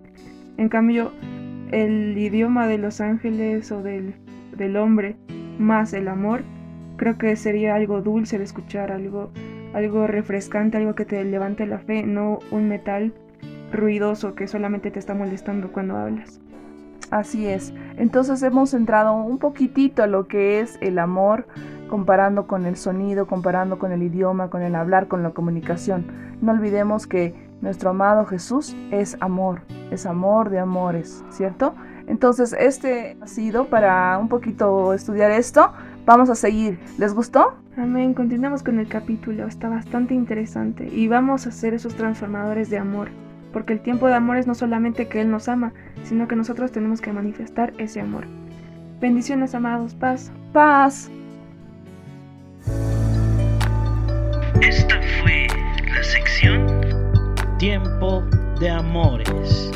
En 0.58 0.70
cambio, 0.70 1.12
el 1.72 2.18
idioma 2.18 2.68
de 2.68 2.78
los 2.78 3.00
ángeles 3.00 3.72
o 3.72 3.84
del, 3.84 4.16
del 4.58 4.76
hombre 4.78 5.16
más 5.60 5.94
el 5.94 6.08
amor, 6.08 6.42
creo 6.98 7.18
que 7.18 7.36
sería 7.36 7.76
algo 7.76 8.02
dulce 8.02 8.38
de 8.38 8.44
escuchar, 8.44 8.92
algo, 8.92 9.32
algo 9.74 10.08
refrescante, 10.08 10.78
algo 10.78 10.96
que 10.96 11.06
te 11.06 11.24
levante 11.24 11.66
la 11.66 11.80
fe, 11.80 12.04
no 12.04 12.40
un 12.52 12.68
metal 12.68 13.14
ruidoso 13.72 14.36
que 14.36 14.48
solamente 14.48 14.90
te 14.90 15.00
está 15.00 15.14
molestando 15.14 15.72
cuando 15.72 15.98
hablas. 15.98 16.42
Así 17.12 17.48
es. 17.48 17.74
Entonces 17.98 18.42
hemos 18.44 18.74
entrado 18.74 19.16
un 19.16 19.40
poquitito 19.40 20.04
a 20.04 20.08
lo 20.08 20.28
que 20.28 20.60
es 20.60 20.78
el 20.82 21.00
amor, 21.00 21.48
comparando 21.90 22.48
con 22.48 22.66
el 22.66 22.78
sonido, 22.78 23.28
comparando 23.28 23.78
con 23.80 23.92
el 23.92 24.02
idioma, 24.02 24.50
con 24.50 24.62
el 24.62 24.76
hablar, 24.76 25.08
con 25.08 25.24
la 25.24 25.32
comunicación. 25.32 26.06
No 26.42 26.54
olvidemos 26.54 27.08
que 27.08 27.36
nuestro 27.62 27.90
amado 27.90 28.26
Jesús 28.26 28.76
es 28.92 29.18
amor, 29.20 29.62
es 29.92 30.06
amor 30.06 30.50
de 30.50 30.60
amores, 30.60 31.24
¿cierto? 31.30 31.76
Entonces 32.08 32.56
este 32.58 33.18
ha 33.22 33.28
sido 33.28 33.66
para 33.66 34.18
un 34.18 34.30
poquito 34.30 34.94
estudiar 34.94 35.32
esto. 35.32 35.74
Vamos 36.06 36.30
a 36.30 36.36
seguir. 36.36 36.80
¿Les 36.98 37.14
gustó? 37.14 37.56
Amén. 37.78 38.14
Continuamos 38.14 38.64
con 38.64 38.80
el 38.80 38.88
capítulo. 38.88 39.46
Está 39.46 39.68
bastante 39.68 40.14
interesante 40.14 40.88
y 40.88 41.08
vamos 41.08 41.46
a 41.46 41.52
ser 41.52 41.74
esos 41.74 41.96
transformadores 41.96 42.70
de 42.70 42.78
amor 42.78 43.10
porque 43.52 43.74
el 43.74 43.82
tiempo 43.82 44.08
de 44.08 44.14
amor 44.14 44.38
es 44.38 44.48
no 44.48 44.56
solamente 44.56 45.08
que 45.08 45.22
Él 45.22 45.32
nos 45.32 45.48
ama, 45.48 45.74
sino 46.04 46.28
que 46.28 46.36
nosotros 46.36 46.72
tenemos 46.72 47.02
que 47.02 47.14
manifestar 47.14 47.74
ese 47.78 48.02
amor. 48.02 48.26
Bendiciones, 49.00 49.56
amados. 49.56 49.96
Paz. 49.96 50.32
Paz. 50.54 51.10
Esta 54.62 55.00
fue 55.22 55.48
la 55.88 56.04
sección 56.04 56.82
Tiempo 57.58 58.24
de 58.60 58.70
Amores. 58.70 59.72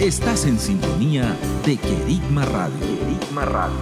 Estás 0.00 0.46
en 0.46 0.58
sintonía 0.58 1.36
de 1.66 1.76
Querigma 1.76 2.46
Radio. 2.46 2.76
Radio. 3.34 3.76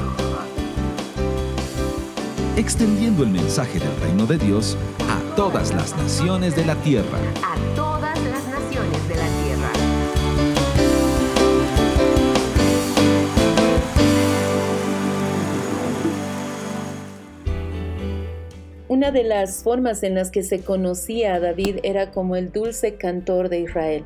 Extendiendo 2.56 3.22
el 3.22 3.30
mensaje 3.30 3.78
del 3.78 4.00
reino 4.00 4.26
de 4.26 4.38
Dios 4.38 4.76
a 5.08 5.36
todas 5.36 5.72
las 5.72 5.96
naciones 5.96 6.56
de 6.56 6.64
la 6.66 6.74
tierra. 6.76 7.18
A 7.42 7.89
Una 19.00 19.12
de 19.12 19.24
las 19.24 19.62
formas 19.62 20.02
en 20.02 20.14
las 20.14 20.30
que 20.30 20.42
se 20.42 20.60
conocía 20.60 21.32
a 21.32 21.40
David 21.40 21.78
era 21.84 22.10
como 22.10 22.36
el 22.36 22.52
dulce 22.52 22.96
cantor 22.96 23.48
de 23.48 23.60
Israel. 23.60 24.04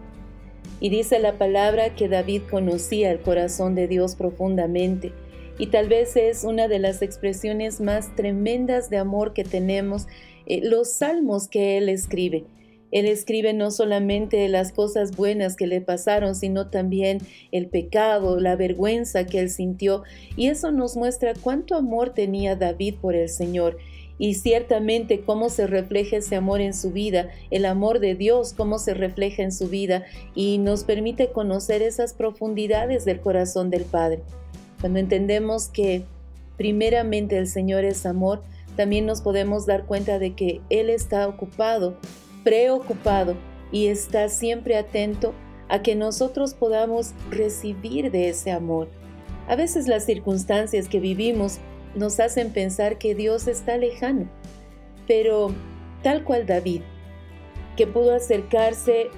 Y 0.79 0.89
dice 0.89 1.19
la 1.19 1.33
palabra 1.33 1.97
que 1.97 2.09
David 2.09 2.43
conocía 2.49 3.11
el 3.11 3.19
corazón 3.19 3.75
de 3.75 3.89
Dios 3.89 4.15
profundamente. 4.15 5.13
Y 5.59 5.67
tal 5.67 5.89
vez 5.89 6.15
es 6.15 6.45
una 6.45 6.69
de 6.69 6.79
las 6.79 7.03
expresiones 7.03 7.81
más 7.81 8.15
tremendas 8.15 8.89
de 8.89 8.99
amor 8.99 9.33
que 9.33 9.43
tenemos, 9.43 10.07
eh, 10.47 10.61
los 10.63 10.93
salmos 10.93 11.49
que 11.49 11.77
él 11.77 11.89
escribe. 11.89 12.45
Él 12.93 13.07
escribe 13.07 13.53
no 13.53 13.73
solamente 13.73 14.49
las 14.49 14.71
cosas 14.71 15.17
buenas 15.17 15.57
que 15.57 15.67
le 15.67 15.81
pasaron, 15.81 16.37
sino 16.37 16.71
también 16.71 17.19
el 17.51 17.67
pecado, 17.67 18.39
la 18.39 18.55
vergüenza 18.55 19.27
que 19.27 19.41
él 19.41 19.51
sintió. 19.51 20.05
Y 20.37 20.47
eso 20.47 20.71
nos 20.71 20.97
muestra 20.97 21.35
cuánto 21.35 21.75
amor 21.75 22.11
tenía 22.11 22.55
David 22.55 22.95
por 23.01 23.17
el 23.17 23.29
Señor 23.29 23.77
y 24.19 24.35
ciertamente 24.35 25.21
cómo 25.21 25.49
se 25.49 25.67
refleja 25.67 26.19
ese 26.19 26.37
amor 26.37 26.61
en 26.61 26.75
su 26.75 26.93
vida, 26.93 27.29
el 27.51 27.65
amor 27.65 28.01
de 28.01 28.15
Dios, 28.15 28.53
cómo 28.53 28.79
se 28.79 28.95
refleja 28.95 29.43
en 29.43 29.53
su 29.53 29.69
vida 29.69 30.05
y 30.35 30.59
nos 30.59 30.85
permite 30.85 31.33
conocer 31.33 31.83
esas 31.83 32.13
profundidades 32.15 33.05
del 33.05 33.21
corazón 33.21 33.71
del 33.71 33.85
Padre. 33.85 34.23
Cuando 34.81 34.99
entendemos 34.99 35.69
que 35.69 36.05
primeramente 36.57 37.39
el 37.39 37.49
Señor 37.49 37.85
es 37.85 38.07
amor, 38.07 38.43
también 38.77 39.07
nos 39.07 39.21
podemos 39.21 39.67
dar 39.67 39.87
cuenta 39.87 40.19
de 40.19 40.35
que 40.35 40.61
Él 40.71 40.91
está 40.91 41.27
ocupado, 41.29 41.97
preocupado 42.43 43.37
y 43.73 43.87
está 43.87 44.29
siempre 44.29 44.77
atento 44.77 45.33
a 45.69 45.83
que 45.83 45.95
nosotros 45.95 46.55
podamos 46.55 47.13
recibir 47.31 48.11
de 48.11 48.29
ese 48.29 48.51
amor. 48.51 48.89
A 49.49 49.57
veces 49.57 49.89
las 49.89 50.05
circunstancias 50.05 50.89
que 50.89 51.01
vivimos 51.01 51.59
nos 51.95 52.21
hacen 52.21 52.51
pensar 52.51 52.99
que 52.99 53.15
Dios 53.15 53.47
está 53.47 53.77
lejano, 53.77 54.29
pero 55.07 55.53
tal 56.03 56.25
cual 56.25 56.47
David, 56.47 56.83
que 57.77 57.87
pudo 57.87 58.15
acercarse 58.15 59.09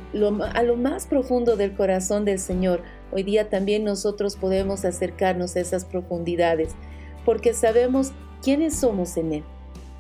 a 0.55 0.63
lo 0.63 0.77
más 0.77 1.07
profundo 1.07 1.57
del 1.57 1.75
corazón 1.75 2.25
del 2.25 2.39
Señor, 2.39 2.83
hoy 3.13 3.23
día 3.23 3.49
también 3.49 3.85
nosotros 3.85 4.37
podemos 4.37 4.85
acercarnos 4.85 5.57
a 5.57 5.61
esas 5.61 5.85
profundidades, 5.85 6.75
porque 7.25 7.55
sabemos 7.55 8.13
quiénes 8.43 8.77
somos 8.77 9.17
en 9.17 9.33
Él. 9.33 9.45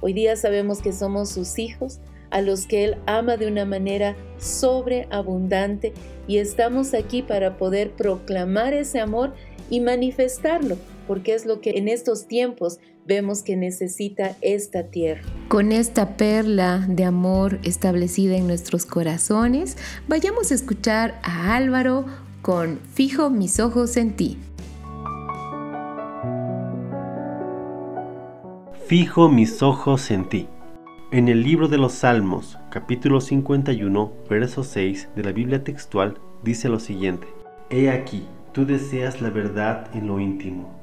Hoy 0.00 0.12
día 0.12 0.36
sabemos 0.36 0.80
que 0.80 0.92
somos 0.92 1.30
sus 1.30 1.58
hijos, 1.58 2.00
a 2.30 2.40
los 2.40 2.66
que 2.66 2.84
Él 2.84 2.96
ama 3.06 3.36
de 3.36 3.46
una 3.46 3.64
manera 3.64 4.16
sobreabundante 4.38 5.92
y 6.26 6.38
estamos 6.38 6.92
aquí 6.92 7.22
para 7.22 7.56
poder 7.56 7.92
proclamar 7.92 8.74
ese 8.74 8.98
amor 8.98 9.32
y 9.70 9.80
manifestarlo 9.80 10.76
porque 11.06 11.34
es 11.34 11.46
lo 11.46 11.60
que 11.60 11.78
en 11.78 11.88
estos 11.88 12.26
tiempos 12.26 12.78
vemos 13.06 13.42
que 13.42 13.56
necesita 13.56 14.36
esta 14.40 14.84
tierra. 14.84 15.22
Con 15.48 15.72
esta 15.72 16.16
perla 16.16 16.84
de 16.88 17.04
amor 17.04 17.58
establecida 17.62 18.36
en 18.36 18.46
nuestros 18.46 18.84
corazones, 18.84 19.76
vayamos 20.08 20.50
a 20.50 20.54
escuchar 20.54 21.20
a 21.22 21.56
Álvaro 21.56 22.04
con 22.42 22.80
Fijo 22.92 23.30
mis 23.30 23.60
ojos 23.60 23.96
en 23.96 24.16
ti. 24.16 24.38
Fijo 28.86 29.28
mis 29.28 29.62
ojos 29.62 30.10
en 30.10 30.28
ti. 30.28 30.48
En 31.12 31.28
el 31.28 31.42
libro 31.42 31.68
de 31.68 31.78
los 31.78 31.92
Salmos, 31.92 32.58
capítulo 32.70 33.20
51, 33.20 34.12
verso 34.28 34.64
6 34.64 35.08
de 35.14 35.22
la 35.22 35.32
Biblia 35.32 35.62
textual, 35.62 36.18
dice 36.42 36.68
lo 36.68 36.78
siguiente. 36.78 37.26
He 37.70 37.90
aquí, 37.90 38.26
tú 38.52 38.66
deseas 38.66 39.20
la 39.20 39.30
verdad 39.30 39.88
en 39.94 40.06
lo 40.06 40.20
íntimo 40.20 40.75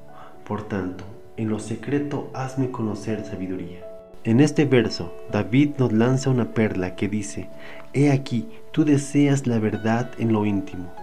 por 0.45 0.67
tanto, 0.67 1.03
en 1.37 1.49
lo 1.49 1.59
secreto 1.59 2.29
hazme 2.33 2.69
conocer 2.71 3.25
sabiduría. 3.25 3.85
En 4.23 4.39
este 4.39 4.65
verso, 4.65 5.13
David 5.31 5.71
nos 5.77 5.91
lanza 5.91 6.29
una 6.29 6.53
perla 6.53 6.95
que 6.95 7.09
dice, 7.09 7.49
He 7.93 8.11
aquí, 8.11 8.47
tú 8.71 8.85
deseas 8.85 9.47
la 9.47 9.59
verdad 9.59 10.11
en 10.17 10.31
lo 10.31 10.45
íntimo, 10.45 10.93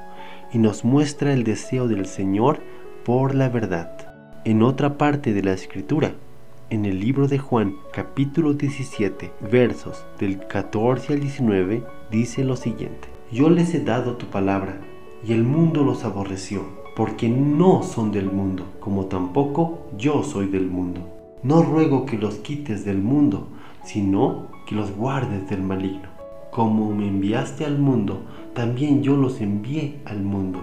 y 0.52 0.58
nos 0.58 0.84
muestra 0.84 1.32
el 1.32 1.44
deseo 1.44 1.86
del 1.86 2.06
Señor 2.06 2.60
por 3.04 3.34
la 3.34 3.48
verdad. 3.48 3.92
En 4.44 4.62
otra 4.62 4.96
parte 4.96 5.34
de 5.34 5.42
la 5.42 5.52
escritura, 5.52 6.12
en 6.70 6.84
el 6.86 7.00
libro 7.00 7.28
de 7.28 7.38
Juan, 7.38 7.74
capítulo 7.92 8.54
17, 8.54 9.32
versos 9.50 10.06
del 10.18 10.46
14 10.46 11.14
al 11.14 11.20
19, 11.20 11.82
dice 12.10 12.44
lo 12.44 12.56
siguiente, 12.56 13.08
Yo 13.30 13.50
les 13.50 13.74
he 13.74 13.80
dado 13.80 14.16
tu 14.16 14.26
palabra, 14.26 14.80
y 15.22 15.34
el 15.34 15.44
mundo 15.44 15.84
los 15.84 16.04
aborreció 16.04 16.79
porque 16.94 17.28
no 17.28 17.82
son 17.82 18.12
del 18.12 18.30
mundo, 18.30 18.64
como 18.80 19.06
tampoco 19.06 19.90
yo 19.96 20.22
soy 20.22 20.46
del 20.46 20.66
mundo. 20.66 21.00
No 21.42 21.62
ruego 21.62 22.04
que 22.04 22.18
los 22.18 22.36
quites 22.36 22.84
del 22.84 22.98
mundo, 22.98 23.48
sino 23.84 24.48
que 24.66 24.74
los 24.74 24.90
guardes 24.92 25.48
del 25.48 25.62
maligno. 25.62 26.08
Como 26.50 26.92
me 26.92 27.06
enviaste 27.08 27.64
al 27.64 27.78
mundo, 27.78 28.22
también 28.54 29.02
yo 29.02 29.16
los 29.16 29.40
envié 29.40 30.00
al 30.04 30.22
mundo. 30.22 30.60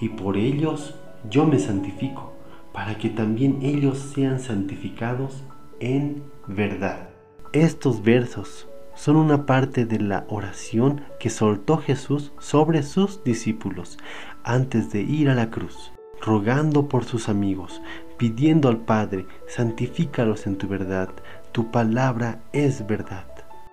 Y 0.00 0.10
por 0.10 0.36
ellos 0.36 0.94
yo 1.28 1.46
me 1.46 1.58
santifico, 1.58 2.32
para 2.72 2.98
que 2.98 3.08
también 3.08 3.58
ellos 3.62 3.98
sean 3.98 4.38
santificados 4.38 5.42
en 5.80 6.22
verdad. 6.46 7.08
Estos 7.52 8.02
versos 8.02 8.67
son 8.98 9.14
una 9.14 9.46
parte 9.46 9.86
de 9.86 10.00
la 10.00 10.24
oración 10.28 11.02
que 11.20 11.30
soltó 11.30 11.76
Jesús 11.78 12.32
sobre 12.40 12.82
sus 12.82 13.22
discípulos 13.22 13.96
antes 14.42 14.90
de 14.90 15.02
ir 15.02 15.30
a 15.30 15.36
la 15.36 15.50
cruz, 15.50 15.92
rogando 16.20 16.88
por 16.88 17.04
sus 17.04 17.28
amigos, 17.28 17.80
pidiendo 18.16 18.68
al 18.68 18.78
Padre, 18.78 19.26
santifícalos 19.46 20.48
en 20.48 20.58
tu 20.58 20.66
verdad, 20.66 21.10
tu 21.52 21.70
palabra 21.70 22.42
es 22.52 22.88
verdad. 22.88 23.26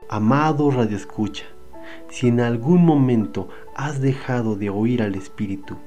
Amado 0.10 0.70
Radio 0.70 0.96
Escucha, 0.96 1.46
si 2.08 2.28
en 2.28 2.40
algún 2.40 2.86
momento 2.86 3.50
has 3.76 4.02
dejado 4.02 4.56
de 4.56 4.70
oír 4.70 5.02
al 5.02 5.16
Espíritu, 5.16 5.78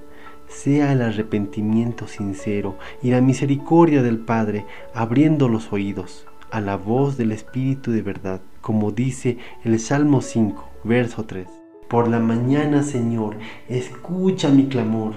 sea 0.49 0.93
el 0.93 1.01
arrepentimiento 1.01 2.09
sincero 2.09 2.77
y 3.03 3.13
la 3.13 3.21
misericordia 3.21 4.03
del 4.03 4.19
Padre 4.19 4.67
abriendo 4.95 5.49
los 5.49 5.73
oídos 5.73 6.27
a 6.51 6.61
la 6.61 6.77
voz 6.77 7.17
del 7.17 7.31
Espíritu 7.31 7.93
de 7.93 8.03
verdad, 8.03 8.41
como 8.61 8.91
dice 8.91 9.39
el 9.65 9.79
Salmo 9.79 10.21
5, 10.21 10.69
verso 10.85 11.25
3. 11.25 11.47
Por 11.89 12.09
la 12.09 12.19
mañana, 12.19 12.83
Señor, 12.83 13.37
escucha 13.69 14.51
mi 14.51 14.67
clamor. 14.67 15.15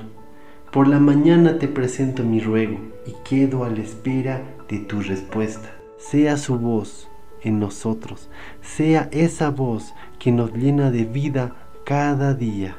Por 0.71 0.87
la 0.87 0.99
mañana 0.99 1.59
te 1.59 1.67
presento 1.67 2.23
mi 2.23 2.39
ruego 2.39 2.77
y 3.05 3.13
quedo 3.27 3.65
a 3.65 3.69
la 3.69 3.81
espera 3.81 4.41
de 4.69 4.79
tu 4.79 5.01
respuesta. 5.01 5.69
Sea 5.97 6.37
su 6.37 6.57
voz 6.57 7.09
en 7.41 7.59
nosotros, 7.59 8.29
sea 8.61 9.09
esa 9.11 9.49
voz 9.49 9.93
que 10.17 10.31
nos 10.31 10.53
llena 10.53 10.91
de 10.91 11.05
vida 11.05 11.55
cada 11.83 12.33
día. 12.33 12.77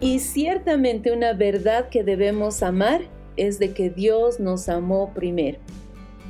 Y 0.00 0.18
ciertamente 0.18 1.12
una 1.12 1.32
verdad 1.34 1.88
que 1.88 2.02
debemos 2.02 2.64
amar 2.64 3.02
es 3.36 3.60
de 3.60 3.72
que 3.72 3.90
Dios 3.90 4.40
nos 4.40 4.68
amó 4.68 5.12
primero. 5.14 5.58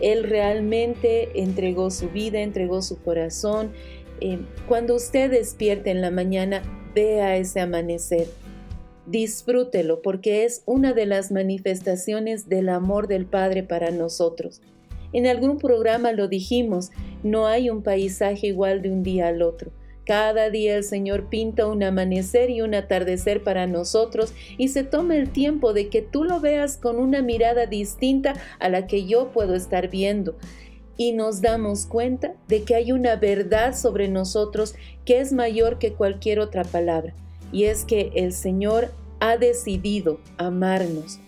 Él 0.00 0.24
realmente 0.24 1.40
entregó 1.40 1.90
su 1.90 2.08
vida, 2.08 2.40
entregó 2.40 2.82
su 2.82 3.00
corazón. 3.00 3.72
Eh, 4.20 4.40
cuando 4.68 4.94
usted 4.94 5.30
despierte 5.30 5.90
en 5.90 6.00
la 6.00 6.10
mañana, 6.10 6.62
vea 6.94 7.36
ese 7.36 7.60
amanecer. 7.60 8.26
Disfrútelo 9.06 10.00
porque 10.00 10.44
es 10.44 10.62
una 10.64 10.92
de 10.92 11.06
las 11.06 11.32
manifestaciones 11.32 12.48
del 12.48 12.68
amor 12.68 13.08
del 13.08 13.26
Padre 13.26 13.62
para 13.62 13.90
nosotros. 13.90 14.60
En 15.12 15.26
algún 15.26 15.58
programa 15.58 16.12
lo 16.12 16.28
dijimos, 16.28 16.90
no 17.22 17.46
hay 17.46 17.68
un 17.68 17.82
paisaje 17.82 18.46
igual 18.46 18.80
de 18.80 18.90
un 18.90 19.02
día 19.02 19.28
al 19.28 19.42
otro. 19.42 19.70
Cada 20.04 20.50
día 20.50 20.76
el 20.76 20.84
Señor 20.84 21.28
pinta 21.28 21.66
un 21.66 21.82
amanecer 21.82 22.50
y 22.50 22.60
un 22.60 22.74
atardecer 22.74 23.44
para 23.44 23.66
nosotros 23.68 24.34
y 24.58 24.68
se 24.68 24.82
toma 24.82 25.16
el 25.16 25.30
tiempo 25.30 25.72
de 25.72 25.88
que 25.88 26.02
tú 26.02 26.24
lo 26.24 26.40
veas 26.40 26.76
con 26.76 26.98
una 26.98 27.22
mirada 27.22 27.66
distinta 27.66 28.34
a 28.58 28.68
la 28.68 28.86
que 28.86 29.06
yo 29.06 29.30
puedo 29.30 29.54
estar 29.54 29.88
viendo. 29.88 30.34
Y 30.96 31.12
nos 31.12 31.40
damos 31.40 31.86
cuenta 31.86 32.34
de 32.48 32.64
que 32.64 32.74
hay 32.74 32.92
una 32.92 33.16
verdad 33.16 33.76
sobre 33.76 34.08
nosotros 34.08 34.74
que 35.04 35.20
es 35.20 35.32
mayor 35.32 35.78
que 35.78 35.92
cualquier 35.92 36.40
otra 36.40 36.64
palabra. 36.64 37.14
Y 37.52 37.64
es 37.64 37.84
que 37.84 38.10
el 38.14 38.32
Señor 38.32 38.90
ha 39.20 39.36
decidido 39.36 40.18
amarnos. 40.36 41.20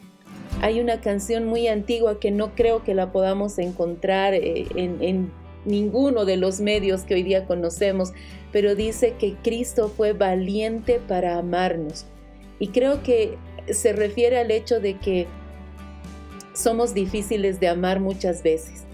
Hay 0.63 0.81
una 0.81 1.01
canción 1.01 1.47
muy 1.47 1.69
antigua 1.69 2.19
que 2.19 2.31
no 2.31 2.55
creo 2.55 2.83
que 2.83 2.95
la 2.95 3.13
podamos 3.13 3.59
encontrar 3.59 4.35
eh, 4.35 4.67
en, 4.75 5.03
en 5.03 5.31
ninguno 5.65 6.25
de 6.25 6.37
los 6.37 6.61
medios 6.61 7.03
que 7.03 7.15
hoy 7.15 7.23
día 7.23 7.47
conocemos, 7.47 8.13
pero 8.53 8.75
dice 8.75 9.15
que 9.19 9.35
Cristo 9.43 9.89
fue 9.89 10.13
valiente 10.13 11.01
para 11.07 11.39
amarnos. 11.39 12.07
Y 12.59 12.69
creo 12.69 13.03
que 13.03 13.37
se 13.71 13.93
refiere 13.93 14.39
al 14.39 14.51
hecho 14.51 14.81
de 14.81 14.99
que 14.99 15.27
somos 16.55 16.95
difíciles 16.95 17.61
de 17.61 17.69
amar 17.69 18.01
muchas 18.01 18.43
veces, 18.43 18.85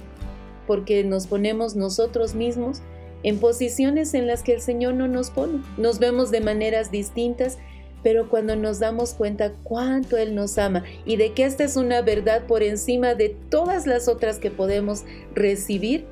porque 0.66 1.05
nos 1.05 1.27
ponemos 1.27 1.77
nosotros 1.77 2.35
mismos 2.35 2.81
en 3.23 3.39
posiciones 3.39 4.14
en 4.14 4.27
las 4.27 4.43
que 4.43 4.55
el 4.55 4.61
Señor 4.61 4.95
no 4.95 5.09
nos 5.09 5.31
pone. 5.31 5.61
Nos 5.77 5.99
vemos 5.99 6.31
de 6.31 6.41
maneras 6.41 6.91
distintas, 6.91 7.59
pero 8.03 8.29
cuando 8.31 8.57
nos 8.57 8.79
damos 8.79 9.12
cuenta 9.12 9.53
cuánto 9.62 10.16
Él 10.16 10.35
nos 10.35 10.57
ama 10.57 10.85
y 11.05 11.16
de 11.16 11.33
que 11.33 11.45
esta 11.45 11.64
es 11.64 11.77
una 11.77 12.01
verdad 12.01 12.47
por 12.47 12.62
encima 12.62 13.14
de 13.14 13.37
todas 13.51 13.87
las 13.87 14.09
otras 14.09 14.39
que 14.39 14.51
podemos 14.51 15.05
recibir, 15.35 16.07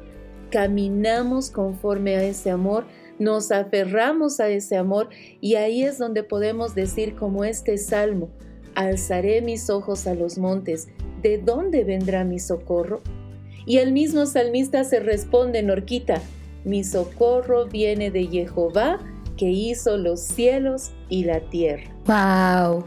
caminamos 0.51 1.51
conforme 1.51 2.17
a 2.17 2.25
ese 2.25 2.51
amor, 2.51 2.85
nos 3.19 3.51
aferramos 3.51 4.41
a 4.41 4.49
ese 4.49 4.77
amor 4.77 5.09
y 5.41 5.57
ahí 5.57 5.83
es 5.83 5.99
donde 5.99 6.23
podemos 6.23 6.75
decir 6.75 7.15
como 7.17 7.45
este 7.45 7.79
salmo, 7.79 8.31
alzaré 8.75 9.43
mis 9.43 9.71
ojos 9.71 10.07
a 10.07 10.15
los 10.15 10.39
montes, 10.39 10.89
¿de 11.23 11.39
dónde 11.39 11.85
vendrá 11.85 12.25
mi 12.25 12.39
socorro? 12.39 13.01
Y 13.67 13.79
el 13.79 13.93
mismo 13.93 14.25
salmista 14.25 14.85
se 14.85 15.01
responde, 15.01 15.63
Norquita, 15.63 16.23
mi 16.65 16.85
socorro 16.85 17.67
viene 17.67 18.11
de 18.11 18.27
Jehová, 18.27 18.99
que 19.37 19.51
hizo 19.51 19.97
los 19.97 20.21
cielos 20.21 20.91
y 21.09 21.25
la 21.25 21.41
tierra. 21.41 21.85
¡Wow! 22.07 22.85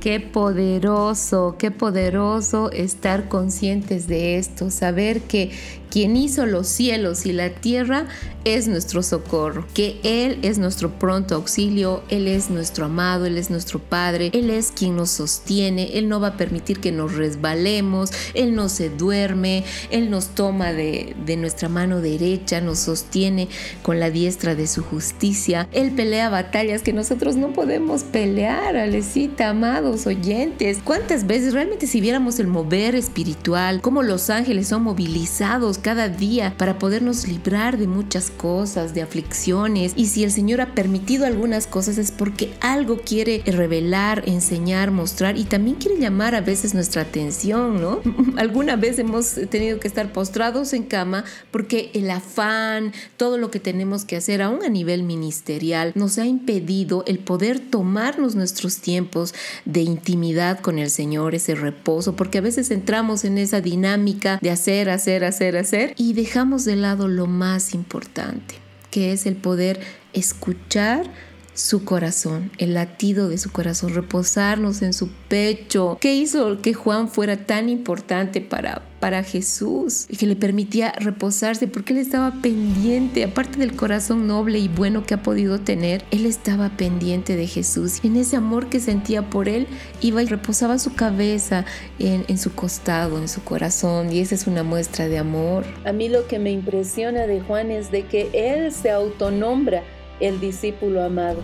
Qué 0.00 0.18
poderoso, 0.18 1.54
qué 1.58 1.70
poderoso 1.70 2.72
estar 2.72 3.28
conscientes 3.28 4.08
de 4.08 4.36
esto, 4.36 4.70
saber 4.70 5.20
que 5.20 5.52
quien 5.92 6.16
hizo 6.16 6.46
los 6.46 6.68
cielos 6.68 7.26
y 7.26 7.34
la 7.34 7.50
tierra 7.50 8.06
es 8.44 8.66
nuestro 8.66 9.02
socorro, 9.02 9.66
que 9.74 10.00
Él 10.02 10.38
es 10.42 10.58
nuestro 10.58 10.90
pronto 10.98 11.34
auxilio, 11.34 12.02
Él 12.08 12.26
es 12.26 12.48
nuestro 12.48 12.86
amado, 12.86 13.26
Él 13.26 13.36
es 13.36 13.50
nuestro 13.50 13.78
Padre, 13.78 14.30
Él 14.32 14.48
es 14.48 14.72
quien 14.72 14.96
nos 14.96 15.10
sostiene, 15.10 15.98
Él 15.98 16.08
no 16.08 16.18
va 16.18 16.28
a 16.28 16.36
permitir 16.38 16.80
que 16.80 16.92
nos 16.92 17.14
resbalemos, 17.14 18.10
Él 18.32 18.54
no 18.54 18.70
se 18.70 18.88
duerme, 18.88 19.64
Él 19.90 20.10
nos 20.10 20.28
toma 20.28 20.72
de, 20.72 21.14
de 21.26 21.36
nuestra 21.36 21.68
mano 21.68 22.00
derecha, 22.00 22.62
nos 22.62 22.78
sostiene 22.78 23.48
con 23.82 24.00
la 24.00 24.10
diestra 24.10 24.54
de 24.54 24.66
su 24.66 24.82
justicia, 24.82 25.68
Él 25.72 25.92
pelea 25.92 26.30
batallas 26.30 26.82
que 26.82 26.94
nosotros 26.94 27.36
no 27.36 27.52
podemos 27.52 28.02
pelear, 28.02 28.76
Alecita, 28.76 29.50
amados 29.50 30.06
oyentes. 30.06 30.78
¿Cuántas 30.82 31.26
veces 31.26 31.52
realmente 31.52 31.86
si 31.86 32.00
viéramos 32.00 32.40
el 32.40 32.46
mover 32.46 32.94
espiritual, 32.94 33.82
cómo 33.82 34.02
los 34.02 34.30
ángeles 34.30 34.68
son 34.68 34.82
movilizados 34.82 35.81
cada 35.82 36.08
día 36.08 36.54
para 36.56 36.78
podernos 36.78 37.26
librar 37.26 37.76
de 37.76 37.88
muchas 37.88 38.30
cosas, 38.30 38.94
de 38.94 39.02
aflicciones. 39.02 39.92
Y 39.96 40.06
si 40.06 40.24
el 40.24 40.30
Señor 40.30 40.60
ha 40.60 40.74
permitido 40.74 41.26
algunas 41.26 41.66
cosas 41.66 41.98
es 41.98 42.12
porque 42.12 42.54
algo 42.60 43.00
quiere 43.00 43.42
revelar, 43.44 44.22
enseñar, 44.26 44.92
mostrar 44.92 45.36
y 45.36 45.44
también 45.44 45.76
quiere 45.76 45.98
llamar 45.98 46.34
a 46.34 46.40
veces 46.40 46.72
nuestra 46.72 47.02
atención, 47.02 47.80
¿no? 47.80 48.00
Alguna 48.36 48.76
vez 48.76 48.98
hemos 48.98 49.34
tenido 49.50 49.80
que 49.80 49.88
estar 49.88 50.12
postrados 50.12 50.72
en 50.72 50.84
cama 50.84 51.24
porque 51.50 51.90
el 51.94 52.10
afán, 52.10 52.92
todo 53.16 53.36
lo 53.36 53.50
que 53.50 53.60
tenemos 53.60 54.04
que 54.04 54.16
hacer, 54.16 54.40
aún 54.40 54.62
a 54.62 54.68
nivel 54.68 55.02
ministerial, 55.02 55.92
nos 55.96 56.18
ha 56.18 56.26
impedido 56.26 57.02
el 57.06 57.18
poder 57.18 57.58
tomarnos 57.58 58.36
nuestros 58.36 58.78
tiempos 58.78 59.34
de 59.64 59.80
intimidad 59.80 60.60
con 60.60 60.78
el 60.78 60.90
Señor, 60.90 61.34
ese 61.34 61.56
reposo, 61.56 62.14
porque 62.14 62.38
a 62.38 62.42
veces 62.42 62.70
entramos 62.70 63.24
en 63.24 63.38
esa 63.38 63.60
dinámica 63.60 64.38
de 64.40 64.50
hacer, 64.50 64.88
hacer, 64.88 65.24
hacer, 65.24 65.56
hacer 65.56 65.71
y 65.96 66.12
dejamos 66.12 66.66
de 66.66 66.76
lado 66.76 67.08
lo 67.08 67.26
más 67.26 67.72
importante, 67.72 68.56
que 68.90 69.12
es 69.12 69.24
el 69.24 69.36
poder 69.36 69.80
escuchar 70.12 71.10
su 71.54 71.84
corazón, 71.84 72.50
el 72.58 72.74
latido 72.74 73.28
de 73.28 73.38
su 73.38 73.50
corazón, 73.50 73.94
reposarnos 73.94 74.82
en 74.82 74.92
su 74.92 75.08
pecho. 75.28 75.98
¿Qué 76.00 76.14
hizo 76.14 76.60
que 76.60 76.74
Juan 76.74 77.08
fuera 77.08 77.46
tan 77.46 77.68
importante 77.68 78.40
para, 78.40 78.82
para 79.00 79.22
Jesús 79.22 80.06
y 80.08 80.16
que 80.16 80.26
le 80.26 80.36
permitía 80.36 80.92
reposarse? 80.92 81.68
Porque 81.68 81.92
él 81.92 81.98
estaba 81.98 82.40
pendiente, 82.40 83.24
aparte 83.24 83.58
del 83.58 83.76
corazón 83.76 84.26
noble 84.26 84.58
y 84.58 84.68
bueno 84.68 85.04
que 85.04 85.14
ha 85.14 85.22
podido 85.22 85.60
tener, 85.60 86.04
él 86.10 86.24
estaba 86.24 86.70
pendiente 86.70 87.36
de 87.36 87.46
Jesús. 87.46 88.00
En 88.02 88.16
ese 88.16 88.36
amor 88.36 88.68
que 88.68 88.80
sentía 88.80 89.28
por 89.28 89.48
él, 89.48 89.66
iba 90.00 90.22
y 90.22 90.26
reposaba 90.26 90.78
su 90.78 90.94
cabeza 90.94 91.66
en, 91.98 92.24
en 92.28 92.38
su 92.38 92.54
costado, 92.54 93.18
en 93.18 93.28
su 93.28 93.44
corazón. 93.44 94.10
Y 94.10 94.20
esa 94.20 94.34
es 94.34 94.46
una 94.46 94.62
muestra 94.62 95.08
de 95.08 95.18
amor. 95.18 95.64
A 95.84 95.92
mí 95.92 96.08
lo 96.08 96.26
que 96.26 96.38
me 96.38 96.50
impresiona 96.50 97.26
de 97.26 97.40
Juan 97.42 97.70
es 97.70 97.90
de 97.90 98.06
que 98.06 98.30
él 98.32 98.72
se 98.72 98.90
autonombra 98.90 99.82
el 100.22 100.40
discípulo 100.40 101.02
amado. 101.02 101.42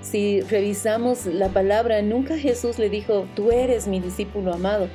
Si 0.00 0.40
revisamos 0.42 1.26
la 1.26 1.48
palabra, 1.48 2.00
nunca 2.02 2.38
Jesús 2.38 2.78
le 2.78 2.88
dijo, 2.88 3.26
tú 3.34 3.50
eres 3.50 3.88
mi 3.88 3.98
discípulo 3.98 4.54
amado. 4.54 4.88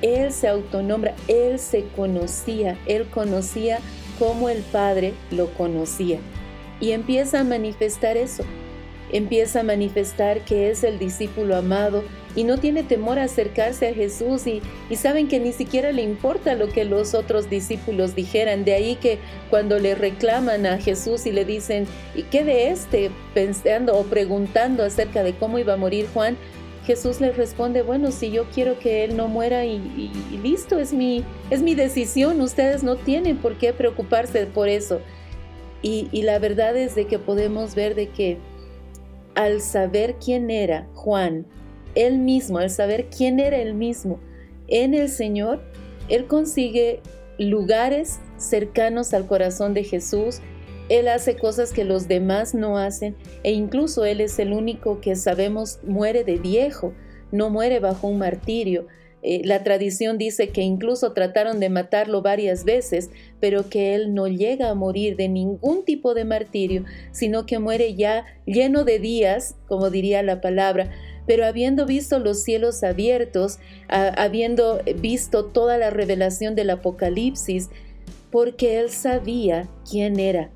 Él 0.00 0.32
se 0.32 0.46
autonombra, 0.46 1.14
él 1.26 1.58
se 1.58 1.84
conocía, 1.96 2.78
él 2.86 3.06
conocía 3.08 3.80
como 4.18 4.48
el 4.48 4.62
Padre 4.62 5.14
lo 5.32 5.48
conocía. 5.54 6.18
Y 6.80 6.92
empieza 6.92 7.40
a 7.40 7.44
manifestar 7.44 8.16
eso 8.16 8.44
empieza 9.12 9.60
a 9.60 9.62
manifestar 9.64 10.40
que 10.40 10.70
es 10.70 10.82
el 10.82 10.98
discípulo 10.98 11.56
amado 11.56 12.02
y 12.36 12.44
no 12.44 12.58
tiene 12.58 12.82
temor 12.82 13.18
a 13.18 13.24
acercarse 13.24 13.88
a 13.88 13.94
Jesús 13.94 14.46
y, 14.46 14.62
saben 14.96 15.28
que 15.28 15.40
ni 15.40 15.52
siquiera 15.52 15.92
le 15.92 16.02
importa 16.02 16.54
lo 16.54 16.68
que 16.68 16.84
los 16.84 17.14
otros 17.14 17.50
discípulos 17.50 18.14
dijeran. 18.14 18.64
De 18.64 18.74
ahí 18.74 18.96
que 18.96 19.18
cuando 19.50 19.78
le 19.78 19.94
reclaman 19.94 20.66
a 20.66 20.78
Jesús 20.78 21.26
y 21.26 21.32
le 21.32 21.44
dicen, 21.44 21.86
¿y 22.14 22.22
qué 22.22 22.44
de 22.44 22.70
este? 22.70 23.10
pensando 23.34 23.96
o 23.98 24.04
preguntando 24.04 24.84
acerca 24.84 25.22
de 25.22 25.34
cómo 25.34 25.58
iba 25.58 25.74
a 25.74 25.76
morir 25.76 26.06
Juan, 26.14 26.36
Jesús 26.86 27.20
le 27.20 27.32
responde, 27.32 27.82
bueno, 27.82 28.10
si 28.10 28.30
yo 28.30 28.44
quiero 28.54 28.78
que 28.78 29.04
él 29.04 29.16
no 29.16 29.26
muera 29.26 29.64
y, 29.64 30.10
listo, 30.42 30.78
es 30.78 30.92
mi, 30.92 31.24
es 31.50 31.62
mi 31.62 31.74
decisión, 31.74 32.40
ustedes 32.40 32.82
no 32.82 32.96
tienen 32.96 33.38
por 33.38 33.56
qué 33.56 33.72
preocuparse 33.72 34.46
por 34.46 34.68
eso. 34.68 35.00
Y, 35.82 36.08
y 36.12 36.22
la 36.22 36.38
verdad 36.38 36.76
es 36.76 36.94
de 36.94 37.06
que 37.06 37.18
podemos 37.18 37.74
ver 37.74 37.94
de 37.94 38.08
que 38.08 38.38
al 39.34 39.60
saber 39.60 40.16
quién 40.22 40.50
era 40.50 40.86
Juan, 40.94 41.46
él 41.94 42.18
mismo, 42.18 42.58
al 42.58 42.70
saber 42.70 43.06
quién 43.06 43.40
era 43.40 43.58
él 43.58 43.74
mismo. 43.74 44.20
En 44.68 44.94
el 44.94 45.08
Señor, 45.08 45.62
él 46.08 46.26
consigue 46.26 47.00
lugares 47.38 48.20
cercanos 48.36 49.14
al 49.14 49.26
corazón 49.26 49.74
de 49.74 49.84
Jesús, 49.84 50.40
él 50.88 51.08
hace 51.08 51.36
cosas 51.36 51.72
que 51.72 51.84
los 51.84 52.08
demás 52.08 52.54
no 52.54 52.76
hacen 52.76 53.16
e 53.42 53.52
incluso 53.52 54.04
él 54.04 54.20
es 54.20 54.38
el 54.38 54.52
único 54.52 55.00
que 55.00 55.16
sabemos 55.16 55.78
muere 55.82 56.24
de 56.24 56.36
viejo, 56.36 56.92
no 57.32 57.48
muere 57.50 57.80
bajo 57.80 58.08
un 58.08 58.18
martirio. 58.18 58.86
Eh, 59.22 59.40
la 59.44 59.64
tradición 59.64 60.18
dice 60.18 60.50
que 60.50 60.60
incluso 60.60 61.12
trataron 61.14 61.58
de 61.58 61.70
matarlo 61.70 62.20
varias 62.20 62.64
veces, 62.64 63.08
pero 63.40 63.70
que 63.70 63.94
él 63.94 64.12
no 64.12 64.28
llega 64.28 64.68
a 64.68 64.74
morir 64.74 65.16
de 65.16 65.30
ningún 65.30 65.86
tipo 65.86 66.12
de 66.12 66.26
martirio, 66.26 66.84
sino 67.10 67.46
que 67.46 67.58
muere 67.58 67.94
ya 67.94 68.26
lleno 68.44 68.84
de 68.84 68.98
días, 68.98 69.56
como 69.66 69.88
diría 69.88 70.22
la 70.22 70.42
palabra, 70.42 70.90
pero 71.26 71.46
habiendo 71.46 71.86
visto 71.86 72.18
los 72.18 72.42
cielos 72.42 72.82
abiertos, 72.82 73.58
habiendo 73.88 74.80
visto 74.96 75.46
toda 75.46 75.78
la 75.78 75.90
revelación 75.90 76.54
del 76.54 76.70
Apocalipsis, 76.70 77.70
porque 78.30 78.78
él 78.80 78.90
sabía 78.90 79.68
quién 79.88 80.18
era, 80.18 80.50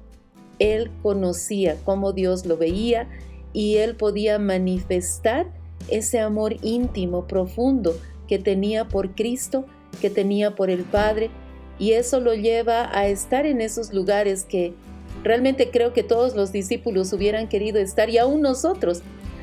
él 0.58 0.90
conocía 1.02 1.76
cómo 1.84 2.12
Dios 2.12 2.44
lo 2.44 2.56
veía 2.56 3.08
y 3.52 3.76
él 3.76 3.94
podía 3.94 4.38
manifestar 4.38 5.46
ese 5.88 6.20
amor 6.20 6.56
íntimo, 6.62 7.26
profundo 7.26 7.96
que 8.26 8.38
tenía 8.38 8.88
por 8.88 9.14
Cristo, 9.14 9.64
que 10.00 10.10
tenía 10.10 10.54
por 10.54 10.70
el 10.70 10.82
Padre, 10.82 11.30
y 11.78 11.92
eso 11.92 12.20
lo 12.20 12.34
lleva 12.34 12.90
a 12.96 13.06
estar 13.06 13.46
en 13.46 13.60
esos 13.60 13.92
lugares 13.92 14.44
que 14.44 14.74
realmente 15.22 15.70
creo 15.70 15.92
que 15.92 16.02
todos 16.02 16.34
los 16.34 16.52
discípulos 16.52 17.12
hubieran 17.12 17.48
querido 17.48 17.78
estar 17.78 18.10
y 18.10 18.18
aún 18.18 18.42
nosotros. 18.42 19.02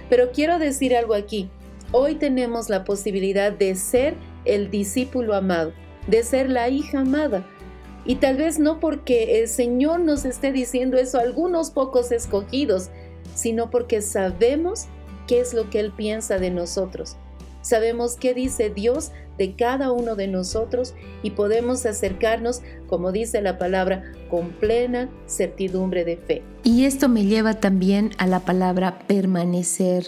Pero 0.09 0.31
quiero 0.31 0.59
decir 0.59 0.95
algo 0.95 1.13
aquí. 1.13 1.49
Hoy 1.91 2.15
tenemos 2.15 2.69
la 2.69 2.83
posibilidad 2.83 3.51
de 3.51 3.75
ser 3.75 4.15
el 4.43 4.69
discípulo 4.69 5.35
amado, 5.35 5.73
de 6.07 6.23
ser 6.23 6.49
la 6.49 6.69
hija 6.69 6.99
amada, 6.99 7.45
Y 8.07 8.17
tal 8.17 8.37
vez 8.37 8.59
no 8.59 8.79
porque 8.79 9.41
el 9.41 9.47
Señor 9.47 9.99
nos 9.99 10.25
esté 10.25 10.51
diciendo 10.51 10.95
eso 10.97 11.17
a 11.17 11.21
algunos 11.21 11.71
pocos 11.71 12.11
escogidos, 12.11 12.91
sino 13.33 13.71
porque 13.71 14.03
sabemos 14.03 14.85
qué 15.25 15.39
es 15.39 15.55
lo 15.55 15.71
que 15.71 15.79
Él 15.79 15.91
piensa 15.91 16.37
de 16.37 16.51
nosotros. 16.51 17.17
Sabemos 17.66 18.16
qué 18.16 18.36
dice 18.36 18.70
Dios 18.70 19.11
de 19.39 19.55
cada 19.55 19.91
uno 19.91 20.16
de 20.16 20.28
nosotros 20.28 20.93
y 21.24 21.32
podemos 21.32 21.84
acercarnos, 21.88 22.61
como 22.86 23.11
dice 23.11 23.41
la 23.41 23.57
palabra, 23.57 24.03
con 24.30 24.49
plena 24.51 25.09
certidumbre 25.26 26.05
de 26.05 26.18
fe. 26.18 26.43
Y 26.61 26.86
esto 26.86 27.09
me 27.09 27.26
lleva 27.26 27.55
también 27.55 28.11
a 28.20 28.28
la 28.28 28.41
palabra 28.41 28.99
permanecer 29.07 30.05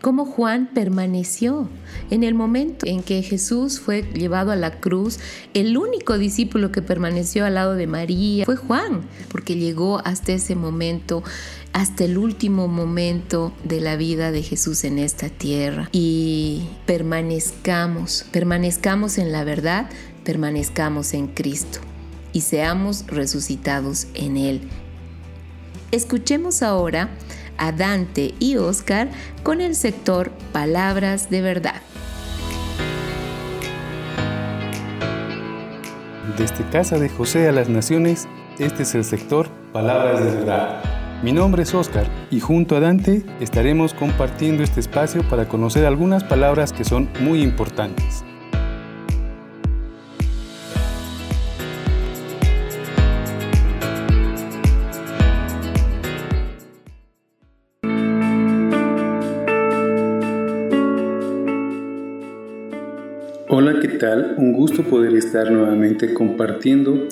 cómo 0.00 0.24
Juan 0.24 0.70
permaneció. 0.72 1.68
En 2.10 2.22
el 2.22 2.34
momento 2.34 2.86
en 2.86 3.02
que 3.02 3.22
Jesús 3.22 3.80
fue 3.80 4.02
llevado 4.02 4.50
a 4.50 4.56
la 4.56 4.80
cruz, 4.80 5.18
el 5.54 5.76
único 5.76 6.18
discípulo 6.18 6.72
que 6.72 6.82
permaneció 6.82 7.44
al 7.44 7.54
lado 7.54 7.74
de 7.74 7.86
María 7.86 8.44
fue 8.44 8.56
Juan, 8.56 9.02
porque 9.30 9.56
llegó 9.56 10.00
hasta 10.04 10.32
ese 10.32 10.54
momento, 10.54 11.22
hasta 11.72 12.04
el 12.04 12.18
último 12.18 12.68
momento 12.68 13.52
de 13.64 13.80
la 13.80 13.96
vida 13.96 14.30
de 14.30 14.42
Jesús 14.42 14.84
en 14.84 14.98
esta 14.98 15.28
tierra. 15.28 15.88
Y 15.92 16.68
permanezcamos, 16.86 18.24
permanezcamos 18.30 19.18
en 19.18 19.32
la 19.32 19.44
verdad, 19.44 19.90
permanezcamos 20.24 21.14
en 21.14 21.28
Cristo 21.28 21.80
y 22.32 22.42
seamos 22.42 23.06
resucitados 23.06 24.06
en 24.14 24.36
Él. 24.36 24.60
Escuchemos 25.90 26.62
ahora 26.62 27.08
a 27.58 27.72
Dante 27.72 28.34
y 28.38 28.56
Oscar 28.56 29.08
con 29.42 29.60
el 29.60 29.74
sector 29.74 30.30
Palabras 30.52 31.28
de 31.30 31.42
Verdad. 31.42 31.82
Desde 36.36 36.64
Casa 36.70 36.98
de 36.98 37.08
José 37.08 37.48
a 37.48 37.52
las 37.52 37.68
Naciones, 37.68 38.28
este 38.58 38.84
es 38.84 38.94
el 38.94 39.04
sector 39.04 39.48
Palabras 39.72 40.24
de 40.24 40.30
Verdad. 40.30 40.82
Mi 41.22 41.32
nombre 41.32 41.64
es 41.64 41.74
Oscar 41.74 42.06
y 42.30 42.38
junto 42.38 42.76
a 42.76 42.80
Dante 42.80 43.24
estaremos 43.40 43.92
compartiendo 43.92 44.62
este 44.62 44.78
espacio 44.78 45.28
para 45.28 45.48
conocer 45.48 45.84
algunas 45.84 46.22
palabras 46.22 46.72
que 46.72 46.84
son 46.84 47.08
muy 47.20 47.42
importantes. 47.42 48.24
Tal? 63.98 64.34
Un 64.38 64.52
gusto 64.52 64.84
poder 64.84 65.14
estar 65.14 65.50
nuevamente 65.50 66.14
compartiendo 66.14 67.08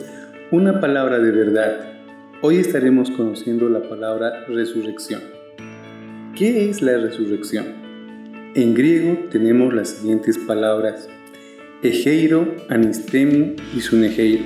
una 0.53 0.81
palabra 0.81 1.19
de 1.19 1.33
verdad. 1.33 1.81
Hoy 2.43 2.59
estaremos 2.59 3.11
conociendo 3.11 3.69
la 3.69 3.83
palabra 3.83 4.45
resurrección. 4.47 5.21
¿Qué 6.37 6.71
es 6.71 6.83
la 6.83 6.97
resurrección? 6.99 7.67
En 8.55 8.75
griego 8.75 9.19
tenemos 9.31 9.75
las 9.75 9.89
siguientes 9.89 10.39
palabras: 10.39 11.09
egeiro, 11.83 12.55
anistemi 12.69 13.57
y 13.77 13.81
sunegeiro. 13.81 14.45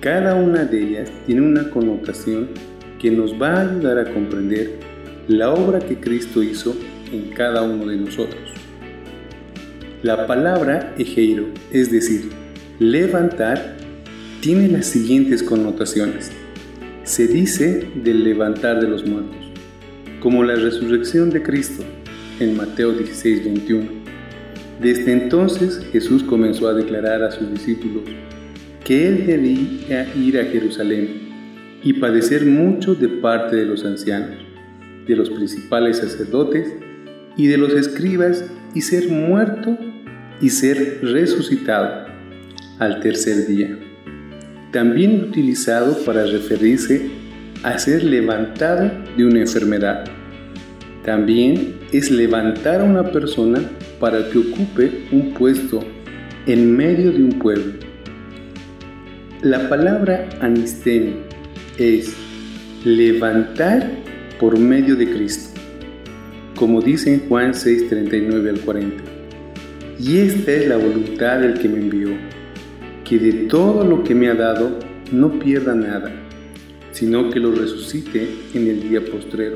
Cada 0.00 0.36
una 0.36 0.64
de 0.64 0.82
ellas 0.82 1.10
tiene 1.26 1.40
una 1.40 1.68
connotación 1.70 2.48
que 3.00 3.10
nos 3.10 3.34
va 3.40 3.54
a 3.54 3.60
ayudar 3.62 3.98
a 3.98 4.12
comprender 4.12 4.78
la 5.26 5.52
obra 5.52 5.80
que 5.80 5.96
Cristo 5.96 6.42
hizo 6.42 6.76
en 7.12 7.30
cada 7.30 7.62
uno 7.62 7.86
de 7.86 7.96
nosotros. 7.96 8.43
La 10.04 10.26
palabra 10.26 10.94
ejeiro, 10.98 11.46
es 11.72 11.90
decir, 11.90 12.28
levantar, 12.78 13.78
tiene 14.42 14.68
las 14.68 14.84
siguientes 14.84 15.42
connotaciones. 15.42 16.30
Se 17.04 17.26
dice 17.26 17.88
del 17.94 18.22
levantar 18.22 18.82
de 18.82 18.86
los 18.86 19.06
muertos, 19.06 19.50
como 20.20 20.44
la 20.44 20.56
resurrección 20.56 21.30
de 21.30 21.42
Cristo 21.42 21.82
en 22.38 22.54
Mateo 22.54 22.92
16, 22.92 23.46
21. 23.46 23.86
Desde 24.78 25.10
entonces 25.10 25.80
Jesús 25.90 26.22
comenzó 26.22 26.68
a 26.68 26.74
declarar 26.74 27.22
a 27.22 27.30
sus 27.30 27.50
discípulos 27.50 28.02
que 28.84 29.08
él 29.08 29.24
debía 29.24 30.14
ir 30.14 30.38
a 30.38 30.44
Jerusalén 30.44 31.30
y 31.82 31.94
padecer 31.94 32.44
mucho 32.44 32.94
de 32.94 33.08
parte 33.08 33.56
de 33.56 33.64
los 33.64 33.86
ancianos, 33.86 34.36
de 35.08 35.16
los 35.16 35.30
principales 35.30 35.96
sacerdotes 35.96 36.74
y 37.38 37.46
de 37.46 37.56
los 37.56 37.72
escribas 37.72 38.44
y 38.74 38.82
ser 38.82 39.08
muerto 39.08 39.78
y 40.44 40.50
ser 40.50 40.98
resucitado 41.00 42.04
al 42.78 43.00
tercer 43.00 43.46
día. 43.46 43.78
También 44.72 45.24
utilizado 45.24 45.96
para 46.04 46.26
referirse 46.26 47.08
a 47.62 47.78
ser 47.78 48.04
levantado 48.04 48.90
de 49.16 49.24
una 49.24 49.40
enfermedad. 49.40 50.04
También 51.02 51.76
es 51.92 52.10
levantar 52.10 52.82
a 52.82 52.84
una 52.84 53.10
persona 53.10 53.58
para 53.98 54.28
que 54.28 54.36
ocupe 54.36 55.06
un 55.12 55.32
puesto 55.32 55.80
en 56.44 56.76
medio 56.76 57.10
de 57.10 57.24
un 57.24 57.38
pueblo. 57.38 57.72
La 59.40 59.70
palabra 59.70 60.28
anistemi 60.42 61.20
es 61.78 62.14
levantar 62.84 63.90
por 64.38 64.58
medio 64.58 64.94
de 64.94 65.10
Cristo, 65.10 65.58
como 66.54 66.82
dice 66.82 67.14
en 67.14 67.28
Juan 67.28 67.54
6:39 67.54 68.50
al 68.50 68.60
40. 68.60 69.13
Y 69.98 70.18
esta 70.18 70.52
es 70.52 70.68
la 70.68 70.76
voluntad 70.76 71.40
del 71.40 71.54
que 71.54 71.68
me 71.68 71.78
envió, 71.78 72.08
que 73.04 73.18
de 73.18 73.32
todo 73.48 73.84
lo 73.84 74.02
que 74.02 74.14
me 74.14 74.28
ha 74.28 74.34
dado 74.34 74.78
no 75.12 75.38
pierda 75.38 75.74
nada, 75.74 76.12
sino 76.90 77.30
que 77.30 77.38
lo 77.38 77.52
resucite 77.52 78.28
en 78.54 78.66
el 78.66 78.88
día 78.88 79.04
postrero. 79.04 79.54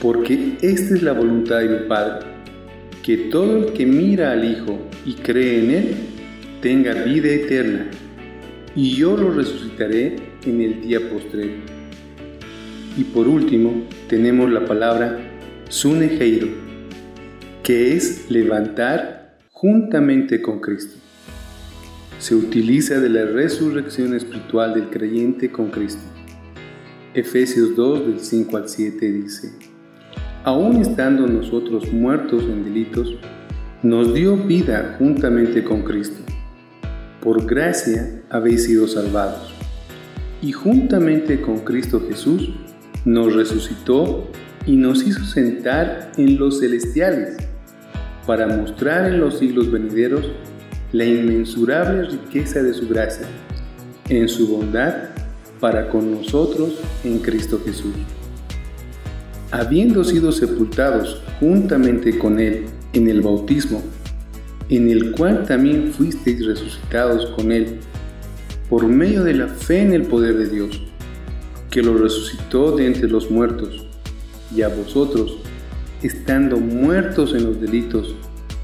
Porque 0.00 0.56
esta 0.62 0.94
es 0.94 1.02
la 1.02 1.12
voluntad 1.12 1.60
de 1.60 1.68
mi 1.68 1.88
Padre, 1.88 2.26
que 3.02 3.16
todo 3.16 3.58
el 3.58 3.72
que 3.72 3.86
mira 3.86 4.32
al 4.32 4.44
Hijo 4.44 4.78
y 5.04 5.14
cree 5.14 5.64
en 5.64 5.70
Él 5.70 5.94
tenga 6.60 6.94
vida 7.02 7.28
eterna, 7.28 7.86
y 8.76 8.94
yo 8.94 9.16
lo 9.16 9.30
resucitaré 9.30 10.16
en 10.46 10.60
el 10.60 10.80
día 10.80 11.00
postrero. 11.10 11.54
Y 12.96 13.02
por 13.02 13.26
último, 13.26 13.82
tenemos 14.08 14.50
la 14.50 14.64
palabra 14.64 15.18
sunejeiro, 15.68 16.48
que 17.64 17.96
es 17.96 18.30
levantar 18.30 19.23
juntamente 19.64 20.42
con 20.42 20.60
Cristo. 20.60 20.98
Se 22.18 22.34
utiliza 22.34 23.00
de 23.00 23.08
la 23.08 23.24
resurrección 23.24 24.12
espiritual 24.12 24.74
del 24.74 24.90
creyente 24.90 25.50
con 25.50 25.70
Cristo. 25.70 26.02
Efesios 27.14 27.74
2 27.74 28.06
del 28.08 28.20
5 28.20 28.56
al 28.58 28.68
7 28.68 29.10
dice, 29.10 29.52
Aún 30.44 30.82
estando 30.82 31.26
nosotros 31.26 31.90
muertos 31.94 32.42
en 32.42 32.62
delitos, 32.62 33.16
nos 33.82 34.12
dio 34.12 34.36
vida 34.36 34.96
juntamente 34.98 35.64
con 35.64 35.80
Cristo. 35.82 36.20
Por 37.22 37.46
gracia 37.46 38.22
habéis 38.28 38.64
sido 38.64 38.86
salvados. 38.86 39.54
Y 40.42 40.52
juntamente 40.52 41.40
con 41.40 41.60
Cristo 41.60 42.02
Jesús 42.06 42.50
nos 43.06 43.34
resucitó 43.34 44.30
y 44.66 44.76
nos 44.76 45.06
hizo 45.06 45.24
sentar 45.24 46.12
en 46.18 46.38
los 46.38 46.60
celestiales 46.60 47.53
para 48.26 48.46
mostrar 48.46 49.06
en 49.06 49.20
los 49.20 49.38
siglos 49.38 49.70
venideros 49.70 50.26
la 50.92 51.04
inmensurable 51.04 52.08
riqueza 52.08 52.62
de 52.62 52.72
su 52.72 52.88
gracia, 52.88 53.26
en 54.08 54.28
su 54.28 54.48
bondad 54.48 54.94
para 55.60 55.88
con 55.88 56.12
nosotros 56.12 56.74
en 57.04 57.18
Cristo 57.18 57.60
Jesús. 57.64 57.94
Habiendo 59.50 60.04
sido 60.04 60.32
sepultados 60.32 61.22
juntamente 61.40 62.18
con 62.18 62.38
Él 62.38 62.66
en 62.92 63.08
el 63.08 63.22
bautismo, 63.22 63.82
en 64.68 64.88
el 64.88 65.12
cual 65.12 65.44
también 65.46 65.92
fuisteis 65.92 66.44
resucitados 66.44 67.26
con 67.36 67.52
Él, 67.52 67.78
por 68.68 68.86
medio 68.86 69.22
de 69.24 69.34
la 69.34 69.48
fe 69.48 69.82
en 69.82 69.92
el 69.92 70.02
poder 70.02 70.36
de 70.38 70.48
Dios, 70.48 70.80
que 71.70 71.82
lo 71.82 71.96
resucitó 71.98 72.76
de 72.76 72.86
entre 72.86 73.08
los 73.08 73.30
muertos, 73.30 73.86
y 74.54 74.62
a 74.62 74.68
vosotros, 74.68 75.38
estando 76.06 76.58
muertos 76.58 77.34
en 77.34 77.44
los 77.44 77.60
delitos 77.60 78.14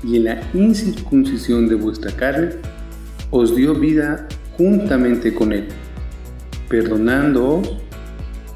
y 0.02 0.16
en 0.16 0.24
la 0.24 0.42
incircuncisión 0.54 1.68
de 1.68 1.74
vuestra 1.74 2.12
carne, 2.12 2.50
os 3.30 3.54
dio 3.54 3.74
vida 3.74 4.26
juntamente 4.56 5.34
con 5.34 5.52
Él, 5.52 5.68
perdonándoos 6.68 7.76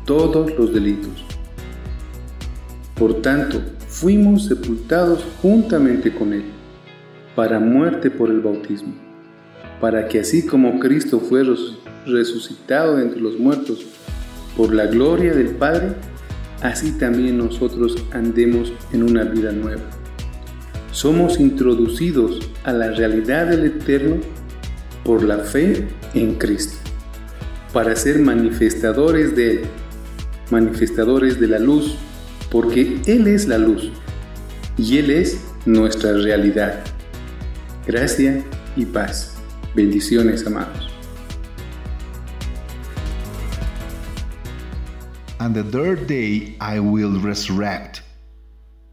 todos 0.04 0.56
los 0.58 0.72
delitos. 0.72 1.24
Por 2.94 3.22
tanto, 3.22 3.60
fuimos 3.88 4.46
sepultados 4.46 5.24
juntamente 5.40 6.14
con 6.14 6.32
Él, 6.32 6.44
para 7.34 7.58
muerte 7.58 8.10
por 8.10 8.30
el 8.30 8.40
bautismo, 8.40 8.94
para 9.80 10.08
que 10.08 10.20
así 10.20 10.46
como 10.46 10.78
Cristo 10.78 11.20
fue 11.20 11.42
resucitado 12.06 13.00
entre 13.00 13.20
los 13.20 13.38
muertos 13.38 13.84
por 14.56 14.72
la 14.72 14.86
gloria 14.86 15.32
del 15.34 15.48
Padre, 15.48 15.94
así 16.64 16.92
también 16.92 17.36
nosotros 17.36 17.94
andemos 18.12 18.72
en 18.92 19.02
una 19.02 19.22
vida 19.22 19.52
nueva. 19.52 19.82
Somos 20.92 21.38
introducidos 21.38 22.40
a 22.64 22.72
la 22.72 22.90
realidad 22.90 23.48
del 23.48 23.66
eterno 23.66 24.16
por 25.04 25.22
la 25.22 25.38
fe 25.38 25.86
en 26.14 26.36
Cristo, 26.36 26.76
para 27.72 27.94
ser 27.94 28.18
manifestadores 28.18 29.36
de 29.36 29.50
Él, 29.50 29.60
manifestadores 30.50 31.38
de 31.38 31.48
la 31.48 31.58
luz, 31.58 31.96
porque 32.50 32.98
Él 33.04 33.26
es 33.26 33.46
la 33.46 33.58
luz 33.58 33.90
y 34.78 34.96
Él 34.96 35.10
es 35.10 35.38
nuestra 35.66 36.14
realidad. 36.14 36.82
Gracia 37.86 38.42
y 38.74 38.86
paz. 38.86 39.34
Bendiciones, 39.74 40.46
amados. 40.46 40.93
And 45.44 45.54
the 45.54 45.62
third 45.62 46.06
day 46.06 46.54
I 46.58 46.80
will 46.80 47.20
resurrect. 47.20 48.00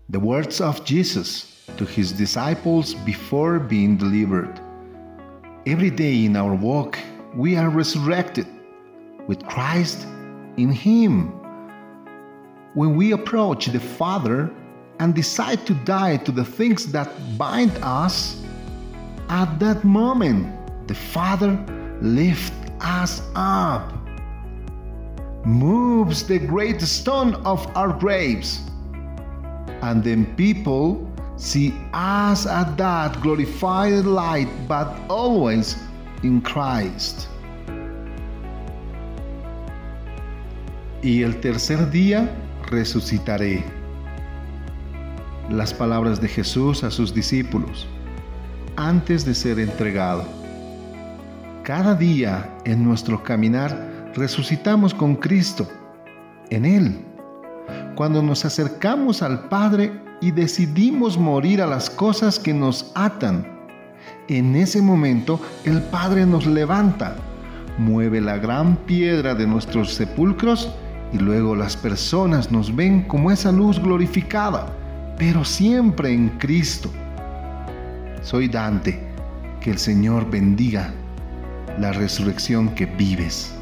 The 0.09 0.19
words 0.19 0.59
of 0.59 0.83
Jesus 0.83 1.63
to 1.77 1.85
his 1.85 2.11
disciples 2.11 2.93
before 2.93 3.57
being 3.57 3.95
delivered. 3.95 4.59
Every 5.65 5.89
day 5.89 6.25
in 6.25 6.35
our 6.35 6.53
walk, 6.53 6.99
we 7.37 7.55
are 7.55 7.69
resurrected 7.69 8.47
with 9.27 9.47
Christ 9.47 10.05
in 10.57 10.73
Him. 10.73 11.29
When 12.73 12.97
we 12.97 13.13
approach 13.13 13.67
the 13.67 13.79
Father 13.79 14.51
and 14.99 15.15
decide 15.15 15.65
to 15.67 15.73
die 15.85 16.17
to 16.17 16.33
the 16.33 16.43
things 16.43 16.91
that 16.91 17.07
bind 17.37 17.71
us, 17.81 18.43
at 19.29 19.57
that 19.59 19.85
moment, 19.85 20.51
the 20.89 20.95
Father 20.95 21.51
lifts 22.01 22.51
us 22.81 23.21
up, 23.35 24.00
moves 25.45 26.23
the 26.23 26.39
great 26.39 26.81
stone 26.81 27.35
of 27.45 27.65
our 27.75 27.93
graves, 27.93 28.61
and 29.81 30.03
then 30.03 30.25
people 30.35 31.11
see 31.37 31.73
us 31.93 32.45
at 32.45 32.77
that 32.77 33.19
glorified 33.21 34.05
light, 34.05 34.47
but 34.67 34.87
always 35.09 35.75
in 36.23 36.41
Christ. 36.41 37.27
Y 41.03 41.23
el 41.23 41.41
tercer 41.41 41.89
día 41.89 42.29
resucitaré. 42.67 43.63
Las 45.49 45.73
palabras 45.73 46.21
de 46.21 46.27
Jesús 46.27 46.83
a 46.83 46.91
sus 46.91 47.13
discípulos 47.13 47.87
antes 48.77 49.25
de 49.25 49.33
ser 49.33 49.59
entregado. 49.59 50.23
Cada 51.63 51.95
día 51.95 52.49
en 52.65 52.83
nuestro 52.83 53.21
caminar 53.21 53.90
resucitamos 54.15 54.93
con 54.93 55.15
Cristo, 55.15 55.67
en 56.49 56.65
Él. 56.65 57.05
Cuando 57.95 58.21
nos 58.21 58.45
acercamos 58.45 59.21
al 59.21 59.47
Padre 59.47 59.91
y 60.21 60.31
decidimos 60.31 61.17
morir 61.17 61.61
a 61.61 61.67
las 61.67 61.89
cosas 61.89 62.39
que 62.39 62.53
nos 62.53 62.91
atan, 62.95 63.47
en 64.27 64.55
ese 64.55 64.81
momento 64.81 65.39
el 65.65 65.81
Padre 65.81 66.25
nos 66.25 66.45
levanta, 66.45 67.15
mueve 67.77 68.21
la 68.21 68.37
gran 68.37 68.75
piedra 68.75 69.35
de 69.35 69.47
nuestros 69.47 69.93
sepulcros 69.93 70.71
y 71.13 71.17
luego 71.17 71.55
las 71.55 71.75
personas 71.75 72.51
nos 72.51 72.73
ven 72.75 73.03
como 73.03 73.31
esa 73.31 73.51
luz 73.51 73.79
glorificada, 73.79 74.67
pero 75.17 75.43
siempre 75.43 76.13
en 76.13 76.29
Cristo. 76.37 76.89
Soy 78.21 78.47
Dante, 78.47 78.99
que 79.59 79.71
el 79.71 79.77
Señor 79.77 80.29
bendiga 80.29 80.93
la 81.79 81.91
resurrección 81.91 82.69
que 82.69 82.85
vives. 82.85 83.53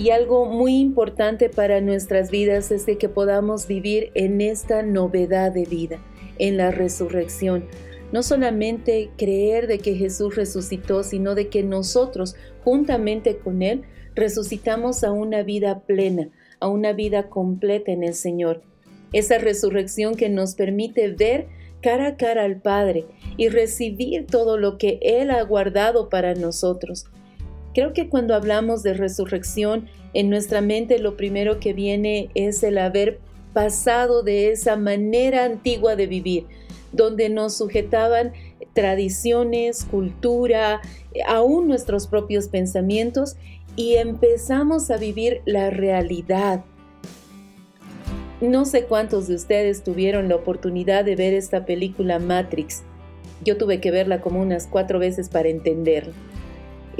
Y 0.00 0.12
algo 0.12 0.46
muy 0.46 0.78
importante 0.78 1.50
para 1.50 1.82
nuestras 1.82 2.30
vidas 2.30 2.70
es 2.70 2.86
de 2.86 2.96
que 2.96 3.10
podamos 3.10 3.66
vivir 3.66 4.12
en 4.14 4.40
esta 4.40 4.82
novedad 4.82 5.52
de 5.52 5.66
vida, 5.66 6.02
en 6.38 6.56
la 6.56 6.70
resurrección. 6.70 7.66
No 8.10 8.22
solamente 8.22 9.10
creer 9.18 9.66
de 9.66 9.78
que 9.78 9.96
Jesús 9.96 10.36
resucitó, 10.36 11.02
sino 11.02 11.34
de 11.34 11.48
que 11.48 11.62
nosotros, 11.62 12.34
juntamente 12.64 13.36
con 13.36 13.60
Él, 13.60 13.82
resucitamos 14.14 15.04
a 15.04 15.12
una 15.12 15.42
vida 15.42 15.80
plena, 15.80 16.30
a 16.60 16.68
una 16.68 16.94
vida 16.94 17.28
completa 17.28 17.92
en 17.92 18.02
el 18.02 18.14
Señor. 18.14 18.62
Esa 19.12 19.36
resurrección 19.36 20.14
que 20.14 20.30
nos 20.30 20.54
permite 20.54 21.08
ver 21.08 21.48
cara 21.82 22.06
a 22.06 22.16
cara 22.16 22.44
al 22.44 22.62
Padre 22.62 23.04
y 23.36 23.50
recibir 23.50 24.24
todo 24.24 24.56
lo 24.56 24.78
que 24.78 24.98
Él 25.02 25.30
ha 25.30 25.42
guardado 25.42 26.08
para 26.08 26.34
nosotros. 26.34 27.04
Creo 27.74 27.92
que 27.92 28.08
cuando 28.08 28.34
hablamos 28.34 28.82
de 28.82 28.94
resurrección, 28.94 29.88
en 30.12 30.28
nuestra 30.28 30.60
mente 30.60 30.98
lo 30.98 31.16
primero 31.16 31.60
que 31.60 31.72
viene 31.72 32.30
es 32.34 32.62
el 32.62 32.78
haber 32.78 33.20
pasado 33.52 34.22
de 34.22 34.50
esa 34.50 34.76
manera 34.76 35.44
antigua 35.44 35.96
de 35.96 36.06
vivir, 36.06 36.46
donde 36.92 37.28
nos 37.28 37.56
sujetaban 37.56 38.32
tradiciones, 38.72 39.84
cultura, 39.84 40.80
aún 41.26 41.68
nuestros 41.68 42.06
propios 42.06 42.48
pensamientos, 42.48 43.36
y 43.76 43.96
empezamos 43.96 44.90
a 44.90 44.96
vivir 44.96 45.42
la 45.44 45.70
realidad. 45.70 46.64
No 48.40 48.64
sé 48.64 48.84
cuántos 48.84 49.28
de 49.28 49.34
ustedes 49.34 49.84
tuvieron 49.84 50.28
la 50.28 50.36
oportunidad 50.36 51.04
de 51.04 51.14
ver 51.14 51.34
esta 51.34 51.66
película 51.66 52.18
Matrix. 52.18 52.82
Yo 53.44 53.56
tuve 53.56 53.80
que 53.80 53.90
verla 53.90 54.20
como 54.20 54.40
unas 54.40 54.66
cuatro 54.66 54.98
veces 54.98 55.28
para 55.28 55.48
entenderla. 55.48 56.14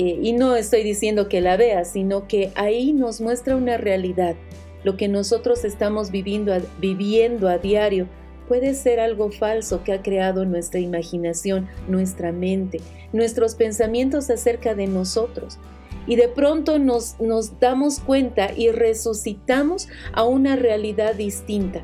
Eh, 0.00 0.18
y 0.22 0.32
no 0.32 0.56
estoy 0.56 0.82
diciendo 0.82 1.28
que 1.28 1.42
la 1.42 1.58
vea, 1.58 1.84
sino 1.84 2.26
que 2.26 2.52
ahí 2.54 2.94
nos 2.94 3.20
muestra 3.20 3.54
una 3.54 3.76
realidad. 3.76 4.34
Lo 4.82 4.96
que 4.96 5.08
nosotros 5.08 5.62
estamos 5.66 6.10
viviendo 6.10 6.54
viviendo 6.78 7.50
a 7.50 7.58
diario 7.58 8.08
puede 8.48 8.72
ser 8.72 8.98
algo 8.98 9.30
falso 9.30 9.84
que 9.84 9.92
ha 9.92 10.00
creado 10.00 10.46
nuestra 10.46 10.80
imaginación, 10.80 11.68
nuestra 11.86 12.32
mente, 12.32 12.80
nuestros 13.12 13.54
pensamientos 13.56 14.30
acerca 14.30 14.74
de 14.74 14.86
nosotros. 14.86 15.58
Y 16.06 16.16
de 16.16 16.28
pronto 16.28 16.78
nos, 16.78 17.20
nos 17.20 17.60
damos 17.60 18.00
cuenta 18.00 18.52
y 18.56 18.70
resucitamos 18.70 19.86
a 20.14 20.24
una 20.24 20.56
realidad 20.56 21.14
distinta, 21.14 21.82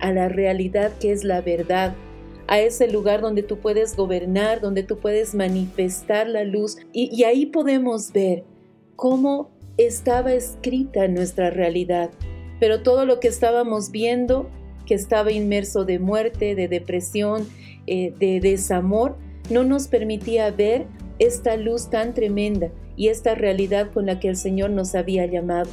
a 0.00 0.10
la 0.10 0.30
realidad 0.30 0.92
que 0.98 1.12
es 1.12 1.22
la 1.22 1.42
verdad, 1.42 1.94
a 2.48 2.60
ese 2.60 2.88
lugar 2.88 3.20
donde 3.20 3.42
tú 3.42 3.58
puedes 3.58 3.94
gobernar, 3.94 4.60
donde 4.60 4.82
tú 4.82 4.98
puedes 4.98 5.34
manifestar 5.34 6.26
la 6.26 6.44
luz. 6.44 6.78
Y, 6.92 7.22
ahí 7.24 7.46
podemos 7.46 8.10
ver 8.12 8.42
cómo 8.96 9.50
estaba 9.76 10.32
escrita 10.32 11.06
nuestra 11.08 11.50
realidad. 11.50 12.10
Pero 12.58 12.82
todo 12.82 13.04
lo 13.04 13.20
que 13.20 13.28
estábamos 13.28 13.90
viendo, 13.90 14.48
que 14.86 14.94
estaba 14.94 15.30
inmerso 15.30 15.84
de 15.84 15.98
muerte, 15.98 16.54
de 16.54 16.68
depresión, 16.68 17.46
eh, 17.86 18.14
de 18.18 18.40
desamor, 18.40 19.16
no 19.50 19.62
nos 19.62 19.86
permitía 19.88 20.50
ver 20.50 20.86
esta 21.18 21.56
luz 21.56 21.90
tan 21.90 22.14
tremenda 22.14 22.70
y 22.96 23.08
esta 23.08 23.34
realidad 23.34 23.90
con 23.92 24.06
la 24.06 24.20
que 24.20 24.28
el 24.28 24.36
Señor 24.36 24.70
nos 24.70 24.94
había 24.94 25.26
llamado. 25.26 25.68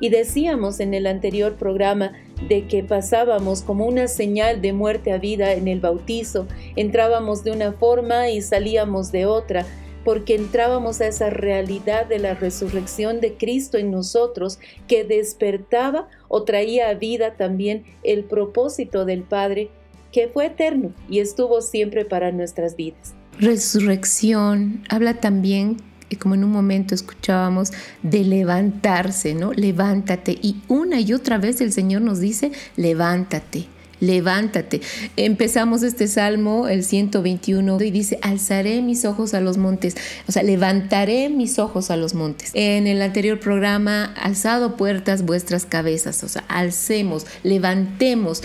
Y 0.00 0.08
decíamos 0.08 0.80
en 0.80 0.94
el 0.94 1.06
anterior 1.06 1.56
programa 1.56 2.12
de 2.46 2.66
que 2.66 2.82
pasábamos 2.82 3.62
como 3.62 3.86
una 3.86 4.08
señal 4.08 4.60
de 4.60 4.72
muerte 4.72 5.12
a 5.12 5.18
vida 5.18 5.54
en 5.54 5.68
el 5.68 5.80
bautizo, 5.80 6.46
entrábamos 6.76 7.44
de 7.44 7.50
una 7.50 7.72
forma 7.72 8.30
y 8.30 8.42
salíamos 8.42 9.10
de 9.10 9.26
otra, 9.26 9.66
porque 10.04 10.34
entrábamos 10.34 11.00
a 11.00 11.08
esa 11.08 11.30
realidad 11.30 12.06
de 12.06 12.18
la 12.18 12.34
resurrección 12.34 13.20
de 13.20 13.34
Cristo 13.34 13.76
en 13.76 13.90
nosotros 13.90 14.58
que 14.86 15.04
despertaba 15.04 16.08
o 16.28 16.44
traía 16.44 16.88
a 16.88 16.94
vida 16.94 17.34
también 17.34 17.84
el 18.04 18.24
propósito 18.24 19.04
del 19.04 19.22
Padre 19.22 19.70
que 20.12 20.28
fue 20.28 20.46
eterno 20.46 20.92
y 21.10 21.18
estuvo 21.18 21.60
siempre 21.60 22.04
para 22.04 22.32
nuestras 22.32 22.76
vidas. 22.76 23.14
Resurrección 23.38 24.82
habla 24.88 25.14
también 25.14 25.76
como 26.16 26.34
en 26.34 26.44
un 26.44 26.52
momento 26.52 26.94
escuchábamos, 26.94 27.72
de 28.02 28.24
levantarse, 28.24 29.34
¿no? 29.34 29.52
Levántate. 29.52 30.38
Y 30.40 30.62
una 30.68 31.00
y 31.00 31.12
otra 31.12 31.38
vez 31.38 31.60
el 31.60 31.72
Señor 31.72 32.02
nos 32.02 32.20
dice, 32.20 32.52
levántate. 32.76 33.66
Levántate. 34.00 34.80
Empezamos 35.16 35.82
este 35.82 36.06
salmo, 36.06 36.68
el 36.68 36.84
121, 36.84 37.82
y 37.82 37.90
dice, 37.90 38.18
alzaré 38.22 38.80
mis 38.80 39.04
ojos 39.04 39.34
a 39.34 39.40
los 39.40 39.56
montes, 39.56 39.96
o 40.28 40.32
sea, 40.32 40.44
levantaré 40.44 41.28
mis 41.30 41.58
ojos 41.58 41.90
a 41.90 41.96
los 41.96 42.14
montes. 42.14 42.52
En 42.54 42.86
el 42.86 43.02
anterior 43.02 43.40
programa, 43.40 44.14
alzado 44.14 44.76
puertas 44.76 45.24
vuestras 45.24 45.66
cabezas, 45.66 46.22
o 46.22 46.28
sea, 46.28 46.44
alcemos, 46.48 47.26
levantemos 47.42 48.42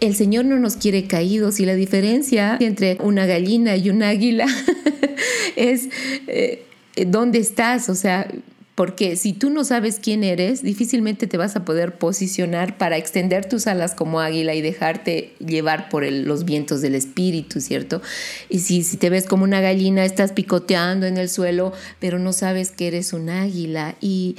el 0.00 0.16
Señor 0.16 0.46
no 0.46 0.58
nos 0.58 0.74
quiere 0.74 1.06
caídos 1.06 1.60
y 1.60 1.64
la 1.64 1.76
diferencia 1.76 2.56
entre 2.58 2.98
una 3.02 3.24
gallina 3.24 3.76
y 3.76 3.88
un 3.88 4.02
águila 4.02 4.46
es 5.56 5.88
eh, 6.26 6.64
dónde 6.96 7.38
estás, 7.38 7.88
o 7.88 7.94
sea, 7.94 8.28
porque 8.74 9.16
si 9.16 9.34
tú 9.34 9.50
no 9.50 9.64
sabes 9.64 9.98
quién 10.02 10.24
eres, 10.24 10.62
difícilmente 10.62 11.26
te 11.26 11.36
vas 11.36 11.56
a 11.56 11.64
poder 11.64 11.98
posicionar 11.98 12.78
para 12.78 12.96
extender 12.96 13.46
tus 13.46 13.66
alas 13.66 13.94
como 13.94 14.20
águila 14.20 14.54
y 14.54 14.62
dejarte 14.62 15.34
llevar 15.38 15.90
por 15.90 16.10
los 16.10 16.46
vientos 16.46 16.80
del 16.80 16.94
espíritu, 16.94 17.60
¿cierto? 17.60 18.00
Y 18.48 18.60
si, 18.60 18.82
si 18.82 18.96
te 18.96 19.10
ves 19.10 19.26
como 19.26 19.44
una 19.44 19.60
gallina, 19.60 20.06
estás 20.06 20.32
picoteando 20.32 21.06
en 21.06 21.18
el 21.18 21.28
suelo, 21.28 21.72
pero 22.00 22.18
no 22.18 22.32
sabes 22.32 22.70
que 22.70 22.88
eres 22.88 23.12
un 23.12 23.28
águila. 23.28 23.94
Y 24.00 24.36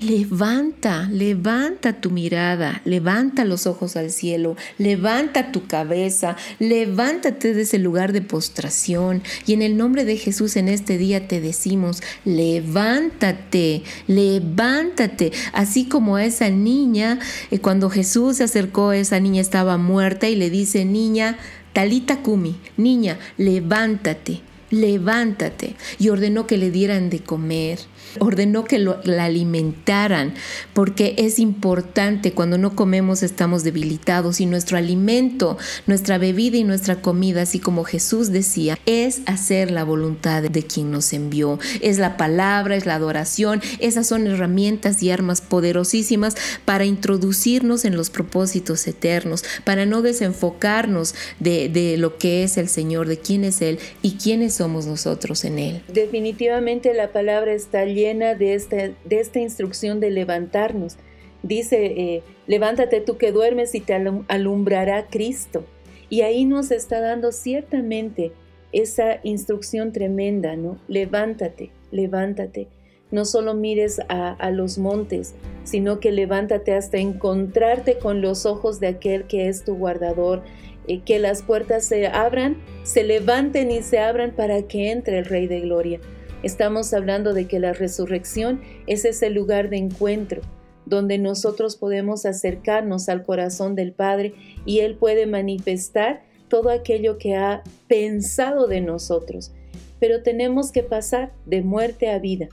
Levanta, 0.00 1.10
levanta 1.12 2.00
tu 2.00 2.10
mirada, 2.10 2.80
levanta 2.86 3.44
los 3.44 3.66
ojos 3.66 3.96
al 3.96 4.10
cielo, 4.10 4.56
levanta 4.78 5.52
tu 5.52 5.66
cabeza, 5.66 6.36
levántate 6.58 7.52
de 7.52 7.62
ese 7.62 7.78
lugar 7.78 8.14
de 8.14 8.22
postración. 8.22 9.22
Y 9.44 9.52
en 9.52 9.60
el 9.60 9.76
nombre 9.76 10.06
de 10.06 10.16
Jesús 10.16 10.56
en 10.56 10.70
este 10.70 10.96
día 10.96 11.28
te 11.28 11.42
decimos, 11.42 12.02
levántate, 12.24 13.82
levántate. 14.06 15.32
Así 15.52 15.84
como 15.84 16.16
esa 16.16 16.48
niña, 16.48 17.18
eh, 17.50 17.58
cuando 17.58 17.90
Jesús 17.90 18.38
se 18.38 18.44
acercó, 18.44 18.92
esa 18.94 19.20
niña 19.20 19.42
estaba 19.42 19.76
muerta 19.76 20.30
y 20.30 20.34
le 20.34 20.48
dice, 20.48 20.86
niña, 20.86 21.36
Talita 21.74 22.22
Kumi, 22.22 22.56
niña, 22.78 23.18
levántate 23.36 24.40
levántate. 24.70 25.74
Y 25.98 26.08
ordenó 26.08 26.46
que 26.46 26.56
le 26.56 26.70
dieran 26.70 27.10
de 27.10 27.20
comer, 27.20 27.80
ordenó 28.18 28.64
que 28.64 28.78
la 28.78 29.24
alimentaran, 29.24 30.34
porque 30.72 31.14
es 31.18 31.38
importante, 31.38 32.32
cuando 32.32 32.58
no 32.58 32.74
comemos 32.74 33.22
estamos 33.22 33.64
debilitados 33.64 34.40
y 34.40 34.46
nuestro 34.46 34.76
alimento, 34.76 35.58
nuestra 35.86 36.18
bebida 36.18 36.56
y 36.56 36.64
nuestra 36.64 37.02
comida, 37.02 37.42
así 37.42 37.58
como 37.58 37.84
Jesús 37.84 38.32
decía, 38.32 38.78
es 38.86 39.20
hacer 39.26 39.70
la 39.70 39.84
voluntad 39.84 40.42
de 40.42 40.62
quien 40.62 40.90
nos 40.90 41.12
envió. 41.12 41.58
Es 41.80 41.98
la 41.98 42.16
palabra, 42.16 42.76
es 42.76 42.86
la 42.86 42.96
adoración, 42.96 43.62
esas 43.78 44.06
son 44.06 44.26
herramientas 44.26 45.02
y 45.02 45.10
armas 45.10 45.40
poderosísimas 45.40 46.34
para 46.64 46.84
introducirnos 46.84 47.84
en 47.84 47.96
los 47.96 48.10
propósitos 48.10 48.86
eternos, 48.86 49.44
para 49.64 49.86
no 49.86 50.02
desenfocarnos 50.02 51.14
de, 51.38 51.68
de 51.68 51.96
lo 51.96 52.18
que 52.18 52.42
es 52.42 52.56
el 52.56 52.68
Señor, 52.68 53.08
de 53.08 53.18
quién 53.18 53.44
es 53.44 53.62
Él 53.62 53.78
y 54.02 54.12
quiénes 54.12 54.54
somos 54.54 54.86
nosotros 54.86 55.44
en 55.44 55.58
Él. 55.58 55.82
Definitivamente 55.88 56.94
la 56.94 57.12
palabra 57.12 57.52
está 57.52 57.84
llena 58.00 58.34
de 58.34 58.54
esta, 58.54 58.76
de 58.76 59.20
esta 59.20 59.40
instrucción 59.40 60.00
de 60.00 60.10
levantarnos. 60.10 60.96
Dice, 61.42 61.86
eh, 61.86 62.22
levántate 62.46 63.00
tú 63.00 63.16
que 63.16 63.32
duermes 63.32 63.74
y 63.74 63.80
te 63.80 63.94
alumbrará 64.28 65.06
Cristo. 65.06 65.64
Y 66.08 66.22
ahí 66.22 66.44
nos 66.44 66.70
está 66.70 67.00
dando 67.00 67.32
ciertamente 67.32 68.32
esa 68.72 69.20
instrucción 69.22 69.92
tremenda, 69.92 70.56
¿no? 70.56 70.78
Levántate, 70.88 71.70
levántate. 71.90 72.68
No 73.10 73.24
solo 73.24 73.54
mires 73.54 74.00
a, 74.08 74.50
los 74.50 74.78
montes, 74.78 75.34
sino 75.64 75.98
que 75.98 76.12
levántate 76.12 76.74
hasta 76.74 76.98
encontrarte 76.98 77.98
con 77.98 78.20
los 78.20 78.46
ojos 78.46 78.78
de 78.78 78.86
aquel 78.86 79.24
que 79.24 79.48
es 79.48 79.64
tu 79.64 79.74
guardador, 79.74 80.42
eh, 80.86 81.00
que 81.00 81.18
las 81.18 81.42
puertas 81.42 81.84
se 81.84 82.06
abran, 82.06 82.56
se 82.84 83.02
levanten 83.02 83.72
y 83.72 83.82
se 83.82 83.98
abran 83.98 84.30
para 84.30 84.62
que 84.62 84.92
entre 84.92 85.18
el 85.18 85.24
Rey 85.24 85.48
de 85.48 85.60
Gloria. 85.60 86.00
Estamos 86.42 86.94
hablando 86.94 87.34
de 87.34 87.46
que 87.46 87.58
la 87.58 87.72
resurrección 87.72 88.60
es 88.86 89.04
ese 89.04 89.30
lugar 89.30 89.68
de 89.68 89.76
encuentro 89.76 90.42
donde 90.86 91.18
nosotros 91.18 91.76
podemos 91.76 92.26
acercarnos 92.26 93.08
al 93.08 93.22
corazón 93.22 93.74
del 93.74 93.92
Padre 93.92 94.34
y 94.64 94.80
Él 94.80 94.96
puede 94.96 95.26
manifestar 95.26 96.22
todo 96.48 96.70
aquello 96.70 97.18
que 97.18 97.36
ha 97.36 97.62
pensado 97.86 98.66
de 98.66 98.80
nosotros. 98.80 99.52
Pero 100.00 100.22
tenemos 100.22 100.72
que 100.72 100.82
pasar 100.82 101.32
de 101.46 101.62
muerte 101.62 102.10
a 102.10 102.18
vida. 102.18 102.48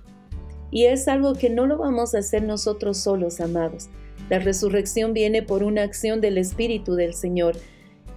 Y 0.70 0.86
es 0.86 1.08
algo 1.08 1.34
que 1.34 1.50
no 1.50 1.66
lo 1.66 1.78
vamos 1.78 2.14
a 2.14 2.20
hacer 2.20 2.44
nosotros 2.44 2.98
solos, 2.98 3.40
amados. 3.40 3.90
La 4.30 4.40
resurrección 4.40 5.14
viene 5.14 5.42
por 5.42 5.64
una 5.64 5.84
acción 5.84 6.20
del 6.22 6.38
Espíritu 6.38 6.96
del 6.96 7.14
Señor 7.14 7.56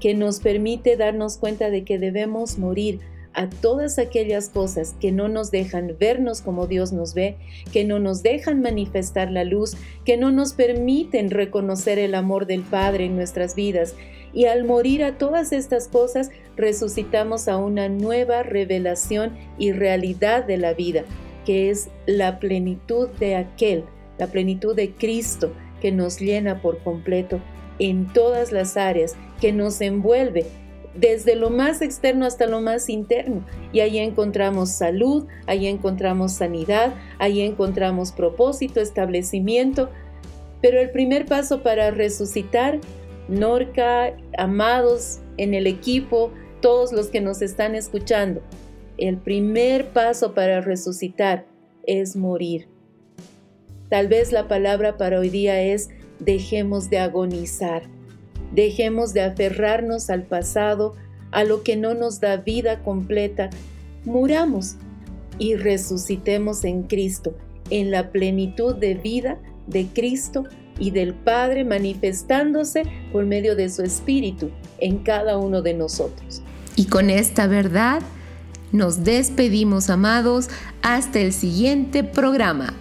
que 0.00 0.14
nos 0.14 0.40
permite 0.40 0.96
darnos 0.96 1.36
cuenta 1.36 1.70
de 1.70 1.84
que 1.84 1.98
debemos 1.98 2.58
morir 2.58 3.00
a 3.32 3.48
todas 3.48 3.98
aquellas 3.98 4.48
cosas 4.48 4.94
que 5.00 5.12
no 5.12 5.28
nos 5.28 5.50
dejan 5.50 5.96
vernos 5.98 6.42
como 6.42 6.66
Dios 6.66 6.92
nos 6.92 7.14
ve, 7.14 7.36
que 7.72 7.84
no 7.84 7.98
nos 7.98 8.22
dejan 8.22 8.60
manifestar 8.60 9.30
la 9.30 9.44
luz, 9.44 9.76
que 10.04 10.16
no 10.16 10.30
nos 10.32 10.52
permiten 10.52 11.30
reconocer 11.30 11.98
el 11.98 12.14
amor 12.14 12.46
del 12.46 12.62
Padre 12.62 13.04
en 13.06 13.16
nuestras 13.16 13.54
vidas. 13.54 13.94
Y 14.32 14.44
al 14.46 14.64
morir 14.64 15.04
a 15.04 15.18
todas 15.18 15.52
estas 15.52 15.88
cosas, 15.88 16.30
resucitamos 16.56 17.48
a 17.48 17.56
una 17.56 17.88
nueva 17.88 18.42
revelación 18.42 19.36
y 19.58 19.72
realidad 19.72 20.44
de 20.44 20.56
la 20.56 20.74
vida, 20.74 21.04
que 21.44 21.70
es 21.70 21.88
la 22.06 22.38
plenitud 22.38 23.08
de 23.18 23.36
aquel, 23.36 23.84
la 24.18 24.28
plenitud 24.28 24.74
de 24.74 24.92
Cristo 24.92 25.52
que 25.80 25.92
nos 25.92 26.20
llena 26.20 26.60
por 26.60 26.78
completo 26.82 27.40
en 27.78 28.12
todas 28.12 28.52
las 28.52 28.76
áreas, 28.76 29.16
que 29.40 29.52
nos 29.52 29.80
envuelve 29.80 30.46
desde 30.94 31.36
lo 31.36 31.50
más 31.50 31.82
externo 31.82 32.26
hasta 32.26 32.46
lo 32.46 32.60
más 32.60 32.88
interno. 32.88 33.44
Y 33.72 33.80
ahí 33.80 33.98
encontramos 33.98 34.70
salud, 34.70 35.26
ahí 35.46 35.66
encontramos 35.66 36.32
sanidad, 36.32 36.94
ahí 37.18 37.40
encontramos 37.40 38.12
propósito, 38.12 38.80
establecimiento. 38.80 39.88
Pero 40.60 40.80
el 40.80 40.90
primer 40.90 41.26
paso 41.26 41.62
para 41.62 41.90
resucitar, 41.90 42.78
Norca, 43.28 44.14
amados 44.36 45.20
en 45.36 45.54
el 45.54 45.66
equipo, 45.66 46.32
todos 46.60 46.92
los 46.92 47.06
que 47.06 47.20
nos 47.20 47.40
están 47.42 47.74
escuchando, 47.74 48.42
el 48.98 49.16
primer 49.16 49.88
paso 49.88 50.34
para 50.34 50.60
resucitar 50.60 51.46
es 51.86 52.16
morir. 52.16 52.68
Tal 53.88 54.08
vez 54.08 54.30
la 54.30 54.46
palabra 54.46 54.96
para 54.96 55.18
hoy 55.18 55.30
día 55.30 55.62
es 55.62 55.88
dejemos 56.18 56.90
de 56.90 56.98
agonizar 56.98 57.82
Dejemos 58.52 59.12
de 59.12 59.22
aferrarnos 59.22 60.10
al 60.10 60.24
pasado, 60.24 60.94
a 61.30 61.44
lo 61.44 61.62
que 61.62 61.76
no 61.76 61.94
nos 61.94 62.20
da 62.20 62.36
vida 62.38 62.82
completa. 62.82 63.50
Muramos 64.04 64.76
y 65.38 65.54
resucitemos 65.56 66.64
en 66.64 66.84
Cristo, 66.84 67.34
en 67.70 67.90
la 67.90 68.10
plenitud 68.10 68.74
de 68.74 68.94
vida 68.94 69.38
de 69.66 69.86
Cristo 69.86 70.44
y 70.78 70.90
del 70.90 71.14
Padre 71.14 71.64
manifestándose 71.64 72.82
por 73.12 73.26
medio 73.26 73.54
de 73.54 73.68
su 73.68 73.82
Espíritu 73.82 74.50
en 74.78 74.98
cada 74.98 75.38
uno 75.38 75.62
de 75.62 75.74
nosotros. 75.74 76.42
Y 76.76 76.86
con 76.86 77.10
esta 77.10 77.46
verdad 77.46 78.02
nos 78.72 79.04
despedimos, 79.04 79.90
amados, 79.90 80.48
hasta 80.82 81.20
el 81.20 81.32
siguiente 81.32 82.04
programa. 82.04 82.74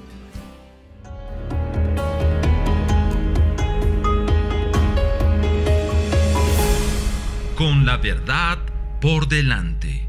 La 7.89 7.97
verdad 7.97 8.59
por 9.01 9.27
delante. 9.27 10.08